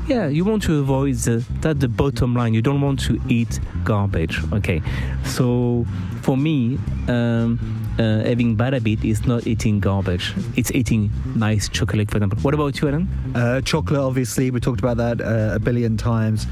Yeah, 0.06 0.28
you 0.28 0.44
want 0.44 0.62
to 0.64 0.78
avoid 0.78 1.14
the, 1.16 1.44
that 1.60 1.80
the 1.80 1.88
bottom 1.88 2.34
line. 2.34 2.54
You 2.54 2.62
don't 2.62 2.80
want 2.80 3.00
to 3.00 3.20
eat 3.28 3.58
garbage. 3.84 4.40
Okay, 4.52 4.82
so 5.24 5.86
for 6.22 6.36
me. 6.36 6.78
Um, 7.08 7.82
uh, 7.98 8.24
having 8.24 8.58
is 9.04 9.26
not 9.26 9.46
eating 9.46 9.78
garbage. 9.78 10.34
It's 10.56 10.70
eating 10.72 11.10
nice 11.36 11.68
chocolate, 11.68 12.10
for 12.10 12.16
example. 12.16 12.38
What 12.40 12.54
about 12.54 12.80
you, 12.80 12.88
Alan? 12.88 13.08
Uh, 13.34 13.60
chocolate, 13.60 14.00
obviously, 14.00 14.50
we 14.50 14.60
talked 14.60 14.80
about 14.80 14.96
that 14.96 15.20
uh, 15.20 15.54
a 15.54 15.58
billion 15.58 15.96
times. 15.96 16.46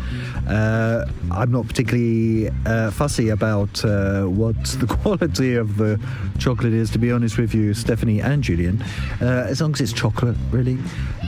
Uh, 0.47 1.07
I'm 1.31 1.51
not 1.51 1.67
particularly 1.67 2.51
uh, 2.67 2.91
fussy 2.91 3.31
about 3.31 3.83
uh, 3.85 4.25
what 4.25 4.63
the 4.65 4.87
quality 5.03 5.55
of 5.55 5.77
the 5.77 5.99
chocolate 6.39 6.75
is, 6.75 6.91
to 6.91 6.99
be 6.99 7.11
honest 7.11 7.39
with 7.39 7.55
you, 7.55 7.73
Stephanie 7.73 8.21
and 8.21 8.43
Julian, 8.43 8.83
as 9.21 9.61
long 9.61 9.73
as 9.73 9.81
it's 9.81 9.93
chocolate, 9.93 10.37
really. 10.51 10.79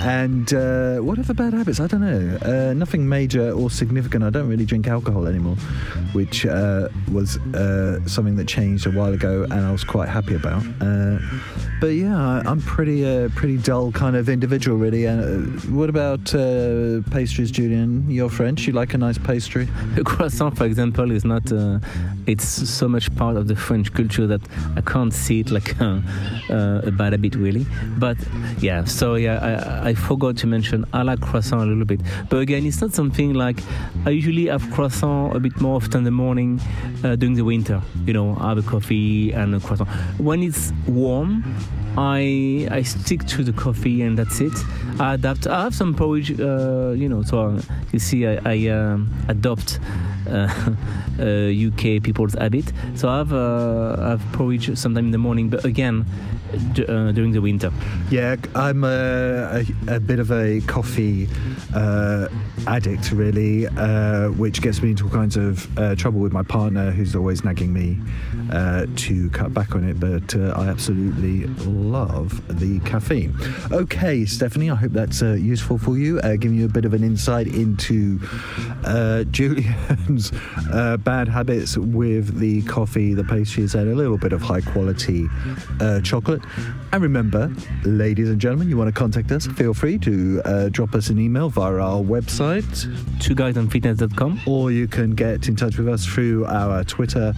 And 0.02 0.50
what 1.04 1.18
are 1.18 1.22
the 1.22 1.34
bad 1.34 1.54
habits? 1.54 1.80
I 1.80 1.86
don't 1.86 2.00
know. 2.00 2.72
nothing 2.74 3.08
major 3.08 3.52
or 3.52 3.70
significant. 3.70 4.24
I 4.24 4.30
don't 4.30 4.48
really 4.48 4.66
drink 4.66 4.88
alcohol 4.88 5.26
anymore, 5.26 5.56
which 6.12 6.44
was 6.44 7.38
something 8.06 8.31
that 8.36 8.48
changed 8.48 8.86
a 8.86 8.90
while 8.90 9.12
ago, 9.12 9.44
and 9.44 9.54
I 9.66 9.72
was 9.72 9.84
quite 9.84 10.08
happy 10.08 10.34
about. 10.34 10.62
Uh, 10.80 11.18
but 11.82 11.94
yeah, 11.94 12.42
I'm 12.46 12.60
pretty 12.60 13.04
uh, 13.04 13.28
pretty 13.34 13.56
dull 13.58 13.90
kind 13.90 14.14
of 14.14 14.28
individual, 14.28 14.78
really. 14.78 15.08
Uh, 15.08 15.40
what 15.78 15.88
about 15.88 16.32
uh, 16.32 17.02
pastries, 17.10 17.50
Julian? 17.50 18.08
You're 18.08 18.30
French. 18.30 18.68
You 18.68 18.72
like 18.72 18.94
a 18.94 18.98
nice 18.98 19.18
pastry? 19.18 19.66
A 19.96 20.04
croissant, 20.04 20.56
for 20.56 20.64
example, 20.64 21.10
is 21.10 21.24
not. 21.24 21.50
Uh, 21.50 21.80
it's 22.28 22.44
so 22.44 22.86
much 22.86 23.12
part 23.16 23.36
of 23.36 23.48
the 23.48 23.56
French 23.56 23.92
culture 23.92 24.28
that 24.28 24.42
I 24.76 24.80
can't 24.80 25.12
see 25.12 25.40
it 25.40 25.50
like 25.50 25.74
uh, 25.80 26.02
a 26.48 26.92
bad 26.92 27.14
habit, 27.14 27.34
really. 27.34 27.66
But 27.98 28.16
yeah, 28.60 28.84
so 28.84 29.16
yeah, 29.16 29.82
I, 29.82 29.88
I 29.88 29.94
forgot 29.94 30.36
to 30.36 30.46
mention 30.46 30.84
I 30.92 31.02
like 31.02 31.20
croissant 31.20 31.62
a 31.62 31.66
little 31.66 31.84
bit. 31.84 32.00
But 32.30 32.36
again, 32.36 32.64
it's 32.64 32.80
not 32.80 32.94
something 32.94 33.34
like 33.34 33.58
I 34.06 34.10
usually 34.10 34.46
have 34.46 34.70
croissant 34.70 35.34
a 35.34 35.40
bit 35.40 35.60
more 35.60 35.74
often 35.74 35.98
in 35.98 36.04
the 36.04 36.12
morning 36.12 36.60
during 37.02 37.34
the 37.34 37.44
winter. 37.44 37.82
You 38.06 38.12
know, 38.12 38.21
I 38.40 38.48
have 38.50 38.58
a 38.58 38.62
coffee 38.62 39.32
and 39.32 39.54
a 39.54 39.60
croissant. 39.60 39.88
When 40.18 40.42
it's 40.42 40.72
warm, 40.86 41.44
I 41.96 42.68
I 42.70 42.82
stick 42.82 43.26
to 43.34 43.44
the 43.44 43.52
coffee 43.52 44.02
and 44.02 44.18
that's 44.18 44.40
it. 44.40 44.52
I 44.98 45.14
adapt. 45.14 45.46
I 45.46 45.62
have 45.64 45.74
some 45.74 45.94
porridge, 45.94 46.30
uh, 46.40 46.92
you 46.96 47.08
know. 47.08 47.22
So 47.22 47.58
you 47.92 47.98
see, 47.98 48.26
I, 48.26 48.40
I 48.44 48.56
um, 48.68 49.10
adopt 49.28 49.78
uh, 50.26 50.48
UK 51.68 51.82
uh, 51.98 52.00
people's 52.02 52.34
habit. 52.34 52.72
So 52.94 53.08
I 53.08 53.18
have 53.18 53.32
uh, 53.32 53.96
I 53.98 54.08
have 54.10 54.22
porridge 54.32 54.76
sometime 54.76 55.06
in 55.06 55.12
the 55.12 55.18
morning, 55.18 55.48
but 55.48 55.64
again, 55.64 56.06
d- 56.72 56.84
uh, 56.86 57.12
during 57.12 57.32
the 57.32 57.40
winter. 57.40 57.72
Yeah, 58.10 58.36
I'm 58.54 58.84
a, 58.84 59.64
a, 59.88 59.96
a 59.96 60.00
bit 60.00 60.18
of 60.18 60.30
a 60.30 60.60
coffee 60.62 61.28
uh, 61.74 62.28
addict, 62.66 63.12
really, 63.12 63.66
uh, 63.66 64.28
which 64.30 64.62
gets 64.62 64.82
me 64.82 64.90
into 64.90 65.04
all 65.04 65.10
kinds 65.10 65.36
of 65.36 65.78
uh, 65.78 65.94
trouble 65.94 66.20
with 66.20 66.32
my 66.32 66.42
partner, 66.42 66.90
who's 66.90 67.14
always 67.16 67.44
nagging 67.44 67.72
me 67.72 67.98
uh, 68.50 68.86
to 68.96 69.30
cut 69.30 69.54
back 69.54 69.74
on 69.74 69.84
it. 69.84 69.98
But 69.98 70.34
uh, 70.36 70.52
I 70.56 70.68
absolutely 70.68 71.46
love 71.64 72.40
the 72.60 72.80
caffeine. 72.80 73.34
Okay, 73.70 74.24
Stephanie, 74.24 74.70
I 74.70 74.74
hope 74.74 74.92
that's 74.92 75.22
useful 75.22 75.78
for 75.78 75.96
you, 75.96 76.20
giving 76.38 76.54
you 76.54 76.66
a 76.66 76.68
bit 76.68 76.84
of 76.84 76.94
an 76.94 77.02
insight 77.02 77.46
into 77.48 78.18
Julian's 79.30 80.30
bad 80.70 81.28
habits 81.28 81.76
with 81.76 82.38
the 82.38 82.62
coffee, 82.62 83.14
the 83.14 83.24
pastries, 83.24 83.74
and 83.74 83.90
a 83.90 83.94
little 83.94 84.18
bit 84.18 84.32
of 84.32 84.42
high 84.42 84.60
quality 84.60 85.28
chocolate. 86.02 86.41
And 86.92 87.02
remember, 87.02 87.50
ladies 87.84 88.28
and 88.28 88.40
gentlemen, 88.40 88.68
you 88.68 88.76
want 88.76 88.88
to 88.88 88.92
contact 88.92 89.32
us, 89.32 89.46
feel 89.46 89.72
free 89.72 89.98
to 89.98 90.42
uh, 90.44 90.68
drop 90.68 90.94
us 90.94 91.08
an 91.08 91.18
email 91.18 91.48
via 91.48 91.76
our 91.76 92.02
website, 92.02 92.86
twoguysonfitness.com, 93.18 94.40
or 94.46 94.70
you 94.70 94.86
can 94.86 95.12
get 95.12 95.48
in 95.48 95.56
touch 95.56 95.78
with 95.78 95.88
us 95.88 96.04
through 96.04 96.44
our 96.46 96.84
Twitter, 96.84 97.32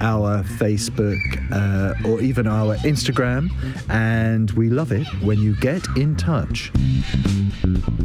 our 0.00 0.42
Facebook, 0.44 1.18
uh, 1.52 2.08
or 2.08 2.20
even 2.20 2.46
our 2.46 2.76
Instagram. 2.78 3.50
And 3.90 4.50
we 4.52 4.68
love 4.68 4.92
it 4.92 5.06
when 5.22 5.38
you 5.40 5.56
get 5.56 5.84
in 5.96 6.16
touch. 6.16 6.70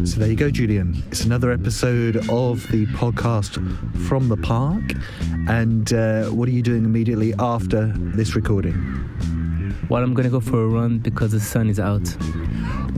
So 0.05 0.19
there 0.19 0.29
you 0.29 0.35
go, 0.35 0.49
Julian. 0.49 1.03
It's 1.07 1.25
another 1.25 1.51
episode 1.51 2.17
of 2.29 2.67
the 2.71 2.85
podcast 2.87 3.59
from 4.07 4.27
the 4.27 4.37
park. 4.37 4.83
And 5.47 5.91
uh, 5.93 6.25
what 6.25 6.47
are 6.49 6.51
you 6.51 6.61
doing 6.61 6.85
immediately 6.85 7.33
after 7.39 7.93
this 7.95 8.35
recording? 8.35 9.34
Well, 9.87 10.03
I'm 10.03 10.13
gonna 10.13 10.29
go 10.29 10.39
for 10.39 10.63
a 10.63 10.67
run 10.67 10.97
because 10.99 11.31
the 11.31 11.39
sun 11.39 11.69
is 11.69 11.79
out. 11.79 12.01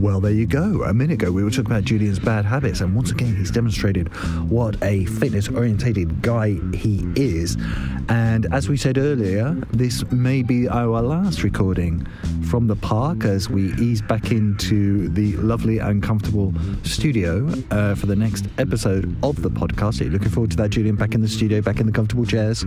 Well, 0.00 0.20
there 0.20 0.32
you 0.32 0.46
go. 0.46 0.84
A 0.84 0.94
minute 0.94 1.14
ago, 1.14 1.32
we 1.32 1.42
were 1.42 1.50
talking 1.50 1.66
about 1.66 1.82
Julian's 1.82 2.20
bad 2.20 2.44
habits, 2.44 2.82
and 2.82 2.94
once 2.94 3.10
again, 3.10 3.34
he's 3.34 3.50
demonstrated 3.50 4.06
what 4.48 4.80
a 4.80 5.06
fitness 5.06 5.48
orientated 5.48 6.22
guy 6.22 6.56
he 6.72 7.04
is. 7.16 7.56
And 8.08 8.46
as 8.54 8.68
we 8.68 8.76
said 8.76 8.96
earlier, 8.96 9.54
this 9.72 10.08
may 10.12 10.44
be 10.44 10.68
our 10.68 11.02
last 11.02 11.42
recording 11.42 12.06
from 12.48 12.68
the 12.68 12.76
park 12.76 13.24
as 13.24 13.50
we 13.50 13.74
ease 13.74 14.00
back 14.00 14.30
into 14.30 15.08
the 15.08 15.36
lovely 15.38 15.78
and 15.78 16.00
comfortable 16.00 16.54
studio 16.84 17.48
uh, 17.72 17.96
for 17.96 18.06
the 18.06 18.16
next 18.16 18.46
episode 18.58 19.16
of 19.24 19.42
the 19.42 19.50
podcast. 19.50 20.00
Are 20.00 20.04
you 20.04 20.10
looking 20.10 20.30
forward 20.30 20.52
to 20.52 20.56
that, 20.58 20.70
Julian? 20.70 20.94
Back 20.94 21.14
in 21.14 21.22
the 21.22 21.28
studio, 21.28 21.60
back 21.60 21.80
in 21.80 21.86
the 21.86 21.92
comfortable 21.92 22.24
chairs? 22.24 22.64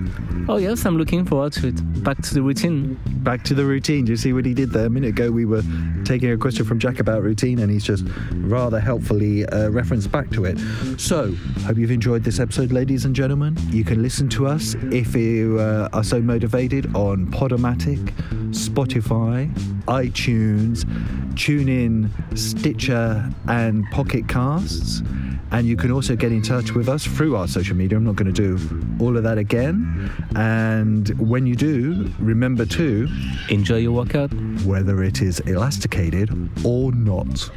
Oh, 0.49 0.57
yes, 0.57 0.86
I'm 0.86 0.97
looking 0.97 1.25
forward 1.25 1.53
to 1.53 1.69
it. 1.69 2.03
Back 2.03 2.21
to 2.23 2.34
the 2.34 2.41
routine. 2.41 2.99
Back 3.23 3.43
to 3.45 3.53
the 3.53 3.65
routine. 3.65 4.03
Do 4.05 4.11
you 4.11 4.17
see 4.17 4.34
what 4.34 4.45
he 4.45 4.53
did 4.53 4.71
there? 4.71 4.88
A 4.88 4.89
minute 4.89 5.11
ago, 5.11 5.32
we 5.32 5.45
were 5.45 5.63
taking 6.03 6.29
a 6.29 6.38
question 6.38 6.65
from 6.65 6.77
Jack 6.77 6.99
about 6.99 7.20
routine, 7.22 7.59
and 7.59 7.72
he's 7.72 7.84
just 7.84 8.05
rather 8.32 8.80
helpfully 8.80 9.45
uh, 9.47 9.69
referenced 9.69 10.11
back 10.11 10.30
to 10.32 10.45
it. 10.45 10.57
So, 10.99 11.34
hope 11.65 11.78
you've 11.78 11.91
enjoyed 11.91 12.24
this 12.24 12.39
episode, 12.39 12.72
ladies 12.72 13.05
and 13.05 13.15
gentlemen. 13.15 13.57
You 13.69 13.84
can 13.84 14.01
listen 14.01 14.30
to 14.30 14.47
us 14.47 14.76
if 14.91 15.15
you 15.15 15.59
uh, 15.59 15.89
are 15.93 16.03
so 16.03 16.22
motivated 16.22 16.95
on 16.95 17.28
Podomatic, 17.28 17.99
Spotify, 18.51 19.53
iTunes, 19.86 20.84
TuneIn, 21.36 22.09
Stitcher, 22.38 23.30
and 23.47 23.86
Pocket 23.91 24.28
Casts. 24.28 25.01
And 25.52 25.68
you 25.68 25.76
can 25.76 25.91
also 25.91 26.16
get 26.16 26.32
in 26.32 26.41
touch 26.41 26.72
with 26.72 26.88
us 26.88 27.06
through 27.06 27.36
our 27.36 27.47
social 27.47 27.76
media. 27.76 27.97
I'm 27.97 28.06
not 28.06 28.16
going 28.16 28.34
to 28.34 28.58
do 28.58 28.58
all 28.99 29.18
of 29.18 29.24
that 29.24 29.38
again. 29.38 30.12
And 30.36 31.10
when 31.20 31.45
you 31.45 31.56
do, 31.56 32.10
remember 32.20 32.66
to 32.66 33.08
enjoy 33.49 33.78
your 33.78 33.91
workout, 33.91 34.34
whether 34.66 35.04
it 35.04 35.22
is 35.22 35.39
elasticated 35.41 36.30
or 36.64 36.91
not. 36.93 37.49